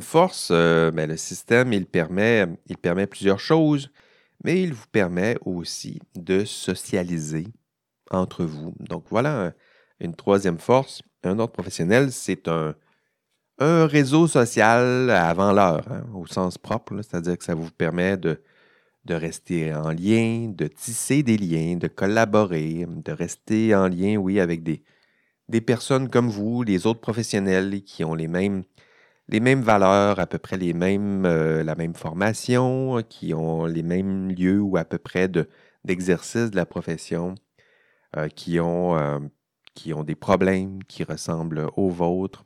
force, 0.00 0.50
ben, 0.50 1.08
le 1.08 1.16
système, 1.16 1.72
il 1.72 1.86
permet, 1.86 2.46
plusieurs 3.06 3.40
choses, 3.40 3.90
mais 4.44 4.62
il 4.62 4.74
vous 4.74 4.86
permet 4.90 5.36
aussi 5.44 6.00
de 6.14 6.44
socialiser 6.44 7.46
entre 8.10 8.44
vous. 8.44 8.74
Donc 8.80 9.06
voilà 9.08 9.52
une 10.00 10.14
troisième 10.14 10.58
force. 10.58 11.02
Un 11.22 11.38
autre 11.38 11.52
professionnel, 11.52 12.10
c'est 12.10 12.48
un, 12.48 12.74
un 13.58 13.86
réseau 13.86 14.26
social 14.26 15.08
avant 15.10 15.52
l'heure, 15.52 15.86
hein, 15.90 16.04
au 16.14 16.26
sens 16.26 16.58
propre, 16.58 16.96
c'est-à-dire 16.96 17.38
que 17.38 17.44
ça 17.44 17.54
vous 17.54 17.70
permet 17.70 18.16
de, 18.16 18.42
de 19.04 19.14
rester 19.14 19.74
en 19.74 19.90
lien, 19.90 20.52
de 20.54 20.66
tisser 20.66 21.22
des 21.22 21.36
liens, 21.36 21.76
de 21.76 21.88
collaborer, 21.88 22.86
de 22.88 23.12
rester 23.12 23.74
en 23.74 23.88
lien, 23.88 24.16
oui, 24.16 24.40
avec 24.40 24.62
des, 24.62 24.82
personnes 25.60 26.08
comme 26.08 26.28
vous, 26.28 26.62
les 26.62 26.86
autres 26.86 27.00
professionnels 27.00 27.82
qui 27.82 28.04
ont 28.04 28.14
les 28.14 28.28
mêmes, 28.28 28.62
les 29.28 29.40
mêmes 29.40 29.62
valeurs, 29.62 30.20
à 30.20 30.26
peu 30.26 30.38
près 30.38 30.56
les 30.56 30.72
mêmes, 30.72 31.26
euh, 31.26 31.62
la 31.64 31.74
même 31.74 31.94
formation, 31.94 33.02
qui 33.08 33.34
ont 33.34 33.66
les 33.66 33.82
mêmes 33.82 34.30
lieux 34.30 34.60
ou 34.60 34.76
à 34.76 34.84
peu 34.84 34.98
près 34.98 35.28
d'exercice 35.84 36.50
de, 36.50 36.56
la 36.56 36.66
profession, 36.66 37.34
euh, 38.16 38.28
qui, 38.28 38.60
ont, 38.60 38.96
euh, 38.96 39.18
qui 39.74 39.92
ont 39.94 40.04
des 40.04 40.14
problèmes 40.14 40.82
qui 40.84 41.04
ressemblent 41.04 41.68
aux 41.76 41.90
vôtres. 41.90 42.44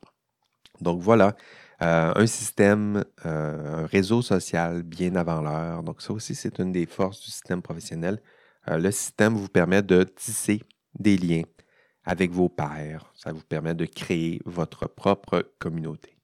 Donc 0.81 1.01
voilà, 1.01 1.35
euh, 1.83 2.11
un 2.15 2.25
système, 2.25 3.03
euh, 3.25 3.83
un 3.83 3.85
réseau 3.85 4.23
social 4.23 4.81
bien 4.81 5.15
avant 5.15 5.41
l'heure. 5.41 5.83
Donc 5.83 6.01
ça 6.01 6.11
aussi, 6.11 6.33
c'est 6.33 6.59
une 6.59 6.71
des 6.71 6.87
forces 6.87 7.19
du 7.21 7.29
système 7.29 7.61
professionnel. 7.61 8.19
Euh, 8.67 8.77
le 8.77 8.89
système 8.89 9.35
vous 9.35 9.47
permet 9.47 9.83
de 9.83 10.03
tisser 10.03 10.61
des 10.97 11.17
liens 11.17 11.43
avec 12.03 12.31
vos 12.31 12.49
pairs. 12.49 13.11
Ça 13.15 13.31
vous 13.31 13.43
permet 13.43 13.75
de 13.75 13.85
créer 13.85 14.41
votre 14.45 14.87
propre 14.87 15.53
communauté. 15.59 16.17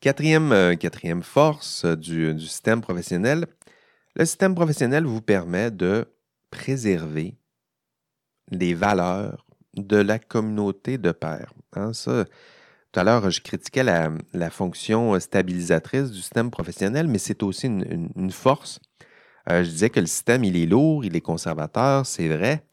Quatrième, 0.00 1.22
force 1.22 1.86
du, 1.86 2.34
du, 2.34 2.46
système 2.46 2.82
professionnel, 2.82 3.46
le 4.14 4.24
système 4.26 4.54
professionnel 4.54 5.04
vous 5.04 5.22
permet 5.22 5.70
de 5.70 6.06
préserver 6.50 7.34
les 8.50 8.74
valeurs 8.74 9.46
de 9.74 9.96
la 9.96 10.18
communauté 10.18 10.98
de 10.98 11.12
pairs. 11.12 11.52
Hein, 11.72 11.92
ça, 11.92 12.26
tout 12.96 13.00
à 13.00 13.04
l'heure, 13.04 13.30
je 13.30 13.42
critiquais 13.42 13.84
la, 13.84 14.10
fonction 14.48 15.20
stabilisatrice 15.20 16.10
du 16.10 16.22
système 16.22 16.50
professionnel, 16.50 17.08
mais 17.08 17.18
c'est 17.18 17.42
aussi 17.42 17.66
une, 17.66 18.30
force. 18.30 18.80
Euh, 19.50 19.62
je 19.64 19.68
disais 19.68 19.90
que 19.90 20.00
le 20.00 20.06
système, 20.06 20.44
il 20.44 20.56
est 20.56 20.64
lourd, 20.64 21.04
il 21.04 21.14
est 21.14 21.20
conservateur, 21.20 22.06
c'est 22.06 22.28
vrai, 22.28 22.64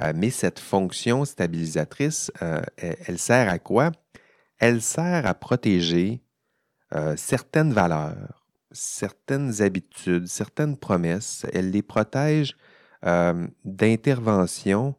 euh, 0.00 0.14
mais 0.16 0.30
cette 0.30 0.60
fonction 0.60 1.26
stabilisatrice, 1.26 2.32
euh, 2.40 2.62
elle, 2.78 3.18
sert 3.18 3.50
à 3.50 3.58
quoi? 3.58 3.92
Elle 4.58 4.80
sert 4.80 5.26
à 5.26 5.34
protéger 5.34 6.22
certaines 7.16 7.74
valeurs, 7.74 8.46
certaines 8.72 9.60
habitudes, 9.60 10.26
certaines 10.26 10.78
promesses. 10.78 11.44
Elle 11.52 11.70
les 11.70 11.82
protège 11.82 12.56
d'interventions 13.02 14.94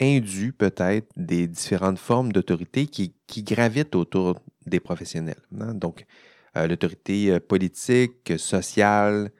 indu 0.00 0.52
peut-être 0.52 1.08
des 1.16 1.46
différentes 1.46 1.98
formes 1.98 2.32
d'autorité 2.32 2.86
qui, 2.86 3.12
gravitent 3.42 3.94
autour 3.94 4.40
des 4.66 4.80
professionnels. 4.80 5.42
Hein. 5.60 5.74
Donc, 5.74 6.06
euh, 6.56 6.66
l'autorité 6.66 7.32
euh, 7.32 7.40
politique, 7.40 8.32
sociale, 8.36 9.30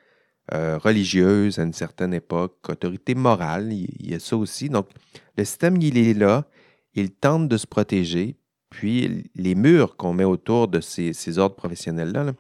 euh, 0.55 0.79
religieuse 0.79 1.59
à 1.59 1.63
une 1.63 1.73
certaine 1.73 2.15
époque, 2.15 2.57
autorité 2.69 3.15
morale, 3.15 3.73
il, 3.73 4.11
y 4.11 4.15
a 4.15 4.21
ça 4.21 4.37
aussi. 4.37 4.69
Donc, 4.69 4.89
le 5.37 5.45
système, 5.45 5.77
il 5.81 5.99
est 5.99 6.15
là, 6.15 6.47
il 6.95 7.11
tente 7.11 7.49
de 7.49 7.57
se 7.57 7.67
protéger, 7.67 8.37
puis 8.71 9.31
les 9.35 9.55
murs 9.55 9.97
qu'on 9.97 10.13
met 10.13 10.25
autour 10.25 10.69
de 10.69 10.81
ces, 10.81 11.39
ordres 11.39 11.57
professionnels-là, 11.57 12.33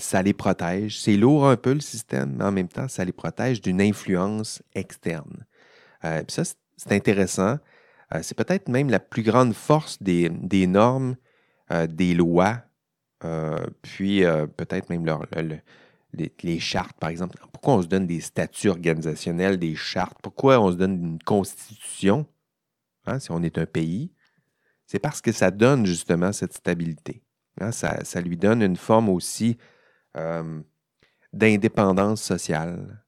ça 0.00 0.22
les 0.22 0.32
protège. 0.32 1.00
C'est 1.00 1.16
lourd 1.16 1.46
un 1.46 1.56
peu 1.56 1.72
le 1.72 1.80
système, 1.80 2.34
mais 2.36 2.44
en 2.44 2.52
même 2.52 2.68
temps, 2.68 2.88
ça 2.88 3.04
les 3.04 3.12
protège 3.12 3.60
d'une 3.60 3.80
influence 3.80 4.60
externe. 4.74 5.44
puis 6.02 6.24
ça, 6.28 6.42
c'est 6.78 6.92
intéressant. 6.92 7.58
Euh, 8.14 8.20
c'est 8.22 8.36
peut-être 8.36 8.68
même 8.68 8.88
la 8.88 9.00
plus 9.00 9.22
grande 9.22 9.52
force 9.52 10.02
des, 10.02 10.30
normes, 10.66 11.16
euh, 11.70 11.86
des 11.86 12.14
lois, 12.14 12.62
euh, 13.24 13.66
puis 13.82 14.22
peut-être 14.56 14.88
même 14.88 15.04
les, 16.12 16.60
chartes, 16.60 16.98
par 16.98 17.10
exemple. 17.10 17.36
Pourquoi 17.52 17.74
on 17.74 17.82
se 17.82 17.88
donne 17.88 18.06
des 18.06 18.20
statuts 18.20 18.68
organisationnels, 18.68 19.58
des 19.58 19.74
chartes? 19.74 20.18
Pourquoi 20.22 20.60
on 20.60 20.72
se 20.72 20.76
donne 20.76 21.02
une 21.02 21.22
constitution, 21.22 22.26
hein, 23.06 23.18
si 23.18 23.30
on 23.30 23.42
est 23.42 23.58
un 23.58 23.66
pays? 23.66 24.12
C'est 24.86 25.00
parce 25.00 25.20
que 25.20 25.32
ça 25.32 25.50
donne 25.50 25.84
justement 25.84 26.32
cette 26.32 26.54
stabilité. 26.54 27.22
Hein. 27.60 27.72
ça, 27.72 28.04
ça, 28.04 28.20
lui 28.20 28.36
donne 28.36 28.62
une 28.62 28.76
forme 28.76 29.08
aussi 29.08 29.58
d'indépendance 31.32 32.22
sociale. 32.22 33.04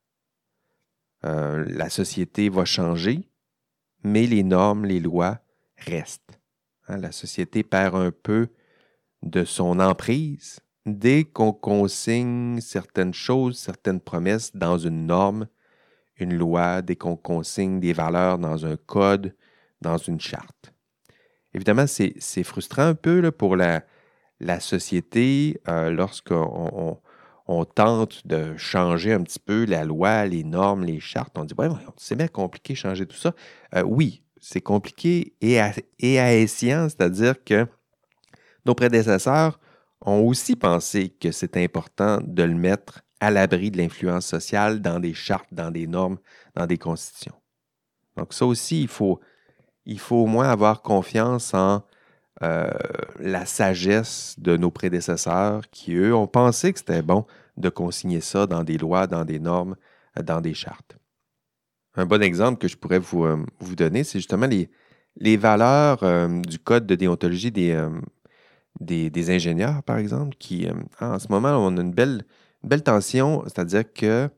la 1.22 1.88
société 1.88 2.48
va 2.48 2.64
changer, 2.64 3.29
mais 4.02 4.26
les 4.26 4.42
normes, 4.42 4.84
les 4.84 5.00
lois 5.00 5.38
restent. 5.76 6.38
Hein, 6.88 6.98
la 6.98 7.12
société 7.12 7.62
perd 7.62 7.94
un 7.94 8.10
peu 8.10 8.48
de 9.22 9.44
son 9.44 9.80
emprise 9.80 10.60
dès 10.86 11.24
qu'on 11.24 11.52
consigne 11.52 12.60
certaines 12.60 13.14
choses, 13.14 13.58
certaines 13.58 14.00
promesses 14.00 14.54
dans 14.56 14.78
une 14.78 15.06
norme, 15.06 15.46
une 16.16 16.34
loi, 16.34 16.82
dès 16.82 16.96
qu'on 16.96 17.16
consigne 17.16 17.80
des 17.80 17.92
valeurs 17.92 18.38
dans 18.38 18.66
un 18.66 18.76
code, 18.76 19.34
dans 19.80 19.96
une 19.96 20.20
charte. 20.20 20.72
Évidemment, 21.54 21.86
c'est 21.86 22.42
frustrant 22.44 22.82
un 22.82 22.94
peu 22.94 23.30
pour 23.30 23.56
la, 23.56 23.82
société 24.60 25.60
euh, 25.68 25.90
lorsqu'on 25.90 26.98
on 27.52 27.64
tente 27.64 28.24
de 28.28 28.56
changer 28.56 29.12
un 29.12 29.24
petit 29.24 29.40
peu 29.40 29.64
la 29.64 29.84
loi, 29.84 30.24
les 30.24 30.44
normes, 30.44 30.84
les 30.84 31.00
chartes. 31.00 31.36
On 31.36 31.44
dit, 31.44 31.54
ouais, 31.58 31.68
c'est 31.96 32.14
bien 32.14 32.28
compliqué 32.28 32.74
de 32.74 32.78
changer 32.78 33.06
tout 33.06 33.16
ça. 33.16 33.34
Euh, 33.74 33.82
oui, 33.82 34.22
c'est 34.40 34.60
compliqué 34.60 35.34
et, 35.40 35.58
à, 35.58 35.72
c'est-à-dire 36.46 37.42
que 37.42 37.66
nos 38.64 38.76
prédécesseurs 38.76 39.58
ont 40.00 40.20
aussi 40.20 40.54
pensé 40.54 41.08
que 41.08 41.32
c'est 41.32 41.56
important 41.56 42.20
de 42.22 42.44
le 42.44 42.54
mettre 42.54 43.02
à 43.18 43.32
l'abri 43.32 43.72
de 43.72 43.78
l'influence 43.78 44.26
sociale 44.26 44.80
dans 44.80 45.00
des 45.00 45.12
chartes, 45.12 45.52
dans 45.52 45.72
des 45.72 45.88
normes, 45.88 46.18
dans 46.54 46.66
des 46.66 46.78
constitutions. 46.78 47.34
Donc 48.16 48.32
ça 48.32 48.46
aussi, 48.46 48.82
il 48.82 48.88
faut 48.88 49.18
au 50.16 50.26
moins 50.26 50.48
avoir 50.48 50.82
confiance 50.82 51.52
en 51.52 51.82
euh, 52.42 52.70
la 53.18 53.44
sagesse 53.44 54.34
de 54.38 54.56
nos 54.56 54.70
prédécesseurs 54.70 55.68
qui, 55.70 55.94
eux, 55.94 56.14
ont 56.14 56.26
pensé 56.26 56.72
que 56.72 56.78
c'était 56.78 57.02
bon 57.02 57.26
de 57.58 57.68
consigner 57.68 58.22
ça 58.22 58.46
dans 58.46 58.64
des 58.64 58.78
lois, 58.78 59.06
dans 59.06 59.26
des 59.26 59.38
normes, 59.38 59.76
euh, 60.18 60.22
dans 60.22 60.40
des 60.40 60.54
chartes. 60.54 60.96
Un 61.96 62.06
bon 62.06 62.22
exemple 62.22 62.58
que 62.58 62.66
je 62.66 62.78
pourrais 62.78 62.98
vous, 62.98 63.24
euh, 63.24 63.44
donner, 63.76 64.04
c'est 64.04 64.18
justement 64.18 64.46
les, 64.46 65.36
valeurs 65.36 66.00
du 66.42 66.58
code 66.58 66.86
de 66.86 66.94
déontologie 66.94 67.50
des, 67.50 69.30
ingénieurs, 69.30 69.82
par 69.82 69.98
exemple, 69.98 70.34
qui, 70.38 70.66
en 71.00 71.18
ce 71.18 71.28
moment, 71.28 71.50
on 71.50 71.76
a 71.76 71.80
une 71.82 71.92
belle 71.92 72.82
tension, 72.82 73.42
c'est-à-dire 73.44 73.92
que 73.92 74.30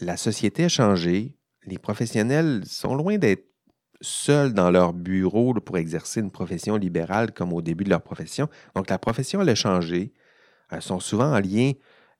la 0.00 0.16
société 0.16 0.64
a 0.64 0.68
changé, 0.68 1.36
les 1.64 1.78
professionnels 1.78 2.62
sont 2.66 2.94
loin 2.94 3.18
d'être 3.18 3.51
seuls 4.02 4.52
dans 4.52 4.70
leur 4.70 4.92
bureau 4.92 5.54
pour 5.54 5.78
exercer 5.78 6.20
une 6.20 6.30
profession 6.30 6.76
libérale 6.76 7.32
comme 7.32 7.52
au 7.52 7.62
début 7.62 7.84
de 7.84 7.90
leur 7.90 8.02
profession. 8.02 8.48
Donc, 8.76 8.90
la 8.90 8.98
profession, 8.98 9.40
elle 9.40 9.48
a 9.48 9.54
changé. 9.54 10.12
Elles 10.70 10.82
sont 10.82 11.00
souvent 11.00 11.32
en 11.34 11.40
lien 11.40 11.72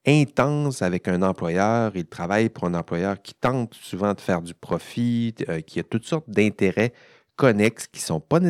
intense 0.06 0.82
avec 0.82 1.08
un 1.08 1.22
employeur. 1.22 1.92
Ils 1.94 2.06
travaillent 2.06 2.48
pour 2.48 2.64
un 2.64 2.74
employeur 2.74 3.20
qui 3.20 3.34
tente 3.34 3.74
souvent 3.74 4.14
de 4.14 4.20
faire 4.20 4.42
du 4.42 4.54
profit, 4.54 5.34
euh, 5.48 5.60
qui 5.60 5.80
a 5.80 5.82
toutes 5.82 6.04
sortes 6.06 6.28
d'intérêts 6.28 6.92
connexes 7.36 7.86
qui 7.86 8.00
sont 8.00 8.20
pas 8.20 8.40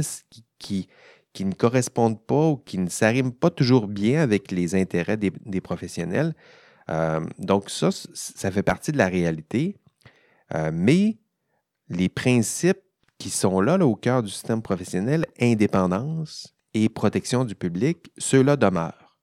qui, 0.58 0.88
qui, 1.32 1.44
ne 1.44 1.52
correspondent 1.52 2.20
pas 2.20 2.48
ou 2.48 2.56
qui 2.56 2.78
ne 2.78 2.88
s'arriment 2.88 3.32
pas 3.32 3.50
toujours 3.50 3.86
bien 3.86 4.20
avec 4.20 4.50
les 4.50 4.74
intérêts 4.74 5.16
des, 5.16 5.60
professionnels. 5.60 6.34
Euh, 6.90 7.20
donc 7.38 7.70
ça, 7.70 7.90
ça 7.92 8.50
fait 8.50 8.62
partie 8.62 8.92
de 8.92 8.98
la 8.98 9.08
réalité. 9.08 9.76
Euh, 10.54 10.70
mais 10.72 11.18
les 11.88 12.08
principes 12.08 12.82
qui 13.22 13.30
sont 13.30 13.60
là, 13.60 13.78
au 13.78 13.94
cœur 13.94 14.24
du 14.24 14.32
système 14.32 14.62
professionnel, 14.62 15.26
indépendance 15.40 16.56
et 16.74 16.88
protection 16.88 17.44
du 17.44 17.54
public, 17.54 18.10
ceux-là 18.18 18.56
demeurent. 18.56 19.16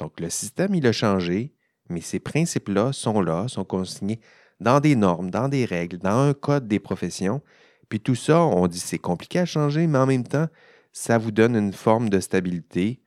Donc 0.00 0.18
le 0.18 0.28
système, 0.30 0.74
il 0.74 0.84
a 0.84 0.90
changé, 0.90 1.54
mais 1.88 2.00
ces 2.00 2.18
principes-là 2.18 2.92
sont 2.92 3.20
là, 3.20 3.46
sont 3.46 3.64
consignés 3.64 4.18
dans 4.58 4.80
des 4.80 4.96
normes, 4.96 5.30
dans 5.30 5.48
des 5.48 5.64
règles, 5.64 5.98
dans 5.98 6.28
un 6.28 6.34
code 6.34 6.66
des 6.66 6.80
professions. 6.80 7.40
Puis 7.88 8.00
tout 8.00 8.16
ça, 8.16 8.42
on 8.42 8.66
dit 8.66 8.80
c'est 8.80 8.98
compliqué 8.98 9.38
à 9.38 9.46
changer, 9.46 9.86
mais 9.86 9.98
en 9.98 10.06
même 10.06 10.26
temps, 10.26 10.48
ça 10.90 11.16
vous 11.16 11.30
donne 11.30 11.54
une 11.54 11.72
forme 11.72 12.10
de 12.10 12.18
stabilité. 12.18 13.00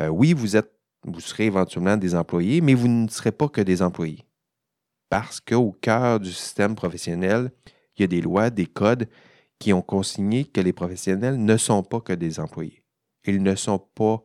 Euh, 0.00 0.08
oui, 0.08 0.32
vous 0.32 0.56
êtes, 0.56 0.72
vous 1.04 1.20
serez 1.20 1.46
éventuellement 1.46 1.96
des 1.96 2.16
employés, 2.16 2.60
mais 2.60 2.74
vous 2.74 2.88
ne 2.88 3.06
serez 3.06 3.30
pas 3.30 3.48
que 3.48 3.60
des 3.60 3.80
employés. 3.80 4.26
Parce 5.08 5.40
qu'au 5.40 5.70
cœur 5.70 6.18
du 6.18 6.32
système 6.32 6.74
professionnel, 6.74 7.52
il 7.96 8.00
y 8.00 8.04
a 8.04 8.08
des 8.08 8.22
lois, 8.22 8.50
des 8.50 8.66
codes 8.66 9.06
qui 9.62 9.72
ont 9.72 9.80
consigné 9.80 10.44
que 10.44 10.60
les 10.60 10.72
professionnels 10.72 11.36
ne 11.36 11.56
sont 11.56 11.84
pas 11.84 12.00
que 12.00 12.12
des 12.12 12.40
employés. 12.40 12.82
Ils 13.24 13.44
ne 13.44 13.54
sont 13.54 13.78
pas 13.78 14.20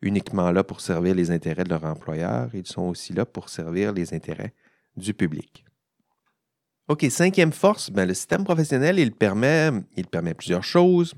uniquement 0.00 0.50
là 0.50 0.64
pour 0.64 0.80
servir 0.80 1.14
les 1.14 1.30
intérêts 1.30 1.64
de 1.64 1.68
leur 1.68 1.84
employeur, 1.84 2.48
ils 2.54 2.66
sont 2.66 2.84
aussi 2.88 3.12
là 3.12 3.26
pour 3.26 3.50
servir 3.50 3.92
les 3.92 4.14
intérêts 4.14 4.54
du 4.96 5.12
public. 5.12 5.66
OK, 6.88 7.04
cinquième 7.10 7.52
force, 7.52 7.90
ben, 7.90 8.08
le 8.08 8.14
système 8.14 8.44
professionnel, 8.44 8.98
il 8.98 9.12
permet, 9.12 9.72
il 9.94 10.06
permet 10.06 10.32
plusieurs 10.32 10.64
choses, 10.64 11.12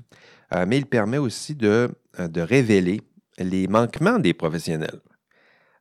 euh, 0.53 0.65
mais 0.67 0.77
il 0.77 0.85
permet 0.85 1.17
aussi 1.17 1.55
de, 1.55 1.95
euh, 2.19 2.27
de, 2.27 2.41
révéler 2.41 2.99
les 3.37 3.69
manquements 3.69 4.19
des 4.19 4.33
professionnels. 4.33 4.99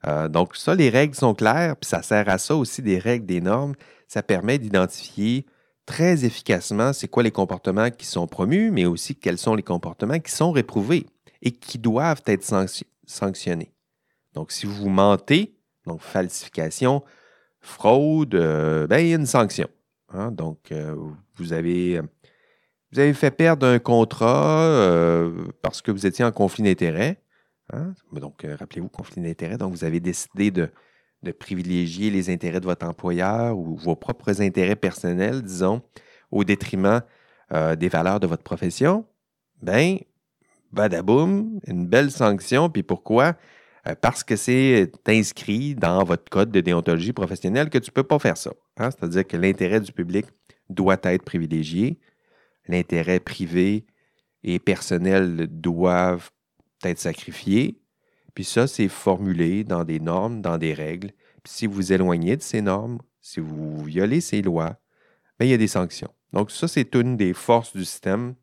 Euh, 0.06 0.28
donc 0.28 0.54
ça, 0.54 0.76
les 0.76 0.90
règles 0.90 1.16
sont 1.16 1.34
claires, 1.34 1.74
puis 1.74 1.88
ça 1.88 2.02
sert 2.02 2.28
à 2.28 2.38
ça 2.38 2.54
aussi 2.54 2.82
des 2.82 3.00
règles, 3.00 3.26
des 3.26 3.40
normes. 3.40 3.74
Ça 4.06 4.22
permet 4.22 4.60
d'identifier 4.60 5.44
très 5.90 6.24
efficacement 6.24 6.92
c'est 6.92 7.08
quoi 7.08 7.24
les 7.24 7.32
comportements 7.32 7.90
qui 7.90 8.06
sont 8.06 8.28
promus, 8.28 8.70
mais 8.70 8.84
aussi 8.84 9.16
quels 9.16 9.38
sont 9.38 9.56
les 9.56 9.64
comportements 9.64 10.20
qui 10.20 10.30
sont 10.30 10.52
réprouvés 10.52 11.04
et 11.42 11.50
qui 11.50 11.78
doivent 11.78 12.22
être 12.26 12.44
sanctionnés. 13.06 13.72
Donc, 14.32 14.52
si 14.52 14.66
vous 14.66 14.88
mentez, 14.88 15.56
donc 15.86 16.00
falsification, 16.00 17.02
fraude, 17.58 18.36
euh, 18.36 18.86
ben, 18.86 19.00
il 19.00 19.08
y 19.08 19.12
a 19.12 19.16
une 19.16 19.26
sanction. 19.26 19.66
Hein. 20.10 20.30
Donc, 20.30 20.70
euh, 20.70 20.94
vous, 21.34 21.52
avez, 21.52 22.00
vous 22.92 23.00
avez 23.00 23.12
fait 23.12 23.32
perdre 23.32 23.66
un 23.66 23.80
contrat 23.80 24.62
euh, 24.62 25.48
parce 25.60 25.82
que 25.82 25.90
vous 25.90 26.06
étiez 26.06 26.24
en 26.24 26.30
conflit 26.30 26.62
d'intérêts. 26.62 27.20
Hein. 27.72 27.94
Donc, 28.12 28.46
rappelez-vous, 28.46 28.90
conflit 28.90 29.22
d'intérêts. 29.22 29.58
Donc, 29.58 29.72
vous 29.72 29.82
avez 29.82 29.98
décidé 29.98 30.52
de, 30.52 30.70
de 31.22 31.32
privilégier 31.32 32.10
les 32.10 32.30
intérêts 32.30 32.60
de 32.60 32.66
votre 32.66 32.86
employeur 32.86 33.56
ou 33.58 33.76
vos 33.76 33.96
propres 33.96 34.40
intérêts 34.40 34.76
personnels, 34.76 35.42
disons, 35.42 35.82
au 36.30 36.44
détriment 36.44 37.02
euh, 37.52 37.76
des 37.76 37.88
valeurs 37.88 38.20
de 38.20 38.26
votre 38.26 38.42
profession, 38.42 39.04
ben, 39.62 39.98
badaboum, 40.72 41.60
une 41.66 41.86
belle 41.86 42.10
sanction. 42.10 42.70
Puis 42.70 42.82
pourquoi? 42.82 43.36
Euh, 43.86 43.94
parce 44.00 44.22
que 44.22 44.36
c'est 44.36 44.92
inscrit 45.06 45.74
dans 45.74 46.04
votre 46.04 46.28
code 46.30 46.50
de 46.50 46.60
déontologie 46.60 47.12
professionnelle 47.12 47.70
que 47.70 47.78
tu 47.78 47.90
ne 47.90 47.94
peux 47.94 48.02
pas 48.02 48.18
faire 48.18 48.36
ça. 48.36 48.52
Hein? 48.78 48.90
C'est-à-dire 48.90 49.26
que 49.26 49.36
l'intérêt 49.36 49.80
du 49.80 49.92
public 49.92 50.26
doit 50.68 50.98
être 51.02 51.24
privilégié, 51.24 51.98
l'intérêt 52.68 53.20
privé 53.20 53.86
et 54.42 54.58
personnel 54.58 55.48
doivent 55.50 56.30
être 56.84 56.98
sacrifiés, 56.98 57.82
puis 58.34 58.44
ça, 58.44 58.66
c'est 58.66 58.88
formulé 58.88 59.64
dans 59.64 59.84
des 59.84 60.00
normes, 60.00 60.40
dans 60.40 60.58
des 60.58 60.74
règles. 60.74 61.10
Puis 61.42 61.52
si 61.52 61.66
vous 61.66 61.92
éloignez 61.92 62.36
de 62.36 62.42
ces 62.42 62.62
normes, 62.62 62.98
si 63.20 63.40
vous 63.40 63.82
violez 63.84 64.20
ces 64.20 64.42
lois, 64.42 64.78
bien, 65.38 65.48
il 65.48 65.50
y 65.50 65.54
a 65.54 65.58
des 65.58 65.68
sanctions. 65.68 66.12
Donc 66.32 66.50
ça, 66.50 66.68
c'est 66.68 66.94
une 66.94 67.16
des 67.16 67.34
forces 67.34 67.74
du 67.74 67.84
système. 67.84 68.34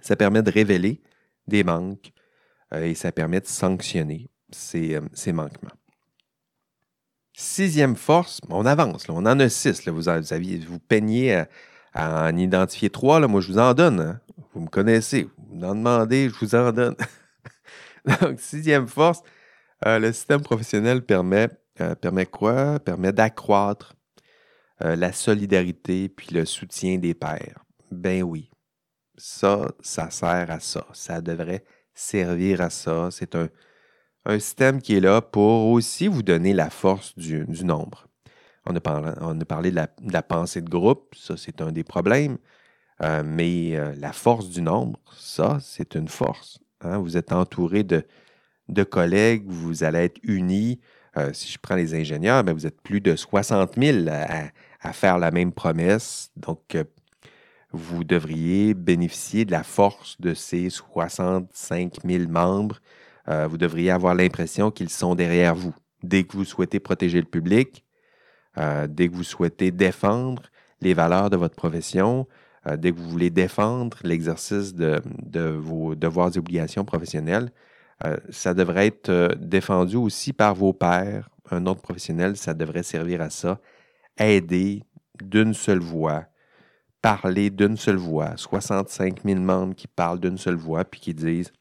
Ça 0.00 0.16
permet 0.16 0.42
de 0.42 0.50
révéler 0.50 1.02
des 1.46 1.64
manques 1.64 2.12
euh, 2.72 2.84
et 2.84 2.94
ça 2.94 3.12
permet 3.12 3.40
de 3.40 3.46
sanctionner 3.46 4.28
ces, 4.50 4.94
euh, 4.94 5.32
manquements. 5.32 5.70
Sixième 7.32 7.96
force, 7.96 8.40
on 8.48 8.64
avance, 8.64 9.06
on 9.08 9.26
en 9.26 9.40
a 9.40 9.48
six. 9.48 9.88
vous, 9.88 10.78
peignez 10.78 11.44
à, 11.92 12.28
en 12.28 12.36
identifier 12.36 12.90
trois, 12.90 13.26
moi 13.26 13.40
je 13.40 13.52
vous 13.52 13.58
en 13.58 13.74
donne. 13.74 14.00
Hein. 14.00 14.20
Vous 14.52 14.60
me 14.60 14.68
connaissez, 14.68 15.26
vous 15.38 15.56
m'en 15.56 15.74
demandez, 15.74 16.28
je 16.28 16.34
vous 16.38 16.54
en 16.54 16.70
donne. 16.70 16.94
Donc, 18.20 18.38
sixième 18.38 18.86
force, 18.86 19.22
euh, 19.86 19.98
le 19.98 20.12
système 20.12 20.42
professionnel 20.42 21.04
permet, 21.04 21.48
euh, 21.80 21.94
quoi? 22.30 22.78
Permet 22.78 23.12
d'accroître 23.12 23.94
euh, 24.82 24.96
la 24.96 25.12
solidarité 25.12 26.08
puis 26.08 26.28
le 26.34 26.44
soutien 26.44 26.98
des 26.98 27.14
pairs. 27.14 27.64
Ben 27.90 28.22
oui, 28.22 28.50
ça, 29.16 29.68
ça 29.80 30.10
sert 30.10 30.50
à 30.50 30.60
ça. 30.60 30.86
Ça 30.92 31.20
devrait 31.20 31.64
servir 31.94 32.60
à 32.60 32.70
ça. 32.70 33.08
C'est 33.10 33.34
un, 33.34 33.48
système 34.38 34.80
qui 34.80 34.96
est 34.96 35.00
là 35.00 35.20
pour 35.20 35.66
aussi 35.66 36.08
vous 36.08 36.22
donner 36.22 36.54
la 36.54 36.70
force 36.70 37.16
du, 37.18 37.44
nombre. 37.62 38.08
On 38.64 38.74
a, 38.74 38.80
parlé, 38.80 39.12
on 39.20 39.38
a 39.38 39.44
parlé 39.44 39.70
de 39.70 39.76
la, 39.76 40.22
pensée 40.22 40.62
de 40.62 40.70
groupe, 40.70 41.14
ça 41.14 41.36
c'est 41.36 41.60
un 41.60 41.72
des 41.72 41.84
problèmes, 41.84 42.38
mais 43.02 43.78
la 43.96 44.14
force 44.14 44.48
du 44.48 44.62
nombre, 44.62 44.98
ça 45.14 45.58
c'est 45.60 45.94
une 45.94 46.08
force. 46.08 46.63
Hein, 46.84 46.98
vous 46.98 47.16
êtes 47.16 47.32
entouré 47.32 47.84
de, 47.84 48.04
collègues, 48.84 49.44
vous 49.46 49.84
allez 49.84 50.00
être 50.00 50.18
unis. 50.22 50.80
Euh, 51.16 51.32
si 51.32 51.50
je 51.50 51.58
prends 51.58 51.76
les 51.76 51.94
ingénieurs, 51.94 52.42
ben, 52.44 52.52
vous 52.52 52.66
êtes 52.66 52.80
plus 52.80 53.00
de 53.00 53.16
60 53.16 53.74
000 53.76 54.08
à, 54.08 54.92
faire 54.92 55.18
la 55.18 55.30
même 55.30 55.52
promesse. 55.52 56.30
Donc, 56.36 56.74
euh, 56.74 56.84
vous 57.72 58.04
devriez 58.04 58.74
bénéficier 58.74 59.44
de 59.44 59.52
la 59.52 59.62
force 59.62 60.20
de 60.20 60.34
ces 60.34 60.70
65 60.70 61.98
000 62.04 62.28
membres. 62.28 62.80
Euh, 63.28 63.46
vous 63.46 63.58
devriez 63.58 63.90
avoir 63.90 64.14
l'impression 64.14 64.70
qu'ils 64.70 64.90
sont 64.90 65.14
derrière 65.14 65.54
vous. 65.54 65.74
Dès 66.02 66.24
que 66.24 66.36
vous 66.36 66.44
souhaitez 66.44 66.80
protéger 66.80 67.18
le 67.18 67.26
public, 67.26 67.82
dès 68.56 69.08
que 69.08 69.14
vous 69.14 69.24
souhaitez 69.24 69.72
défendre 69.72 70.42
les 70.80 70.94
valeurs 70.94 71.30
de 71.30 71.36
votre 71.36 71.56
profession, 71.56 72.28
euh, 72.66 72.76
dès 72.76 72.92
que 72.92 72.98
vous 72.98 73.08
voulez 73.08 73.30
défendre 73.30 73.98
l'exercice 74.02 74.74
de, 74.74 75.00
vos 75.58 75.94
devoirs 75.94 76.30
et 76.34 76.38
obligations 76.38 76.84
professionnelles, 76.84 77.50
euh, 78.04 78.16
ça 78.30 78.54
devrait 78.54 78.88
être 78.88 79.10
euh, 79.10 79.28
défendu 79.36 79.96
aussi 79.96 80.32
par 80.32 80.54
vos 80.54 80.72
pairs. 80.72 81.30
Un 81.50 81.66
autre 81.66 81.82
professionnel, 81.82 82.36
ça 82.36 82.54
devrait 82.54 82.82
servir 82.82 83.20
à 83.20 83.30
ça. 83.30 83.60
Aider 84.18 84.82
d'une 85.22 85.54
seule 85.54 85.80
voix, 85.80 86.24
parler 87.02 87.50
d'une 87.50 87.76
seule 87.76 87.96
voix. 87.96 88.36
65 88.36 89.22
000 89.24 89.40
membres 89.40 89.74
qui 89.74 89.86
parlent 89.86 90.20
d'une 90.20 90.38
seule 90.38 90.56
voix 90.56 90.84
puis 90.84 91.00
qui 91.00 91.14
disent 91.14 91.52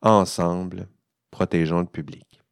ensemble, 0.00 0.88
protégeons 1.30 1.80
le 1.80 1.86
public. 1.86 2.42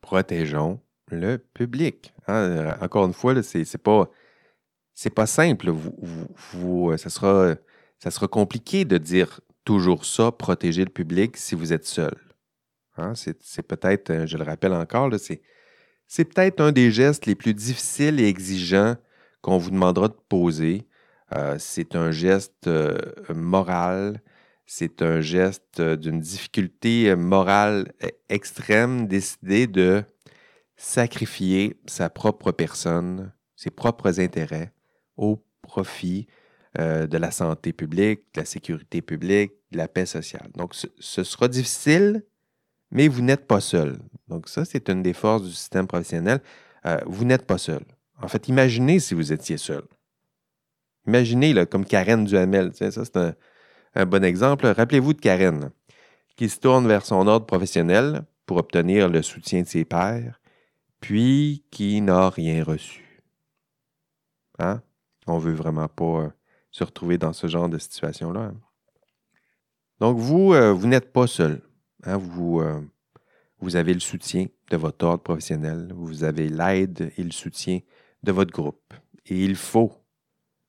Protégeons 0.00 0.80
le 1.08 1.38
public. 1.38 2.14
Hein, 2.28 2.76
encore 2.80 3.06
une 3.06 3.12
fois, 3.12 3.42
ce 3.42 3.58
n'est 3.58 3.64
pas 3.82 4.08
c'est 5.00 5.08
pas 5.08 5.26
simple. 5.26 5.70
Vous, 5.70 6.90
euh, 6.90 6.98
ça 6.98 7.08
sera, 7.08 7.54
ça 7.98 8.10
sera 8.10 8.28
compliqué 8.28 8.84
de 8.84 8.98
dire 8.98 9.40
toujours 9.64 10.04
ça, 10.04 10.30
protéger 10.30 10.84
le 10.84 10.90
public 10.90 11.38
si 11.38 11.54
vous 11.54 11.72
êtes 11.72 11.86
seul. 11.86 12.14
Hein, 12.98 13.14
c'est 13.14 13.62
peut-être, 13.62 14.10
euh, 14.10 14.26
je 14.26 14.36
le 14.36 14.44
rappelle 14.44 14.74
encore, 14.74 15.10
c'est 16.06 16.24
peut-être 16.26 16.60
un 16.60 16.70
des 16.70 16.90
gestes 16.90 17.24
les 17.24 17.34
plus 17.34 17.54
difficiles 17.54 18.20
et 18.20 18.28
exigeants 18.28 18.96
qu'on 19.40 19.56
vous 19.56 19.70
demandera 19.70 20.08
de 20.08 20.16
poser. 20.28 20.86
Euh, 21.34 21.56
c'est 21.58 21.96
un 21.96 22.10
geste 22.10 22.66
euh, 22.66 22.98
moral, 23.34 24.20
c'est 24.66 25.00
un 25.00 25.22
geste 25.22 25.80
d'une 25.80 26.20
difficulté 26.20 27.16
morale 27.16 27.90
extrême, 28.28 29.06
décider 29.06 29.66
de 29.66 30.04
sacrifier 30.76 31.80
sa 31.86 32.10
propre 32.10 32.52
personne, 32.52 33.32
ses 33.56 33.70
propres 33.70 34.20
intérêts 34.20 34.74
au 35.20 35.42
profit 35.62 36.26
de 36.78 37.16
la 37.18 37.30
santé 37.32 37.72
publique, 37.72 38.20
de 38.34 38.40
la 38.40 38.44
sécurité 38.44 39.02
publique, 39.02 39.52
de 39.72 39.78
la 39.78 39.88
paix 39.88 40.06
sociale. 40.06 40.48
Donc, 40.54 40.74
ce 40.74 41.24
sera 41.24 41.48
difficile, 41.48 42.24
mais 42.90 43.08
vous 43.08 43.22
n'êtes 43.22 43.46
pas 43.46 43.60
seul. 43.60 43.98
Donc 44.28 44.48
ça, 44.48 44.64
c'est 44.64 44.88
une 44.88 45.02
des 45.02 45.12
forces 45.12 45.42
du 45.42 45.52
système 45.52 45.86
professionnel. 45.86 46.40
Euh, 46.86 46.98
vous 47.06 47.24
n'êtes 47.24 47.46
pas 47.46 47.58
seul. 47.58 47.84
En 48.22 48.28
fait, 48.28 48.48
imaginez 48.48 49.00
si 49.00 49.14
vous 49.14 49.32
étiez 49.32 49.56
seul. 49.56 49.82
Imaginez, 51.06 51.52
là, 51.52 51.66
comme 51.66 51.84
Karen 51.84 52.24
Duhamel. 52.24 52.72
Ça, 52.74 52.90
c'est 52.90 53.16
un, 53.16 54.06
bon 54.06 54.24
exemple. 54.24 54.66
Rappelez-vous 54.66 55.14
de 55.14 55.20
Karen, 55.20 55.70
qui 56.36 56.48
se 56.48 56.58
tourne 56.58 56.86
vers 56.86 57.04
son 57.04 57.26
ordre 57.26 57.46
professionnel 57.46 58.22
pour 58.46 58.58
obtenir 58.58 59.08
le 59.08 59.22
soutien 59.22 59.62
de 59.62 59.66
ses 59.66 59.84
pairs, 59.84 60.40
puis 61.00 61.64
qui 61.70 62.00
n'a 62.00 62.28
rien 62.30 62.62
reçu. 62.62 63.22
Hein? 64.58 64.82
On 65.26 65.36
ne 65.36 65.40
veut 65.40 65.52
vraiment 65.52 65.88
pas 65.88 66.04
euh, 66.04 66.28
se 66.70 66.84
retrouver 66.84 67.18
dans 67.18 67.32
ce 67.32 67.46
genre 67.46 67.68
de 67.68 67.78
situation-là. 67.78 68.40
Hein. 68.40 68.60
Donc, 70.00 70.18
vous, 70.18 70.54
euh, 70.54 70.72
vous 70.72 70.86
n'êtes 70.86 71.12
pas 71.12 71.26
seul. 71.26 71.62
Hein, 72.04 72.16
vous, 72.16 72.60
euh, 72.60 72.80
vous 73.58 73.76
avez 73.76 73.92
le 73.92 74.00
soutien 74.00 74.46
de 74.70 74.76
votre 74.76 75.04
ordre 75.04 75.22
professionnel, 75.22 75.92
vous 75.94 76.24
avez 76.24 76.48
l'aide 76.48 77.12
et 77.16 77.22
le 77.22 77.32
soutien 77.32 77.80
de 78.22 78.32
votre 78.32 78.52
groupe. 78.52 78.94
Et 79.26 79.44
il 79.44 79.56
faut, 79.56 79.92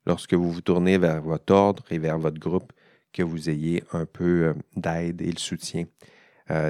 lorsque 0.06 0.34
vous 0.34 0.52
vous 0.52 0.62
tournez 0.62 0.98
vers 0.98 1.22
votre 1.22 1.54
ordre 1.54 1.84
et 1.92 2.00
vers 2.00 2.18
votre 2.18 2.40
groupe, 2.40 2.74
que 3.14 3.24
vous 3.24 3.50
ayez 3.50 3.84
un 3.92 4.06
peu 4.06 4.56
d'aide 4.76 5.22
et 5.22 5.32
le 5.32 5.38
soutien 5.38 5.86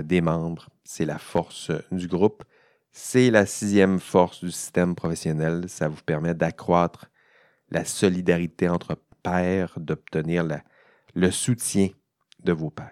des 0.04 0.22
membres. 0.22 0.70
C'est 0.84 1.06
la 1.06 1.20
force 1.20 1.72
du 1.92 2.08
groupe. 2.08 2.44
C'est 2.92 3.30
la 3.30 3.46
sixième 3.46 4.00
force 4.00 4.44
du 4.44 4.52
système 4.52 4.96
professionnel. 4.96 5.66
Ça 5.68 5.88
vous 5.88 6.02
permet 6.04 6.34
d'accroître 6.34 7.11
la 7.72 7.86
solidarité 7.86 8.70
entre 8.70 8.98
pairs, 9.24 9.74
d'obtenir 9.78 10.46
le 11.16 11.32
soutien 11.32 11.90
de 12.44 12.52
vos 12.52 12.70
pairs. 12.70 12.92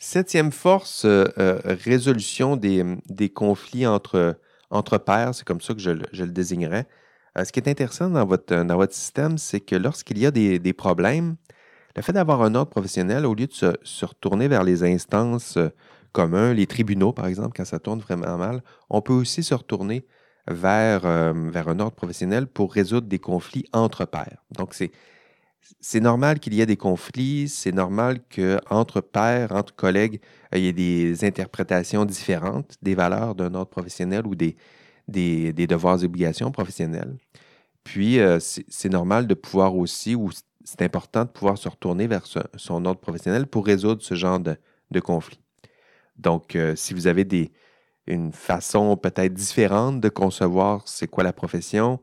Septième 0.00 0.52
force, 0.52 1.04
euh, 1.04 1.24
euh, 1.38 1.60
résolution 1.64 2.56
des, 2.56 3.30
conflits 3.34 3.86
entre, 3.86 4.38
entre 4.70 4.98
pairs, 4.98 5.34
c'est 5.34 5.44
comme 5.44 5.60
ça 5.60 5.74
que 5.74 5.80
je, 5.80 5.90
le 5.90 6.26
désignerais. 6.28 6.86
Euh, 7.36 7.44
ce 7.44 7.50
qui 7.50 7.58
est 7.58 7.68
intéressant 7.68 8.08
dans 8.08 8.24
votre, 8.24 8.62
dans 8.62 8.76
votre 8.76 8.94
système, 8.94 9.38
c'est 9.38 9.60
que 9.60 9.74
lorsqu'il 9.74 10.18
y 10.18 10.26
a 10.26 10.30
des, 10.30 10.72
problèmes, 10.72 11.36
le 11.96 12.02
fait 12.02 12.12
d'avoir 12.12 12.42
un 12.42 12.54
ordre 12.54 12.70
professionnel, 12.70 13.26
au 13.26 13.34
lieu 13.34 13.48
de 13.48 13.52
se, 13.52 14.04
retourner 14.04 14.46
vers 14.46 14.62
les 14.62 14.84
instances 14.84 15.58
communes, 16.12 16.52
les 16.52 16.68
tribunaux 16.68 17.12
par 17.12 17.26
exemple, 17.26 17.56
quand 17.56 17.64
ça 17.64 17.80
tourne 17.80 17.98
vraiment 17.98 18.38
mal, 18.38 18.62
on 18.90 19.02
peut 19.02 19.12
aussi 19.12 19.42
se 19.42 19.54
retourner 19.54 20.06
vers, 20.50 21.00
vers 21.00 21.68
un 21.68 21.80
ordre 21.80 21.94
professionnel 21.94 22.46
pour 22.46 22.72
résoudre 22.72 23.06
des 23.06 23.18
conflits 23.18 23.64
entre 23.72 24.04
pairs. 24.04 24.44
Donc, 24.56 24.74
c'est 24.74 24.90
c'est 25.80 26.00
normal 26.00 26.40
qu'il 26.40 26.54
y 26.54 26.60
ait 26.60 26.66
des 26.66 26.76
conflits, 26.76 27.48
c'est 27.48 27.72
normal 27.72 28.20
qu'entre 28.34 29.00
pairs, 29.00 29.52
entre 29.52 29.74
collègues, 29.74 30.20
il 30.54 30.60
y 30.60 30.68
ait 30.68 30.72
des 30.72 31.24
interprétations 31.24 32.04
différentes 32.04 32.76
des 32.82 32.94
valeurs 32.94 33.34
d'un 33.34 33.54
ordre 33.54 33.70
professionnel 33.70 34.26
ou 34.26 34.34
des, 34.34 34.56
des, 35.08 35.52
devoirs 35.66 36.02
et 36.02 36.06
obligations 36.06 36.50
professionnelles. 36.50 37.16
Puis, 37.84 38.18
euh, 38.18 38.38
c'est 38.40 38.88
normal 38.88 39.26
de 39.26 39.34
pouvoir 39.34 39.74
aussi, 39.76 40.14
ou 40.14 40.30
c'est 40.64 40.82
important 40.82 41.24
de 41.24 41.30
pouvoir 41.30 41.58
se 41.58 41.68
retourner 41.68 42.06
vers 42.06 42.24
son 42.56 42.84
ordre 42.84 43.00
professionnel 43.00 43.46
pour 43.46 43.66
résoudre 43.66 44.02
ce 44.02 44.14
genre 44.14 44.40
de, 44.40 44.56
de 44.90 45.00
conflits. 45.00 45.40
Donc, 46.16 46.56
euh, 46.56 46.74
si 46.76 46.94
vous 46.94 47.06
avez 47.06 47.24
des, 47.24 47.52
une 48.08 48.32
façon 48.32 48.96
peut-être 48.96 49.34
différente 49.34 50.00
de 50.00 50.08
concevoir 50.08 50.82
c'est 50.86 51.06
quoi 51.06 51.24
la 51.24 51.32
profession, 51.32 52.00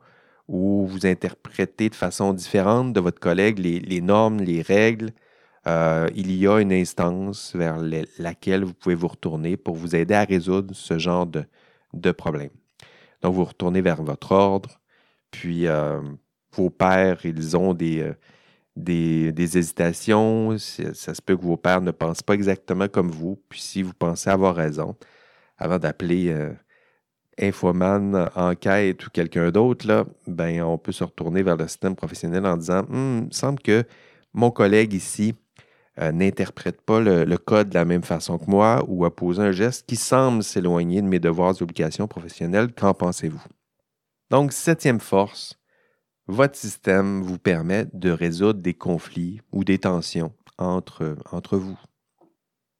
où 0.48 0.86
vous 0.86 1.06
interprétez 1.06 1.90
de 1.90 1.96
façon 1.96 2.34
différente 2.34 2.94
de 2.94 3.00
votre 3.00 3.20
collègue 3.20 3.60
les, 3.60 4.02
normes, 4.02 4.40
les 4.40 4.62
règles, 4.62 5.12
euh, 5.68 6.08
il 6.16 6.32
y 6.32 6.48
a 6.48 6.60
une 6.60 6.72
instance 6.72 7.56
vers 7.56 7.78
laquelle 8.20 8.64
vous 8.64 8.74
pouvez 8.74 8.96
vous 8.96 9.08
retourner 9.08 9.58
pour 9.58 9.76
vous 9.76 9.96
aider 9.96 10.14
à 10.14 10.24
résoudre 10.24 10.76
ce 10.76 11.00
genre 11.00 11.26
de, 11.26 11.46
de 11.94 12.12
problème. 12.12 12.52
Donc, 13.22 13.34
vous 13.34 13.46
retournez 13.46 13.82
vers 13.82 14.04
votre 14.04 14.32
ordre, 14.32 14.80
puis 15.32 15.68
euh, 15.68 16.00
vos 16.54 16.70
pères, 16.70 17.26
ils 17.26 17.58
ont 17.58 17.74
des, 17.74 18.02
euh, 18.02 19.32
hésitations. 19.36 20.58
Ça 20.60 21.16
se 21.16 21.22
peut 21.24 21.36
que 21.36 21.42
vos 21.42 21.58
pères 21.58 21.82
ne 21.82 21.92
pensent 21.92 22.22
pas 22.22 22.34
exactement 22.36 22.88
comme 22.88 23.10
vous, 23.10 23.42
puis 23.50 23.62
si 23.62 23.82
vous 23.82 23.94
pensez 23.94 24.30
avoir 24.30 24.56
raison, 24.56 24.96
avant 25.58 25.80
d'appeler 25.80 26.34
Infoman, 27.40 28.30
enquête 28.36 29.06
ou 29.06 29.10
quelqu'un 29.10 29.52
d'autre, 29.52 29.88
là, 29.88 30.06
ben, 30.26 30.62
on 30.62 30.78
peut 30.78 30.94
se 30.94 31.04
retourner 31.04 31.44
vers 31.44 31.58
le 31.58 31.68
système 31.68 31.96
professionnel 31.96 32.46
en 32.46 32.56
disant 32.56 32.86
hum, 32.90 33.28
il 33.30 33.36
semble 33.36 33.60
que 33.60 33.84
mon 34.34 34.52
collègue 34.52 34.94
ici 34.94 35.36
euh, 36.00 36.12
n'interprète 36.12 36.82
pas 36.82 37.00
le, 37.00 37.38
code 37.38 37.70
de 37.70 37.74
la 37.74 37.86
même 37.86 38.04
façon 38.04 38.38
que 38.38 38.50
moi 38.50 38.84
ou 38.88 39.06
a 39.06 39.16
posé 39.16 39.42
un 39.42 39.52
geste 39.52 39.86
qui 39.86 39.96
semble 39.96 40.44
s'éloigner 40.44 41.02
de 41.02 41.08
mes 41.08 41.20
devoirs 41.20 41.56
et 41.60 41.64
obligations 41.64 42.08
professionnelles. 42.08 42.74
Qu'en 42.74 42.94
pensez-vous? 42.94 43.44
Donc, 44.30 44.52
septième 44.52 45.00
force, 45.00 45.60
votre 46.28 46.56
système 46.56 47.22
vous 47.22 47.38
permet 47.38 47.86
de 47.94 48.12
résoudre 48.12 48.62
des 48.62 48.74
conflits 48.74 49.42
ou 49.52 49.64
des 49.64 49.78
tensions 49.78 50.34
entre, 50.58 51.18
entre 51.32 51.58
vous. 51.58 51.80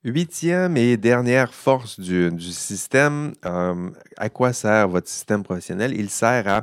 Huitième 0.06 0.76
et 0.76 0.96
dernière 0.96 1.52
force 1.52 1.98
du, 1.98 2.30
système, 2.40 3.32
euh, 3.44 3.90
à 4.16 4.30
quoi 4.30 4.52
sert 4.52 4.86
votre 4.86 5.08
système 5.08 5.42
professionnel? 5.42 5.94
Il 5.98 6.10
sert 6.10 6.46
à 6.46 6.62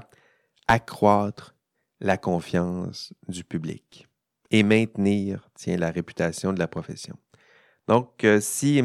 accroître 0.69 1.53
la 1.99 2.15
confiance 2.15 3.11
du 3.27 3.43
public 3.43 4.07
et 4.49 4.63
maintenir, 4.63 5.49
tiens, 5.55 5.75
la 5.75 5.91
réputation 5.91 6.53
de 6.53 6.59
la 6.59 6.69
profession. 6.69 7.17
Donc, 7.89 8.23
euh, 8.23 8.39
si, 8.39 8.77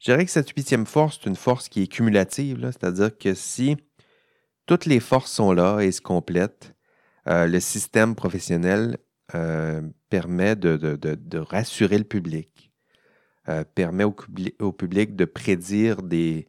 je 0.00 0.10
dirais 0.10 0.24
que 0.24 0.32
cette 0.32 0.50
huitième 0.50 0.84
force, 0.84 1.20
c'est 1.22 1.30
une 1.30 1.36
force 1.36 1.68
qui 1.68 1.84
est 1.84 1.86
cumulative, 1.86 2.58
c'est-à-dire 2.60 3.16
que 3.16 3.34
si 3.34 3.76
toutes 4.66 4.86
les 4.86 4.98
forces 4.98 5.30
sont 5.30 5.52
là 5.52 5.78
et 5.78 5.92
se 5.92 6.00
complètent, 6.00 6.74
euh, 7.28 7.46
le 7.46 7.60
système 7.60 8.16
professionnel 8.16 8.98
permet 10.10 10.56
de 10.56 11.38
rassurer 11.38 11.98
le 11.98 12.04
public, 12.04 12.71
euh, 13.48 13.64
permet 13.74 14.04
au, 14.04 14.72
public 14.72 15.16
de 15.16 15.24
prédire 15.24 16.02
des, 16.02 16.46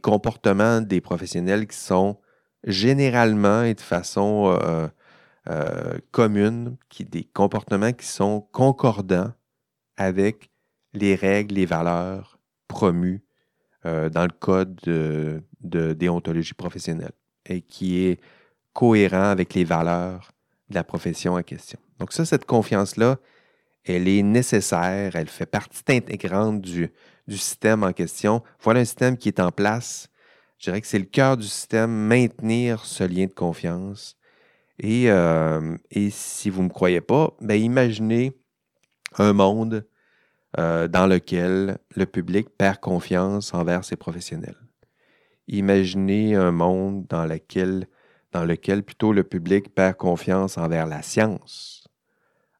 comportements 0.00 0.80
des 0.80 1.02
professionnels 1.02 1.66
qui 1.66 1.76
sont 1.76 2.18
généralement 2.64 3.64
et 3.64 3.74
de 3.74 3.82
façon 3.82 4.46
euh, 4.46 4.88
euh, 5.50 5.98
commune, 6.10 6.78
des 7.00 7.24
comportements 7.24 7.92
qui 7.92 8.06
sont 8.06 8.48
concordants 8.50 9.32
avec 9.98 10.50
les 10.94 11.14
règles, 11.16 11.56
les 11.56 11.66
valeurs 11.66 12.38
promues 12.66 13.22
dans 13.84 14.22
le 14.22 14.38
code 14.38 14.76
de, 14.84 15.42
de, 15.60 15.92
déontologie 15.92 16.54
professionnelle 16.54 17.12
et 17.44 17.60
qui 17.60 18.06
est 18.06 18.20
cohérent 18.72 19.24
avec 19.24 19.52
les 19.52 19.64
valeurs 19.64 20.30
de 20.70 20.76
la 20.76 20.84
profession 20.84 21.34
en 21.34 21.42
question. 21.42 21.78
Donc 21.98 22.12
ça, 22.12 22.24
cette 22.24 22.46
confiance-là, 22.46 23.18
elle 23.84 24.08
est 24.08 24.22
nécessaire, 24.22 25.16
elle 25.16 25.28
fait 25.28 25.46
partie 25.46 25.82
intégrante 25.88 26.60
du, 26.60 26.92
système 27.28 27.82
en 27.82 27.92
question. 27.92 28.42
Voilà 28.60 28.80
un 28.80 28.84
système 28.84 29.16
qui 29.16 29.28
est 29.28 29.40
en 29.40 29.50
place. 29.50 30.08
Je 30.58 30.64
dirais 30.64 30.80
que 30.80 30.86
c'est 30.86 30.98
le 30.98 31.06
cœur 31.06 31.36
du 31.36 31.46
système, 31.46 31.90
maintenir 31.90 32.84
ce 32.84 33.04
lien 33.04 33.26
de 33.26 33.32
confiance. 33.32 34.16
Et, 34.78 35.10
euh, 35.10 35.76
si 36.10 36.50
vous 36.50 36.62
ne 36.62 36.68
me 36.68 36.72
croyez 36.72 37.00
pas, 37.00 37.34
ben 37.40 37.60
imaginez 37.60 38.32
un 39.18 39.32
monde 39.32 39.86
euh, 40.58 40.88
dans 40.88 41.06
lequel 41.06 41.78
le 41.94 42.06
public 42.06 42.48
perd 42.50 42.78
confiance 42.78 43.54
envers 43.54 43.84
ses 43.84 43.96
professionnels. 43.96 44.58
Imaginez 45.48 46.34
un 46.34 46.52
monde 46.52 47.06
dans 47.08 47.26
dans 48.32 48.44
lequel 48.44 48.82
plutôt 48.82 49.12
le 49.12 49.24
public 49.24 49.74
perd 49.74 49.96
confiance 49.96 50.58
envers 50.58 50.86
la 50.86 51.02
science 51.02 51.81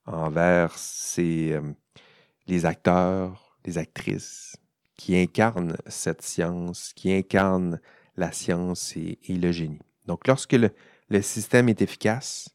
envers 0.07 0.77
ces, 0.77 1.53
euh, 1.53 1.73
les 2.47 2.67
acteurs, 2.67 3.57
les 3.65 3.79
actrices 3.79 4.57
qui 4.97 5.17
incarnent 5.17 5.77
cette 5.87 6.23
science, 6.23 6.93
qui 6.95 7.13
incarnent 7.13 7.81
la 8.17 8.33
science 8.33 8.97
et, 8.97 9.19
le 9.29 9.53
génie. 9.53 9.81
Donc, 10.07 10.27
lorsque 10.27 10.53
le, 10.53 10.71
système 11.23 11.69
est 11.69 11.83
efficace, 11.83 12.51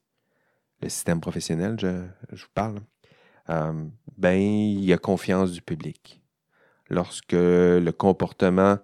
le 0.81 0.89
système 0.89 1.19
professionnel, 1.19 1.77
je, 1.79 1.87
vous 2.31 2.51
parle, 2.53 2.79
euh, 3.49 3.85
ben, 4.17 4.39
il 4.39 4.83
y 4.83 4.93
a 4.93 4.97
confiance 4.97 5.51
du 5.51 5.61
public. 5.61 6.21
Lorsque 6.89 7.33
le 7.33 7.91
comportement 7.91 8.77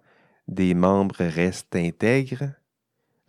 des 0.48 0.74
membres 0.74 1.24
reste 1.24 1.76
intègre, 1.76 2.52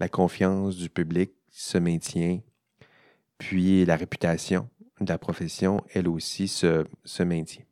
la 0.00 0.08
confiance 0.08 0.76
du 0.76 0.88
public 0.88 1.32
se 1.50 1.78
maintient, 1.78 2.40
puis 3.38 3.84
la 3.84 3.96
réputation 3.96 4.68
de 5.00 5.08
la 5.08 5.18
profession, 5.18 5.82
elle 5.92 6.08
aussi, 6.08 6.48
se, 6.48 6.84
maintient. 7.22 7.64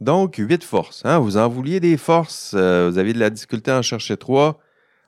Donc, 0.00 0.36
huit 0.36 0.62
forces. 0.62 1.02
Hein? 1.04 1.18
Vous 1.18 1.36
en 1.36 1.48
vouliez 1.48 1.80
des 1.80 1.96
forces, 1.96 2.54
euh, 2.54 2.90
vous 2.90 2.98
avez 2.98 3.12
de 3.12 3.18
la 3.18 3.30
difficulté 3.30 3.70
à 3.70 3.78
en 3.78 3.82
chercher 3.82 4.16
trois. 4.16 4.60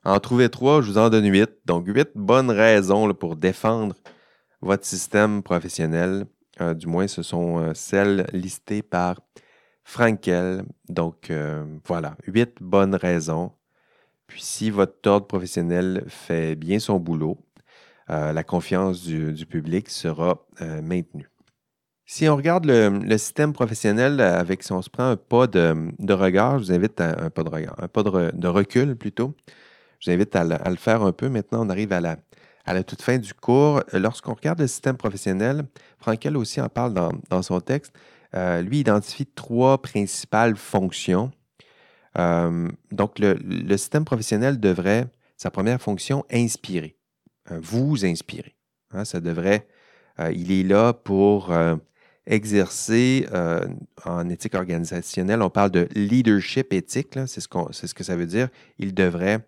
En 0.04 0.18
trouver 0.20 0.48
trois, 0.48 0.80
je 0.80 0.90
vous 0.90 0.98
en 0.98 1.10
donne 1.10 1.26
huit. 1.26 1.50
Donc, 1.66 1.86
huit 1.86 2.08
bonnes 2.14 2.50
raisons 2.50 3.12
pour 3.14 3.36
défendre 3.36 3.94
votre 4.60 4.86
système 4.86 5.42
professionnel. 5.42 6.26
Euh, 6.60 6.74
du 6.74 6.86
moins, 6.86 7.06
ce 7.06 7.22
sont 7.22 7.58
euh, 7.58 7.74
celles 7.74 8.26
listées 8.32 8.82
par 8.82 9.20
Frankel. 9.84 10.64
Donc, 10.88 11.32
voilà, 11.86 12.16
huit 12.26 12.54
bonnes 12.60 12.94
raisons. 12.94 13.52
Puis, 14.26 14.42
si 14.42 14.70
votre 14.70 15.08
ordre 15.08 15.26
professionnel 15.26 16.04
fait 16.08 16.54
bien 16.56 16.78
son 16.78 16.98
boulot, 16.98 17.38
la 18.08 18.44
confiance 18.44 19.02
du 19.04 19.46
public 19.46 19.88
sera 19.88 20.46
maintenue. 20.82 21.28
Si 22.10 22.26
on 22.26 22.36
regarde 22.36 22.64
le, 22.64 23.18
système 23.18 23.52
professionnel 23.52 24.22
avec, 24.22 24.62
si 24.62 24.72
on 24.72 24.80
se 24.80 24.88
prend 24.88 25.10
un 25.10 25.16
pas 25.16 25.46
de, 25.46 26.12
regard, 26.14 26.58
je 26.58 26.64
vous 26.64 26.72
invite 26.72 26.98
à 27.02 27.24
un 27.24 27.28
pas 27.28 27.42
de 27.42 27.50
regard, 27.50 27.74
un 27.76 27.86
pas 27.86 28.02
de, 28.02 28.46
recul 28.48 28.96
plutôt. 28.96 29.34
Je 30.00 30.10
vous 30.10 30.14
invite 30.14 30.34
à, 30.34 30.42
le 30.42 30.76
faire 30.76 31.02
un 31.02 31.12
peu. 31.12 31.28
Maintenant, 31.28 31.66
on 31.66 31.68
arrive 31.68 31.92
à 31.92 32.00
la, 32.00 32.16
à 32.64 32.72
la 32.72 32.82
toute 32.82 33.02
fin 33.02 33.18
du 33.18 33.34
cours. 33.34 33.82
Lorsqu'on 33.92 34.32
regarde 34.32 34.58
le 34.58 34.66
système 34.66 34.96
professionnel, 34.96 35.66
Frankel 35.98 36.38
aussi 36.38 36.62
en 36.62 36.70
parle 36.70 36.94
dans, 36.94 37.42
son 37.42 37.60
texte. 37.60 37.92
Euh, 38.34 38.62
lui 38.62 38.78
identifie 38.78 39.26
trois 39.26 39.82
principales 39.82 40.56
fonctions. 40.56 41.30
Euh, 42.18 42.70
donc, 42.90 43.18
le, 43.18 43.76
système 43.76 44.06
professionnel 44.06 44.58
devrait, 44.58 45.08
sa 45.36 45.50
première 45.50 45.82
fonction, 45.82 46.24
inspirer, 46.32 46.96
euh, 47.50 47.58
vous 47.62 48.06
inspirer. 48.06 48.56
Hein, 48.92 49.04
ça 49.04 49.20
devrait, 49.20 49.68
il 50.32 50.50
est 50.50 50.62
là 50.62 50.94
pour 50.94 51.52
exercer 52.28 53.26
euh, 53.32 53.66
en 54.04 54.28
éthique 54.28 54.54
organisationnelle, 54.54 55.42
on 55.42 55.50
parle 55.50 55.70
de 55.70 55.88
leadership 55.94 56.72
éthique, 56.72 57.18
c'est 57.26 57.40
ce, 57.40 57.48
que 57.94 58.04
ça 58.04 58.16
veut 58.16 58.26
dire. 58.26 58.48
Il 58.78 58.94
devrait 58.94 59.40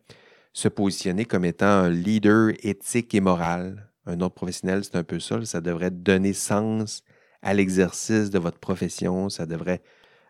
se 0.52 0.66
positionner 0.66 1.26
comme 1.26 1.44
étant 1.44 1.66
un 1.66 1.90
leader 1.90 2.52
éthique 2.62 3.14
et 3.14 3.20
moral. 3.20 3.86
Un 4.06 4.20
autre 4.20 4.34
professionnel, 4.34 4.82
c'est 4.82 4.96
un 4.96 5.04
peu 5.04 5.20
ça. 5.20 5.44
Ça 5.44 5.60
devrait 5.60 5.90
donner 5.90 6.32
sens 6.32 7.02
à 7.42 7.52
l'exercice 7.52 8.30
de 8.30 8.38
votre 8.38 8.58
profession. 8.58 9.28
Ça 9.28 9.44
devrait 9.44 9.82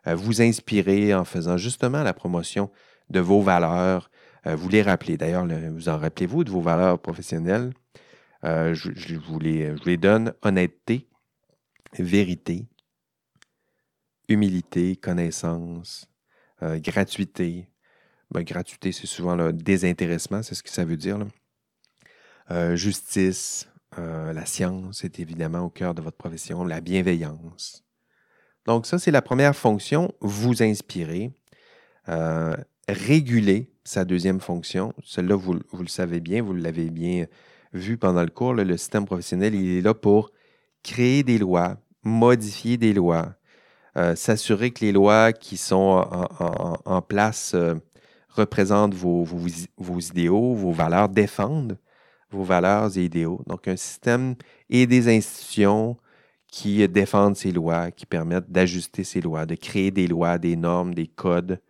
euh, 0.09 0.17
vous 0.17 0.43
inspirer 0.43 1.15
en 1.15 1.25
faisant 1.25 1.57
justement 1.57 2.03
la 2.03 2.13
promotion 2.13 2.69
de 3.11 3.21
vos 3.21 3.41
valeurs. 3.41 4.11
Euh, 4.47 4.57
vous 4.57 4.69
les 4.69 4.83
rappelez. 4.83 5.17
D'ailleurs, 5.17 5.47
vous 5.47 5.89
en 5.89 5.99
rappelez-vous 5.99 6.43
de 6.43 6.51
vos 6.51 6.61
valeurs 6.61 6.99
professionnelles? 6.99 7.73
je, 8.43 9.17
vous 9.17 9.39
les, 9.39 9.97
donne. 9.99 10.33
Honnêteté, 10.43 11.07
vérité, 11.99 12.67
humilité, 14.29 14.97
connaissance, 14.97 16.09
euh, 16.63 16.79
gratuité. 16.79 17.69
Ben, 18.31 18.43
gratuité, 18.43 18.93
c'est 18.93 19.07
souvent 19.07 19.35
le 19.35 19.53
désintéressement, 19.53 20.43
c'est 20.43 20.55
ce 20.55 20.63
que 20.63 20.71
ça 20.71 20.85
veut 20.85 20.97
dire. 20.97 21.19
Euh, 22.51 22.77
justice, 22.77 23.69
euh, 23.99 24.33
la 24.33 24.47
science 24.47 25.05
est 25.05 25.19
évidemment 25.19 25.61
au 25.61 25.71
cœur 25.71 25.95
de 25.95 26.03
votre 26.03 26.17
profession, 26.17 26.65
la 26.65 26.81
bienveillance. 26.81 27.85
Donc 28.67 28.87
ça, 28.87 28.99
c'est 28.99 29.11
la 29.11 29.23
première 29.23 29.57
fonction, 29.57 30.13
vous 30.21 30.63
inspirer. 30.63 31.33
réguler, 32.89 33.71
sa 33.85 34.05
deuxième 34.05 34.41
fonction. 34.41 34.93
Celle-là, 35.05 35.37
vous, 35.37 35.61
vous, 35.71 35.83
le 35.83 35.89
savez 35.89 36.21
bien, 36.21 36.43
vous 36.43 36.55
l'avez 36.55 36.91
bien 36.91 37.27
vu 37.73 37.97
pendant 37.97 38.23
le 38.23 38.31
cours. 38.31 38.55
le 38.55 38.77
système 38.77 39.05
professionnel, 39.05 39.55
il 39.55 39.79
est 39.79 39.81
là 39.81 39.95
pour 39.95 40.33
créer 40.83 41.23
des 41.23 41.39
lois, 41.39 41.77
modifier 42.03 42.77
des 42.77 42.93
lois, 42.93 43.35
euh, 43.97 44.15
s'assurer 44.15 44.71
que 44.71 44.85
les 44.85 44.93
lois 44.93 45.33
qui 45.33 45.57
sont 45.57 46.05
en, 46.85 47.03
place 47.03 47.53
euh, 47.55 47.75
représentent 48.29 48.95
vos, 48.95 49.27
idéaux, 49.99 50.55
vos 50.55 50.73
valeurs, 50.73 51.09
défendent 51.09 51.79
vos 52.31 52.45
valeurs 52.45 52.97
et 52.97 53.05
idéaux. 53.05 53.43
Donc, 53.47 53.67
un 53.67 53.77
système 53.77 54.37
et 54.69 54.87
des 54.87 55.09
institutions 55.09 55.97
qui 56.47 56.87
défendent 56.89 57.37
ces 57.37 57.53
lois, 57.53 57.91
qui 57.91 58.07
permettent 58.07 58.51
d'ajuster 58.51 59.05
ces 59.05 59.21
lois, 59.21 59.47
de 59.47 59.55
créer 59.55 59.91
des 59.91 60.07
lois, 60.07 60.39
des 60.39 60.57
normes, 60.57 60.95
des 60.95 61.07
codes, 61.07 61.61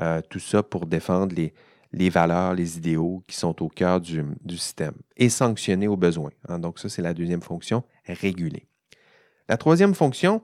euh, 0.00 0.20
tout 0.28 0.40
ça 0.40 0.62
pour 0.62 0.86
défendre 0.86 1.34
les, 1.34 1.54
les, 1.92 2.10
valeurs, 2.10 2.54
les 2.54 2.76
idéaux 2.76 3.22
qui 3.26 3.36
sont 3.36 3.62
au 3.62 3.68
cœur 3.68 4.00
du, 4.00 4.24
système 4.50 4.94
et 5.16 5.28
sanctionner 5.28 5.88
au 5.88 5.96
besoin. 5.96 6.30
Hein. 6.48 6.58
Donc, 6.58 6.78
ça, 6.78 6.88
c'est 6.88 7.02
la 7.02 7.14
deuxième 7.14 7.42
fonction, 7.42 7.84
réguler. 8.06 8.66
La 9.48 9.56
troisième 9.56 9.94
fonction, 9.94 10.42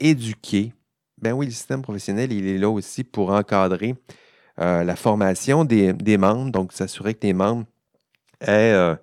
éduquer. 0.00 0.72
Ben 1.20 1.32
oui, 1.32 1.46
le 1.46 1.52
système 1.52 1.82
professionnel, 1.82 2.32
il 2.32 2.46
est 2.46 2.58
là 2.58 2.68
aussi 2.68 3.04
pour 3.04 3.30
encadrer 3.30 3.96
euh, 4.60 4.82
la 4.82 4.96
formation 4.96 5.64
des, 5.64 6.16
membres, 6.16 6.50
donc 6.50 6.72
s'assurer 6.72 7.14
que 7.14 7.26
les 7.26 7.32
membres 7.32 7.64
euh, 8.48 8.96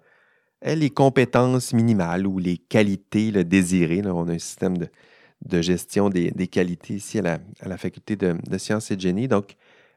aient, 0.61 0.75
les 0.75 0.89
compétences 0.89 1.73
minimales 1.73 2.27
ou 2.27 2.39
les 2.39 2.57
qualités 2.57 3.31
désirées. 3.43 4.01
on 4.05 4.27
a 4.27 4.33
un 4.33 4.39
système 4.39 4.77
de, 4.77 5.61
gestion 5.61 6.09
des, 6.09 6.31
qualités 6.47 6.95
ici 6.95 7.19
à 7.19 7.39
la, 7.65 7.77
faculté 7.77 8.17
de, 8.17 8.57
sciences 8.57 8.91
et 8.91 8.97
de 8.97 9.01
génie. 9.01 9.27
Donc, 9.27 9.55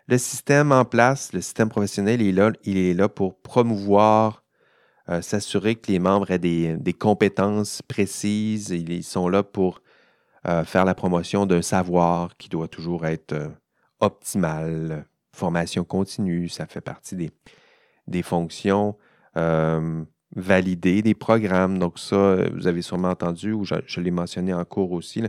le 0.09 0.17
système 0.17 0.73
en 0.73 0.85
place, 0.85 1.33
le 1.35 1.43
système 1.43 1.69
professionnel, 1.69 2.23
il 2.23 2.79
est 2.79 2.95
là, 2.95 3.09
pour 3.09 3.39
promouvoir 3.41 4.43
euh, 5.11 5.21
s'assurer 5.21 5.77
que 5.77 5.93
les 5.93 5.99
membres 5.99 6.31
aient 6.31 6.39
des, 6.39 6.95
compétences 6.99 7.83
précises. 7.83 8.71
Ils 8.71 9.05
sont 9.05 9.29
là 9.29 9.43
pour 9.43 9.83
euh, 10.47 10.65
faire 10.65 10.87
la 10.87 10.95
promotion 10.95 11.45
d'un 11.45 11.61
savoir 11.61 12.37
qui 12.39 12.49
doit 12.49 12.69
toujours 12.69 13.05
être 13.07 13.35
euh, 13.35 13.49
optimal. 14.01 15.05
Formation 15.35 15.85
continue, 15.85 16.49
ça 16.49 16.67
fait 16.67 16.81
partie 16.81 17.15
des, 17.15 17.31
des 18.07 18.23
fonctions 18.23 18.97
validées, 20.35 21.01
des 21.01 21.15
programmes. 21.15 21.79
Donc 21.79 21.99
ça, 22.01 22.49
vous 22.53 22.67
avez 22.67 22.83
sûrement 22.83 23.11
entendu, 23.11 23.53
ou 23.53 23.65
je, 23.65 24.01
l'ai 24.01 24.11
mentionné 24.11 24.53
en 24.53 24.65
cours 24.65 24.91
aussi, 24.91 25.23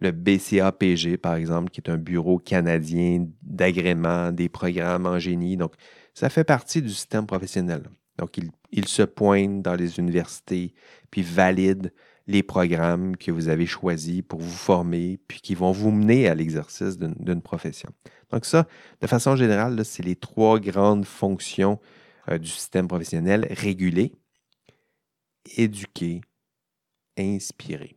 le 0.00 0.12
BCAPG, 0.12 1.16
par 1.16 1.34
exemple, 1.34 1.70
qui 1.70 1.80
est 1.80 1.90
un 1.90 1.96
bureau 1.96 2.38
canadien 2.38 3.26
d'agrément 3.42 4.30
des 4.32 4.48
programmes 4.48 5.06
en 5.06 5.18
génie. 5.18 5.56
Donc, 5.56 5.74
ça 6.14 6.30
fait 6.30 6.44
partie 6.44 6.82
du 6.82 6.90
système 6.90 7.26
professionnel. 7.26 7.82
Donc, 8.16 8.38
ils, 8.72 8.88
se 8.88 9.02
pointent 9.02 9.62
dans 9.62 9.74
les 9.74 9.98
universités, 9.98 10.74
puis 11.10 11.22
valident 11.22 11.90
les 12.26 12.42
programmes 12.42 13.16
que 13.16 13.30
vous 13.30 13.48
avez 13.48 13.66
choisis 13.66 14.22
pour 14.22 14.40
vous 14.40 14.50
former, 14.50 15.18
puis 15.28 15.40
qui 15.40 15.54
vont 15.54 15.72
vous 15.72 15.90
mener 15.90 16.28
à 16.28 16.34
l'exercice 16.34 16.98
d'une 16.98 17.40
profession. 17.40 17.90
Donc 18.30 18.44
ça, 18.44 18.66
de 19.00 19.06
façon 19.06 19.34
générale, 19.34 19.82
c'est 19.84 20.04
les 20.04 20.16
trois 20.16 20.60
grandes 20.60 21.06
fonctions 21.06 21.80
euh, 22.28 22.36
du 22.36 22.48
système 22.48 22.86
professionnel. 22.86 23.46
Réguler, 23.50 24.12
éduquer, 25.56 26.20
inspirer. 27.18 27.96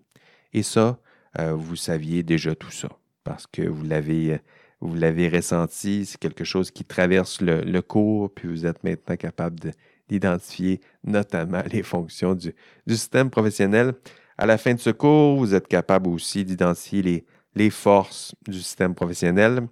Et 0.54 0.64
ça, 0.64 1.00
euh, 1.40 1.54
vous 1.54 1.76
saviez 1.76 2.24
déjà 2.24 2.56
tout 2.56 2.72
ça, 2.72 2.90
parce 3.24 3.48
que 3.48 3.62
vous 3.62 3.84
l'avez, 3.84 4.40
vous 4.80 4.96
l'avez 4.96 5.30
ressenti, 5.30 6.06
c'est 6.06 6.20
quelque 6.20 6.44
chose 6.44 6.72
qui 6.72 6.86
traverse 6.86 7.42
le, 7.42 7.62
le 7.62 7.82
cours, 7.82 8.34
puis 8.34 8.48
vous 8.48 8.66
êtes 8.66 8.84
maintenant 8.84 9.16
capable 9.16 9.60
de 9.60 9.72
d'identifier 10.12 10.82
notamment 11.04 11.64
les 11.72 11.82
fonctions 11.82 12.36
du, 12.36 12.54
système 12.88 13.30
professionnel. 13.30 13.94
À 14.38 14.46
la 14.46 14.58
fin 14.58 14.74
de 14.74 14.80
ce 14.80 14.90
cours, 14.90 15.38
vous 15.38 15.56
êtes 15.56 15.68
capable 15.68 16.10
aussi 16.10 16.44
d'identifier 16.44 17.02
les, 17.02 17.26
les 17.56 17.70
forces 17.70 18.36
du 18.48 18.60
système 18.60 18.94
professionnel. 18.94 19.68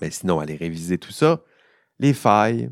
Mais 0.00 0.10
sinon, 0.10 0.38
allez 0.38 0.56
réviser 0.56 0.98
tout 0.98 1.12
ça. 1.12 1.42
Les 1.98 2.14
failles 2.14 2.70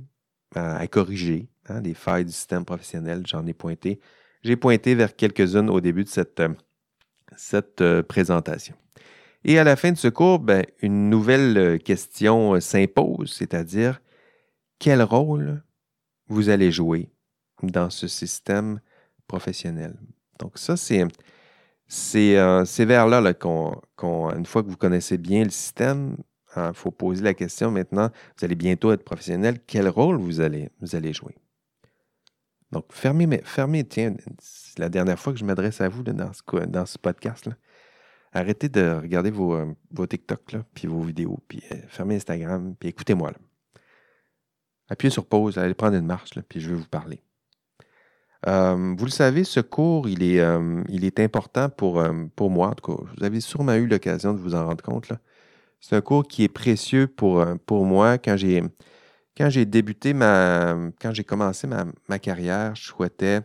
euh, 0.57 0.77
à 0.79 0.87
corriger, 0.87 1.49
hein, 1.69 1.81
les 1.81 1.95
failles 1.95 2.25
du 2.25 2.33
système 2.33 2.65
professionnel, 2.65 3.25
j'en 3.27 3.47
ai 3.47 3.53
pointé. 3.53 4.01
J'ai 4.43 4.57
pointé 4.57 4.95
vers 4.95 5.15
quelques-unes 5.17 5.71
au 5.71 5.81
début 5.81 6.05
de 6.05 6.09
cette, 6.09 6.41
euh, 6.41 6.51
cette 7.37 7.81
euh, 7.81 8.03
présentation. 8.03 8.75
Et 9.45 9.59
à 9.59 9.65
la 9.65 9.77
fin 9.77 9.91
de 9.91 9.97
ce 9.97 10.09
cours, 10.09 10.39
ben, 10.39 10.65
une 10.81 11.11
nouvelle 11.11 11.81
question 11.83 12.61
s'impose, 12.61 13.33
c'est-à-dire 13.33 14.01
quel 14.79 15.03
rôle 15.03 15.63
vous 16.29 16.49
allez 16.49 16.71
jouer 16.71 17.11
dans 17.63 17.91
ce 17.91 18.07
système 18.07 18.81
professionnel? 19.27 19.97
Donc 20.39 20.59
ça, 20.59 20.77
c'est 20.77 21.05
euh, 22.37 22.65
vers 22.79 23.07
là, 23.09 23.35
qu'on, 23.35 23.81
une 24.31 24.47
fois 24.47 24.63
que 24.63 24.69
vous 24.69 24.77
connaissez 24.77 25.19
bien 25.19 25.45
le 25.45 25.51
système, 25.51 26.17
il 26.55 26.61
hein, 26.61 26.73
faut 26.73 26.91
poser 26.91 27.25
la 27.25 27.35
question 27.35 27.71
maintenant, 27.71 28.11
vous 28.39 28.45
allez 28.45 28.55
bientôt 28.55 28.93
être 28.93 29.05
professionnel, 29.05 29.59
quel 29.67 29.89
rôle 29.89 30.17
vous 30.17 30.41
allez 30.41 30.71
jouer? 31.13 31.35
Donc, 32.73 32.87
fermez, 32.91 33.43
fermez 33.45 33.85
tiens, 33.85 34.15
c'est 34.41 34.79
la 34.79 34.89
dernière 34.89 35.19
fois 35.19 35.35
que 35.35 35.39
je 35.39 35.45
m'adresse 35.45 35.81
à 35.83 35.89
vous 35.91 36.03
dans 36.03 36.33
ce, 36.33 36.65
dans 36.65 36.87
ce 36.87 36.99
podcast-là. 36.99 37.55
arrêtez 38.33 38.71
de 38.71 38.99
regarder 39.03 39.31
vos, 39.31 39.55
euh, 39.55 39.67
vos 39.91 40.07
TikTok, 40.07 40.53
là, 40.53 40.65
puis 40.73 40.89
vos 40.89 41.03
vidéos, 41.03 41.39
puis 41.49 41.63
euh, 41.71 41.77
fermez 41.89 42.17
Instagram, 42.17 42.75
puis 42.81 42.89
écoutez-moi. 42.89 43.31
Là. 43.31 43.37
Appuyez 44.89 45.11
sur 45.11 45.27
pause, 45.27 45.59
allez 45.59 45.75
prendre 45.75 45.97
une 45.97 46.07
marche, 46.07 46.35
là, 46.35 46.43
puis 46.49 46.61
je 46.61 46.71
vais 46.71 46.77
vous 46.77 46.89
parler. 46.89 47.23
Euh, 48.47 48.95
vous 48.97 49.05
le 49.05 49.11
savez, 49.11 49.45
ce 49.45 49.61
cours, 49.61 50.09
il 50.09 50.23
est, 50.23 50.43
il 50.89 51.05
est 51.05 51.21
important 51.21 51.69
pour, 51.69 52.03
pour 52.35 52.51
moi. 52.51 52.69
En 52.71 52.75
tout 52.75 52.93
cas, 52.93 53.03
vous 53.17 53.25
avez 53.25 53.41
sûrement 53.41 53.75
eu 53.75 53.87
l'occasion 53.87 54.33
de 54.33 54.39
vous 54.39 54.55
en 54.55 54.67
rendre 54.67 54.83
compte. 54.83 55.09
là. 55.11 55.19
C'est 55.79 55.95
un 55.95 56.01
cours 56.01 56.27
qui 56.27 56.43
est 56.43 56.49
précieux 56.49 57.07
pour, 57.07 57.47
pour 57.67 57.85
moi. 57.85 58.19
Quand 58.19 58.37
j'ai, 58.37 58.65
quand 59.37 59.51
j'ai 59.51 59.65
débuté 59.65 60.15
ma. 60.15 60.77
Quand 61.01 61.13
j'ai 61.13 61.25
commencé 61.25 61.67
ma, 61.67 62.19
carrière, 62.19 62.75
je 62.75 62.85
souhaitais, 62.85 63.41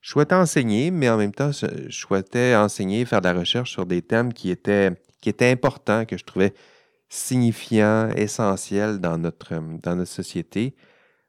je 0.00 0.10
souhaitais 0.10 0.34
enseigner, 0.34 0.90
mais 0.90 1.08
en 1.08 1.16
même 1.16 1.32
temps, 1.32 1.50
je 1.52 1.90
souhaitais 1.90 2.54
enseigner, 2.54 3.04
faire 3.04 3.20
de 3.20 3.28
la 3.28 3.34
recherche 3.34 3.70
sur 3.70 3.86
des 3.86 4.02
thèmes 4.02 4.32
qui 4.32 4.50
étaient, 4.50 4.92
qui 5.20 5.28
étaient 5.28 5.50
importants, 5.50 6.04
que 6.04 6.16
je 6.16 6.24
trouvais 6.24 6.54
signifiants, 7.08 8.10
essentiels 8.16 8.98
dans 8.98 9.18
notre, 9.18 9.54
dans 9.82 9.96
notre 9.96 10.10
société. 10.10 10.74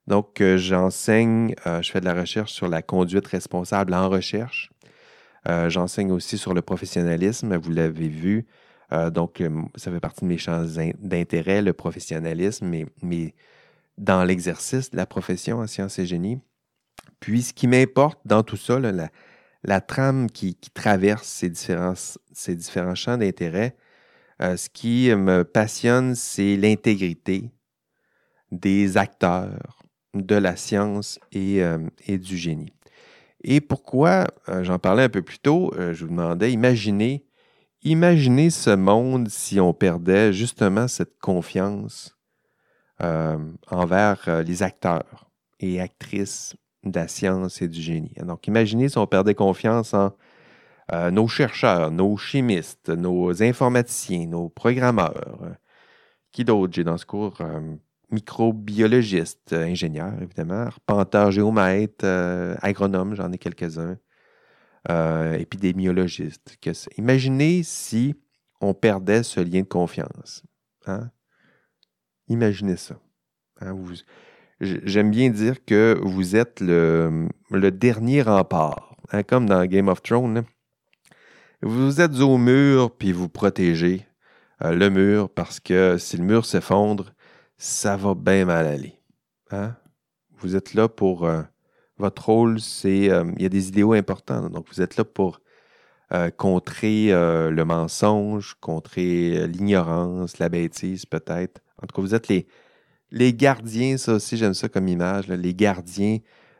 Donc, 0.07 0.41
euh, 0.41 0.57
j'enseigne, 0.57 1.53
euh, 1.67 1.81
je 1.81 1.91
fais 1.91 1.99
de 2.01 2.05
la 2.05 2.15
recherche 2.15 2.51
sur 2.51 2.67
la 2.67 2.81
conduite 2.81 3.27
responsable 3.27 3.93
en 3.93 4.09
recherche. 4.09 4.71
Euh, 5.47 5.69
j'enseigne 5.69 6.11
aussi 6.11 6.37
sur 6.37 6.53
le 6.53 6.61
professionnalisme, 6.61 7.55
vous 7.57 7.71
l'avez 7.71 8.09
vu. 8.09 8.45
Donc, 9.13 9.43
ça 9.75 9.91
fait 9.91 9.99
partie 9.99 10.21
de 10.21 10.25
mes 10.25 10.39
champs 10.39 10.63
d'in- 10.63 10.93
d'intérêt, 10.97 11.61
le 11.61 11.73
professionnalisme, 11.73 12.65
mais, 12.65 12.87
mais 13.03 13.35
dans 13.99 14.23
l'exercice 14.23 14.89
de 14.89 14.97
la 14.97 15.05
profession 15.05 15.59
en 15.59 15.67
sciences 15.67 15.99
et 15.99 16.05
génie. 16.05 16.39
Puis, 17.19 17.43
ce 17.43 17.53
qui 17.53 17.67
m'importe 17.67 18.19
dans 18.25 18.43
tout 18.43 18.57
ça, 18.57 18.79
la, 18.79 19.81
trame 19.81 20.31
qui, 20.31 20.55
traverse 20.73 21.27
ces 21.27 21.49
différents, 21.49 22.95
champs 22.95 23.17
d'intérêt, 23.17 23.75
euh, 24.41 24.55
ce 24.55 24.69
qui 24.69 25.13
me 25.13 25.43
passionne, 25.43 26.15
c'est 26.15 26.55
l'intégrité 26.55 27.51
des 28.51 28.97
acteurs 28.97 29.83
de 30.13 30.35
la 30.35 30.55
science 30.55 31.19
et, 31.33 31.61
euh, 31.61 31.77
du 32.07 32.37
génie. 32.37 32.73
Et 33.43 33.59
pourquoi, 33.59 34.27
euh, 34.47 34.63
j'en 34.63 34.79
parlais 34.79 35.03
un 35.03 35.09
peu 35.09 35.21
plus 35.21 35.39
tôt, 35.39 35.73
je 35.77 36.05
vous 36.05 36.09
demandais, 36.09 36.53
imaginez, 36.53 37.25
imaginez 37.83 38.49
ce 38.49 38.69
monde 38.71 39.27
si 39.29 39.59
on 39.59 39.73
perdait 39.73 40.31
justement 40.31 40.87
cette 40.87 41.19
confiance 41.19 42.18
envers 43.67 44.23
euh, 44.27 44.43
les 44.43 44.63
acteurs 44.63 45.29
et 45.59 45.79
actrices 45.79 46.55
de 46.83 46.97
la 46.97 47.07
science 47.07 47.61
et 47.61 47.67
du 47.67 47.81
génie. 47.81 48.13
Donc, 48.23 48.47
imaginez 48.47 48.89
si 48.89 48.97
on 48.97 49.07
perdait 49.07 49.35
confiance 49.35 49.93
en 49.93 50.13
euh, 50.91 51.11
nos 51.11 51.27
chercheurs, 51.27 51.91
nos 51.91 52.17
chimistes, 52.17 52.89
nos 52.89 53.43
informaticiens, 53.43 54.25
nos 54.27 54.49
programmeurs. 54.49 55.39
Euh, 55.43 55.53
qui 56.31 56.43
d'autre? 56.43 56.73
J'ai 56.73 56.83
dans 56.83 56.97
ce 56.97 57.05
cours? 57.05 57.41
Euh, 57.41 57.75
microbiologiste, 58.11 59.53
euh, 59.53 59.65
ingénieur, 59.65 60.13
évidemment, 60.21 60.61
arpenteur, 60.61 61.31
géomètre, 61.31 62.03
euh, 62.05 62.55
agronome, 62.61 63.13
j'en 63.13 63.31
ai 63.31 63.37
quelques-uns, 63.37 63.97
euh, 64.89 65.37
épidémiologiste. 65.37 66.57
Que 66.61 66.71
Imaginez 66.97 67.61
si 67.63 68.15
on 68.61 68.73
perdait 68.73 69.23
ce 69.23 69.39
lien 69.39 69.61
de 69.61 69.67
confiance. 69.67 70.43
hein? 70.87 71.11
Imaginez 72.29 72.77
ça. 72.77 72.95
hein, 73.61 73.75
J'aime 74.61 75.11
bien 75.11 75.29
dire 75.29 75.63
que 75.65 75.99
vous 76.03 76.35
êtes 76.35 76.59
le, 76.61 77.27
dernier 77.71 78.21
rempart, 78.21 78.95
hein, 79.11 79.23
comme 79.23 79.47
dans 79.47 79.65
Game 79.65 79.87
of 79.87 80.01
Thrones. 80.01 80.33
là. 80.35 80.43
Vous 81.61 81.99
êtes 82.01 82.19
au 82.19 82.37
mur, 82.37 82.91
puis 82.95 83.11
vous 83.11 83.27
protégez 83.29 84.05
euh, 84.63 84.71
le 84.75 84.89
mur, 84.89 85.29
parce 85.29 85.59
que 85.59 85.97
si 85.97 86.17
le 86.17 86.23
mur 86.23 86.45
s'effondre, 86.45 87.13
ça 87.57 87.97
va 87.97 88.15
bien 88.15 88.45
mal 88.45 88.67
aller. 88.67 88.99
hein. 89.51 89.75
Vous 90.37 90.55
êtes 90.55 90.73
là 90.73 90.87
pour... 90.87 91.25
euh, 91.25 91.41
votre 91.97 92.27
rôle, 92.27 92.59
c'est... 92.61 93.09
euh, 93.09 93.29
il 93.35 93.43
y 93.43 93.45
a 93.45 93.49
des 93.49 93.67
idéaux 93.67 93.93
importants. 93.93 94.49
Donc, 94.49 94.67
vous 94.71 94.81
êtes 94.81 94.95
là 94.97 95.03
pour 95.03 95.41
contrer 96.37 97.09
le 97.11 97.63
mensonge, 97.65 98.55
contrer 98.59 99.47
l'ignorance, 99.47 100.39
la 100.39 100.49
bêtise, 100.49 101.05
peut-être. 101.05 101.61
En 101.81 101.87
tout 101.87 101.95
cas, 101.95 102.01
vous 102.01 102.15
êtes 102.15 102.27
les, 102.27 102.47
les 103.11 103.33
gardiens, 103.33 103.97
ça 103.97 104.13
aussi, 104.13 104.37
j'aime 104.37 104.53
ça 104.53 104.69
comme 104.69 104.87
image, 104.87 105.27
les 105.27 105.53
gardiens 105.53 106.19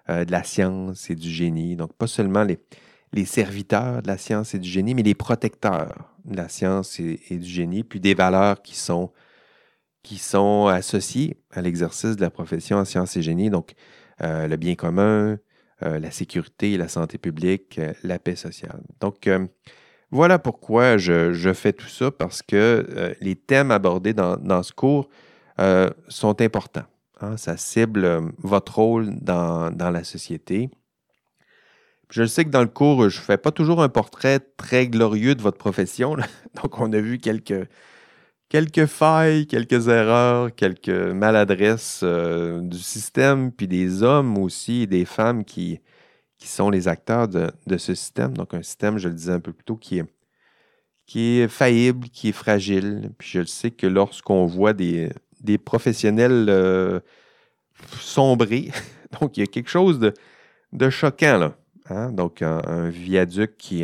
euh, 0.09 0.25
de 0.25 0.31
la 0.31 0.43
science 0.43 1.09
et 1.09 1.15
du 1.15 1.29
génie. 1.29 1.75
Donc, 1.75 1.93
pas 1.93 2.07
seulement 2.07 2.43
les, 2.43 3.25
serviteurs 3.25 4.01
de 4.01 4.07
la 4.07 4.17
science 4.17 4.53
et 4.53 4.59
du 4.59 4.69
génie, 4.69 4.95
mais 4.95 5.03
les 5.03 5.15
protecteurs 5.15 6.13
de 6.25 6.35
la 6.35 6.49
science 6.49 6.99
et, 6.99 7.19
du 7.29 7.47
génie, 7.47 7.83
puis 7.83 7.99
des 7.99 8.13
valeurs 8.13 8.61
qui 8.61 8.75
sont, 8.75 9.11
qui 10.03 10.17
sont 10.17 10.67
associées 10.67 11.37
à 11.51 11.61
l'exercice 11.61 12.15
de 12.15 12.21
la 12.21 12.29
profession 12.29 12.77
en 12.77 12.85
sciences 12.85 13.17
et 13.17 13.21
génie. 13.21 13.49
Donc, 13.49 13.73
euh, 14.21 14.47
le 14.47 14.57
bien 14.57 14.75
commun, 14.75 15.37
euh, 15.83 15.99
la 15.99 16.11
sécurité, 16.11 16.77
la 16.77 16.87
santé 16.87 17.17
publique, 17.17 17.79
la 18.03 18.19
paix 18.19 18.35
sociale. 18.35 18.81
Donc, 18.99 19.29
voilà 20.11 20.39
pourquoi 20.39 20.97
je, 20.97 21.53
fais 21.53 21.73
tout 21.73 21.87
ça, 21.87 22.09
parce 22.09 22.41
que 22.41 22.85
euh, 22.89 23.13
les 23.21 23.35
thèmes 23.35 23.69
abordés 23.69 24.13
dans, 24.13 24.63
ce 24.63 24.73
cours 24.73 25.07
euh, 25.59 25.89
sont 26.07 26.41
importants. 26.41 26.85
hein. 27.21 27.37
Ça 27.37 27.57
cible 27.57 28.05
euh, 28.05 28.21
votre 28.39 28.79
rôle 28.79 29.15
dans, 29.19 29.71
la 29.77 30.03
société. 30.03 30.71
Je 32.09 32.25
sais 32.25 32.43
que 32.43 32.49
dans 32.49 32.61
le 32.61 32.67
cours, 32.67 33.07
je 33.09 33.19
ne 33.19 33.23
fais 33.23 33.37
pas 33.37 33.51
toujours 33.51 33.83
un 33.83 33.89
portrait 33.89 34.39
très 34.39 34.87
glorieux 34.87 35.35
de 35.35 35.43
votre 35.43 35.59
profession. 35.59 36.15
Donc, 36.61 36.79
on 36.79 36.91
a 36.91 36.99
vu 36.99 37.19
quelques, 37.19 37.69
quelques 38.49 38.87
failles, 38.87 39.45
quelques 39.45 39.89
erreurs, 39.89 40.55
quelques 40.55 40.89
maladresses 40.89 42.03
du 42.03 42.79
système, 42.79 43.51
puis 43.51 43.67
des 43.67 44.01
hommes 44.01 44.39
aussi 44.39 44.87
des 44.87 45.05
femmes 45.05 45.45
qui, 45.45 45.81
qui 46.39 46.47
sont 46.47 46.69
les 46.69 46.87
acteurs 46.87 47.27
de, 47.27 47.77
ce 47.77 47.93
système. 47.93 48.35
Donc, 48.35 48.53
un 48.53 48.63
système, 48.63 48.97
je 48.97 49.09
le 49.09 49.13
disais 49.13 49.33
un 49.33 49.41
peu 49.41 49.51
plus 49.51 49.65
tôt, 49.65 49.75
qui 49.75 49.99
est, 49.99 51.47
faillible, 51.49 52.07
qui 52.09 52.29
est 52.29 52.33
fragile. 52.33 53.11
Puis 53.17 53.29
je 53.33 53.39
le 53.39 53.45
sais 53.45 53.71
que 53.71 53.85
lorsqu'on 53.85 54.45
voit 54.45 54.73
des, 54.73 55.11
professionnels 55.63 56.47
euh, 56.49 57.01
sombrer, 57.99 58.71
donc 59.19 59.37
il 59.37 59.41
y 59.41 59.43
a 59.43 59.47
quelque 59.47 59.69
chose 59.69 59.99
de, 59.99 60.89
choquant 60.89 61.37
là. 61.37 61.55
hein? 61.89 62.11
Donc, 62.13 62.41
un, 62.41 62.89
viaduc 62.89 63.57
qui, 63.57 63.83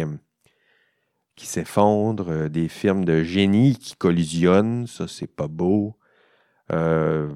qui 1.36 1.46
s'effondre, 1.46 2.30
euh, 2.30 2.50
des 2.50 2.70
firmes 2.70 3.04
de 3.04 3.22
génie 3.22 3.76
qui 3.76 3.96
collisionnent, 3.96 4.88
ça, 4.88 5.10
c'est 5.10 5.28
pas 5.28 5.50
beau. 5.50 5.98
Euh, 6.72 7.30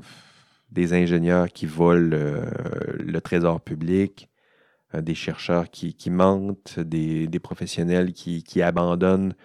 des 0.72 0.93
ingénieurs 0.93 1.49
qui 1.49 1.65
volent 1.65 2.15
le 2.99 3.22
trésor 3.22 3.59
public, 3.59 4.30
des 4.93 5.15
chercheurs 5.15 5.69
qui, 5.69 6.09
mentent, 6.09 6.79
des, 6.79 7.39
professionnels 7.39 8.13
qui, 8.13 8.61
abandonnent 8.61 9.35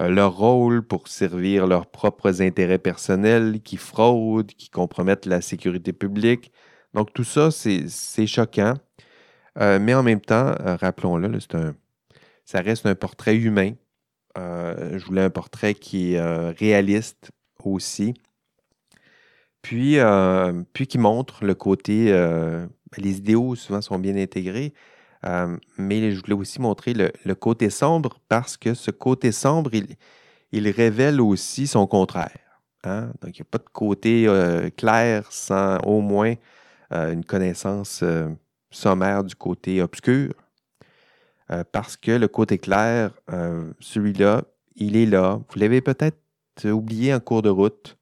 euh, 0.00 0.08
leur 0.08 0.36
rôle 0.36 0.82
pour 0.82 1.08
servir 1.08 1.66
leurs 1.66 1.86
propres 1.86 2.42
intérêts 2.42 2.78
personnels, 2.78 3.60
qui 3.62 3.76
fraudent, 3.76 4.52
qui 4.52 4.70
compromettent 4.70 5.26
la 5.26 5.40
sécurité 5.40 5.92
publique. 5.92 6.52
Donc 6.94 7.12
tout 7.12 7.24
ça, 7.24 7.50
c'est 7.50 8.26
choquant. 8.26 8.74
Euh, 9.58 9.78
mais 9.80 9.94
en 9.94 10.02
même 10.02 10.20
temps, 10.20 10.54
euh, 10.60 10.76
rappelons-le, 10.76 11.38
ça 12.44 12.60
reste 12.60 12.86
un 12.86 12.94
portrait 12.94 13.36
humain. 13.36 13.72
Euh, 14.38 14.98
je 14.98 15.04
voulais 15.06 15.22
un 15.22 15.30
portrait 15.30 15.74
qui 15.74 16.14
est 16.14 16.18
euh, 16.18 16.52
réaliste 16.58 17.30
aussi. 17.64 18.14
Euh, 19.72 20.62
puis 20.72 20.86
qui 20.86 20.98
montre 20.98 21.44
le 21.44 21.54
côté. 21.54 22.12
Euh, 22.92 23.02
les 23.02 23.18
idéaux 23.18 23.54
souvent 23.54 23.80
sont 23.80 23.98
bien 23.98 24.16
intégrés, 24.16 24.72
mais 25.76 26.12
je 26.12 26.20
voulais 26.20 26.34
aussi 26.34 26.60
montrer 26.60 26.94
le, 26.94 27.34
côté 27.34 27.68
sombre 27.68 28.20
parce 28.28 28.56
que 28.56 28.74
ce 28.74 28.92
côté 28.92 29.32
sombre, 29.32 29.72
il, 30.52 30.68
révèle 30.68 31.20
aussi 31.20 31.66
son 31.66 31.86
contraire. 31.86 32.60
hein. 32.84 33.10
Donc, 33.20 33.36
il 33.36 33.42
n'y 33.42 33.46
a 33.46 33.50
pas 33.50 33.58
de 33.58 33.68
côté 33.72 34.28
clair 34.76 35.26
sans 35.30 35.78
au 35.78 36.00
moins 36.00 36.34
une 36.92 37.24
connaissance 37.24 38.04
sommaire 38.70 39.24
du 39.24 39.34
côté 39.34 39.82
obscur. 39.82 40.32
Parce 41.72 41.96
que 41.96 42.12
le 42.12 42.28
côté 42.28 42.58
clair, 42.58 43.10
celui-là, 43.80 44.44
il 44.76 44.96
est 44.96 45.06
là. 45.06 45.40
Vous 45.48 45.58
l'avez 45.58 45.80
peut-être 45.80 46.18
oublié 46.64 47.12
en 47.12 47.18
cours 47.18 47.42
de 47.42 47.50
route, 47.50 47.98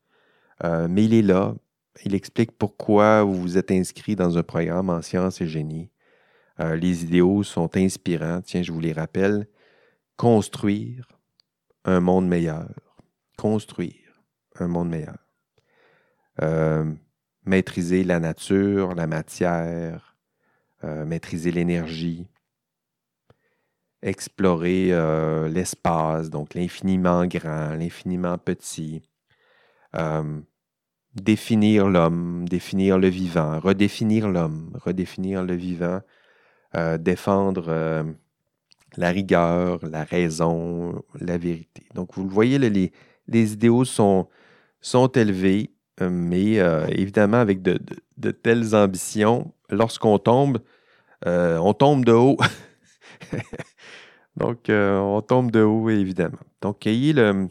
mais 0.62 1.04
il 1.04 1.14
est 1.14 1.22
là. 1.22 1.54
Il 2.02 2.14
explique 2.14 2.52
pourquoi 2.52 3.22
vous 3.22 3.40
vous 3.40 3.58
êtes 3.58 3.70
inscrit 3.70 4.16
dans 4.16 4.36
un 4.36 4.42
programme 4.42 4.90
en 4.90 5.00
sciences 5.00 5.40
et 5.40 5.46
génie. 5.46 5.90
Euh, 6.60 6.76
les 6.76 7.04
idéaux 7.04 7.42
sont 7.42 7.76
inspirants. 7.76 8.40
Tiens, 8.42 8.62
je 8.62 8.72
vous 8.72 8.80
les 8.80 8.92
rappelle. 8.92 9.46
Construire 10.16 11.08
un 11.84 12.00
monde 12.00 12.28
meilleur. 12.28 12.68
Construire 13.36 14.22
un 14.58 14.68
monde 14.68 14.88
meilleur. 14.88 15.18
Euh, 16.42 16.92
maîtriser 17.44 18.02
la 18.04 18.18
nature, 18.18 18.94
la 18.94 19.06
matière, 19.06 20.16
euh, 20.82 21.04
maîtriser 21.04 21.50
l'énergie. 21.52 22.26
explorer 24.02 24.90
l'espace, 25.48 26.28
donc 26.28 26.52
l'infiniment 26.52 27.24
grand, 27.24 27.70
l'infiniment 27.74 28.36
petit, 28.36 29.00
définir 31.14 31.88
l'homme, 31.88 32.48
définir 32.48 32.98
le 32.98 33.08
vivant, 33.08 33.60
redéfinir 33.60 34.28
l'homme, 34.28 34.72
redéfinir 34.74 35.42
le 35.42 35.54
vivant, 35.54 36.00
euh, 36.76 36.98
défendre 36.98 38.04
la 38.96 39.10
rigueur, 39.10 39.80
la 39.82 40.04
raison, 40.04 41.02
la 41.20 41.38
vérité. 41.38 41.86
Donc, 41.94 42.14
vous 42.14 42.24
le 42.24 42.30
voyez, 42.30 42.58
les, 42.58 43.52
idéaux 43.52 43.84
sont, 43.84 44.28
élevés, 45.14 45.72
mais 46.00 46.54
évidemment, 46.90 47.38
avec 47.38 47.62
de, 47.62 48.30
telles 48.30 48.74
ambitions, 48.74 49.52
lorsqu'on 49.70 50.18
tombe, 50.18 50.58
on 51.26 51.74
tombe 51.74 52.04
de 52.04 52.12
haut. 52.12 52.38
Donc, 54.36 54.68
euh, 54.68 54.98
on 54.98 55.22
tombe 55.22 55.50
de 55.50 55.62
haut, 55.62 55.88
évidemment. 55.90 56.38
Donc, 56.60 56.86
ayez 56.86 57.12
le, 57.12 57.48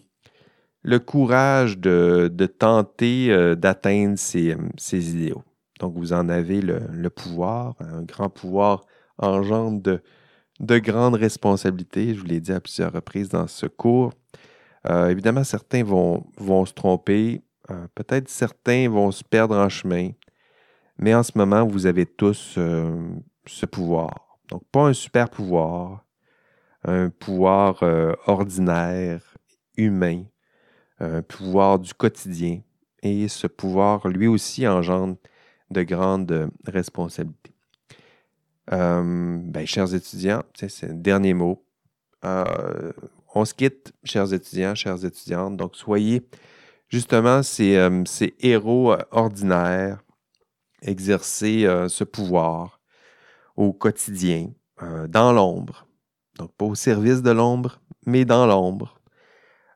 le 0.84 1.00
courage 1.00 1.78
de, 1.78 2.30
tenter 2.46 3.32
euh, 3.32 3.56
d'atteindre 3.56 4.18
ces, 4.18 4.56
idéaux. 4.92 5.44
Donc, 5.80 5.96
vous 5.96 6.14
en 6.14 6.30
avez 6.30 6.62
le, 6.62 7.10
pouvoir. 7.10 7.76
Un 7.80 8.04
grand 8.04 8.30
pouvoir 8.30 8.86
engendre 9.18 9.82
de, 9.82 10.02
de 10.60 10.78
grandes 10.80 11.16
responsabilités. 11.16 12.14
Je 12.14 12.20
vous 12.20 12.26
l'ai 12.26 12.40
dit 12.40 12.52
à 12.52 12.60
plusieurs 12.60 12.92
reprises 12.92 13.30
dans 13.30 13.48
ce 13.48 13.66
cours. 13.66 14.14
Euh, 14.90 15.10
évidemment, 15.10 15.44
certains 15.44 15.84
vont, 15.84 16.26
se 16.66 16.74
tromper. 16.74 17.42
Peut-être 17.96 18.30
certains 18.30 18.90
vont 18.90 19.12
se 19.12 19.24
perdre 19.24 19.58
en 19.58 19.70
chemin. 19.70 20.10
Mais 20.98 21.16
en 21.16 21.24
ce 21.24 21.32
moment, 21.36 21.66
vous 21.66 21.86
avez 21.86 22.06
tous 22.06 22.58
ce 23.46 23.66
pouvoir. 23.66 24.34
Donc, 24.50 24.64
pas 24.72 24.88
un 24.88 24.94
super 24.94 25.30
pouvoir, 25.30 26.06
un 26.84 27.10
pouvoir 27.10 27.82
euh, 27.84 28.14
ordinaire, 28.28 29.22
humain, 29.78 30.24
un 31.00 31.22
pouvoir 31.22 31.80
du 31.80 31.94
quotidien. 31.94 32.62
Et 33.02 33.28
ce 33.28 33.48
pouvoir, 33.48 34.08
lui 34.08 34.28
aussi, 34.28 34.68
engendre 34.68 35.18
de 35.70 35.84
grandes 35.84 36.50
responsabilités. 36.66 37.54
Euh, 38.72 39.38
ben, 39.44 39.66
chers 39.66 39.94
étudiants, 39.94 40.44
c'est 40.56 40.88
le 40.88 40.94
dernier 40.94 41.34
mot. 41.34 41.66
Euh, 42.24 42.94
on 43.36 43.44
se 43.44 43.54
quitte, 43.54 43.94
chers 44.04 44.34
étudiants, 44.34 44.76
chères 44.76 45.04
étudiantes. 45.04 45.58
Donc, 45.58 45.76
soyez 45.76 46.26
justement 46.88 47.44
ces, 47.44 47.90
ces 48.06 48.36
héros 48.40 48.96
ordinaires, 49.12 50.02
exercez 50.82 51.66
ce 51.90 52.04
pouvoir 52.04 52.80
au 53.56 53.74
quotidien, 53.74 54.52
dans 55.10 55.34
l'ombre, 55.34 55.88
donc, 56.38 56.52
pas 56.54 56.66
au 56.66 56.76
service 56.76 57.22
de 57.22 57.32
l'ombre, 57.32 57.80
mais 58.06 58.26
dans 58.26 58.48
l'ombre. 58.48 59.00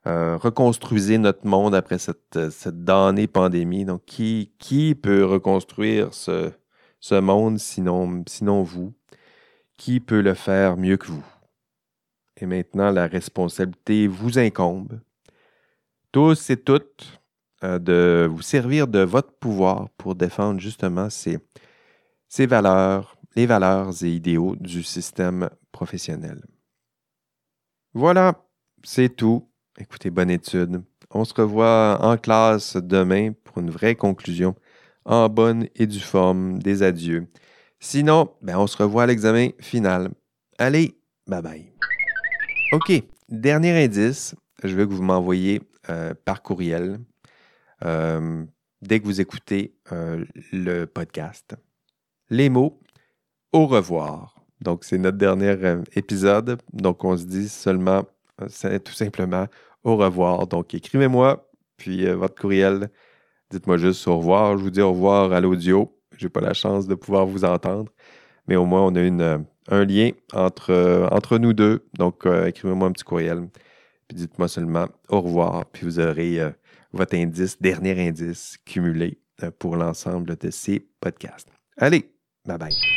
Euh, 0.08 0.38
reconstruisez 0.38 1.18
notre 1.18 1.46
monde 1.46 1.76
après 1.76 2.00
cette, 2.00 2.50
cette 2.50 2.84
damnée 2.86 3.28
pandémie. 3.28 3.84
Donc, 3.84 4.06
qui, 4.06 4.54
qui 4.58 4.96
peut 4.96 5.26
reconstruire 5.26 6.14
ce, 6.14 6.52
ce 7.00 7.16
monde 7.16 7.60
sinon, 7.60 8.24
sinon 8.28 8.64
vous? 8.64 8.94
Qui 9.76 10.00
peut 10.00 10.22
le 10.22 10.34
faire 10.34 10.78
mieux 10.78 10.98
que 10.98 11.08
vous? 11.08 11.26
Et 12.38 12.46
maintenant, 12.46 12.90
la 12.90 13.08
responsabilité 13.08 14.08
vous 14.08 14.40
incombe, 14.40 15.00
tous 16.12 16.50
et 16.50 16.58
toutes, 16.58 17.20
euh, 17.64 17.78
de 17.78 18.28
vous 18.32 18.42
servir 18.42 18.88
de 18.88 19.00
votre 19.00 19.34
pouvoir 19.34 19.90
pour 19.98 20.16
défendre 20.16 20.60
justement 20.60 21.10
ces, 21.10 21.38
ces 22.28 22.46
valeurs, 22.46 23.18
les 23.36 23.46
valeurs 23.46 23.92
et 24.04 24.12
idéaux 24.12 24.56
du 24.56 24.84
système 24.84 25.50
professionnel. 25.72 26.46
Voilà, 27.94 28.46
c'est 28.84 29.10
tout. 29.10 29.47
Écoutez, 29.80 30.10
bonne 30.10 30.32
étude. 30.32 30.82
On 31.12 31.24
se 31.24 31.36
revoit 31.36 32.00
en 32.02 32.18
classe 32.18 32.78
demain 32.78 33.34
pour 33.44 33.60
une 33.60 33.70
vraie 33.70 33.94
conclusion 33.94 34.56
en 35.06 35.30
bonne 35.30 35.68
et 35.76 35.86
due 35.86 36.00
forme 36.00 36.58
des 36.58 36.82
adieux. 36.82 37.28
Sinon, 37.80 38.34
ben, 38.42 38.58
on 38.58 38.66
se 38.66 38.76
revoit 38.76 39.04
à 39.04 39.06
l'examen 39.06 39.50
final. 39.60 40.10
Allez, 40.58 41.00
bye 41.28 41.44
bye. 41.44 41.72
OK, 42.72 42.92
dernier 43.30 43.84
indice, 43.84 44.34
je 44.64 44.76
veux 44.76 44.88
que 44.88 44.94
vous 44.94 45.04
m'envoyiez 45.04 45.62
euh, 45.90 46.16
par 46.26 46.42
courriel 46.42 46.98
euh, 47.86 48.44
dès 48.82 49.00
que 49.00 49.06
vous 49.06 49.22
écoutez 49.22 49.76
euh, 49.92 50.26
le 50.52 50.86
podcast. 50.86 51.56
Les 52.32 52.50
mots 52.50 52.82
au 53.54 53.68
revoir. 53.68 54.34
Donc, 54.60 54.84
c'est 54.84 54.98
notre 54.98 55.20
dernier 55.20 55.56
euh, 55.64 55.84
épisode. 55.94 56.60
Donc, 56.74 57.04
on 57.04 57.16
se 57.16 57.26
dit 57.26 57.48
seulement, 57.48 58.06
tout 58.38 58.94
simplement 58.94 59.46
au 59.88 59.98
revoir. 59.98 60.48
Donc, 60.48 60.74
écrivez-moi, 60.74 61.50
puis 61.78 62.08
euh, 62.08 62.16
votre 62.16 62.40
courriel. 62.40 62.90
Dites-moi 63.50 63.78
juste 63.78 64.08
au 64.08 64.18
revoir. 64.18 64.58
Je 64.58 64.64
vous 64.64 64.70
dis 64.70 64.82
au 64.82 64.92
revoir 64.92 65.32
à 65.32 65.40
l'audio. 65.40 65.98
Je 66.18 66.26
n'ai 66.26 66.30
pas 66.30 66.42
la 66.42 66.54
chance 66.54 66.88
de 66.88 66.96
pouvoir 66.96 67.26
vous 67.26 67.46
entendre, 67.46 67.92
mais 68.48 68.56
au 68.56 68.66
moins, 68.66 68.82
on 68.82 68.96
a 68.96 69.02
une, 69.02 69.46
un 69.68 69.86
lien 69.86 70.10
entre, 70.34 71.08
entre 71.12 71.38
nous 71.38 71.54
deux. 71.54 71.86
Donc, 71.94 72.26
écrivez-moi 72.26 72.88
un 72.88 72.92
petit 72.92 73.04
courriel, 73.04 73.48
puis 74.08 74.18
dites-moi 74.18 74.48
seulement 74.48 74.88
au 75.10 75.22
revoir, 75.22 75.66
puis 75.68 75.86
vous 75.86 76.00
aurez 76.00 76.40
votre 76.92 77.16
indice, 77.16 77.62
dernier 77.62 78.08
indice 78.08 78.58
cumulé 78.66 79.20
pour 79.60 79.76
l'ensemble 79.76 80.36
de 80.36 80.50
ces 80.50 80.80
podcasts. 81.00 81.50
Allez, 81.78 82.12
bye 82.46 82.58
bye. 82.58 82.97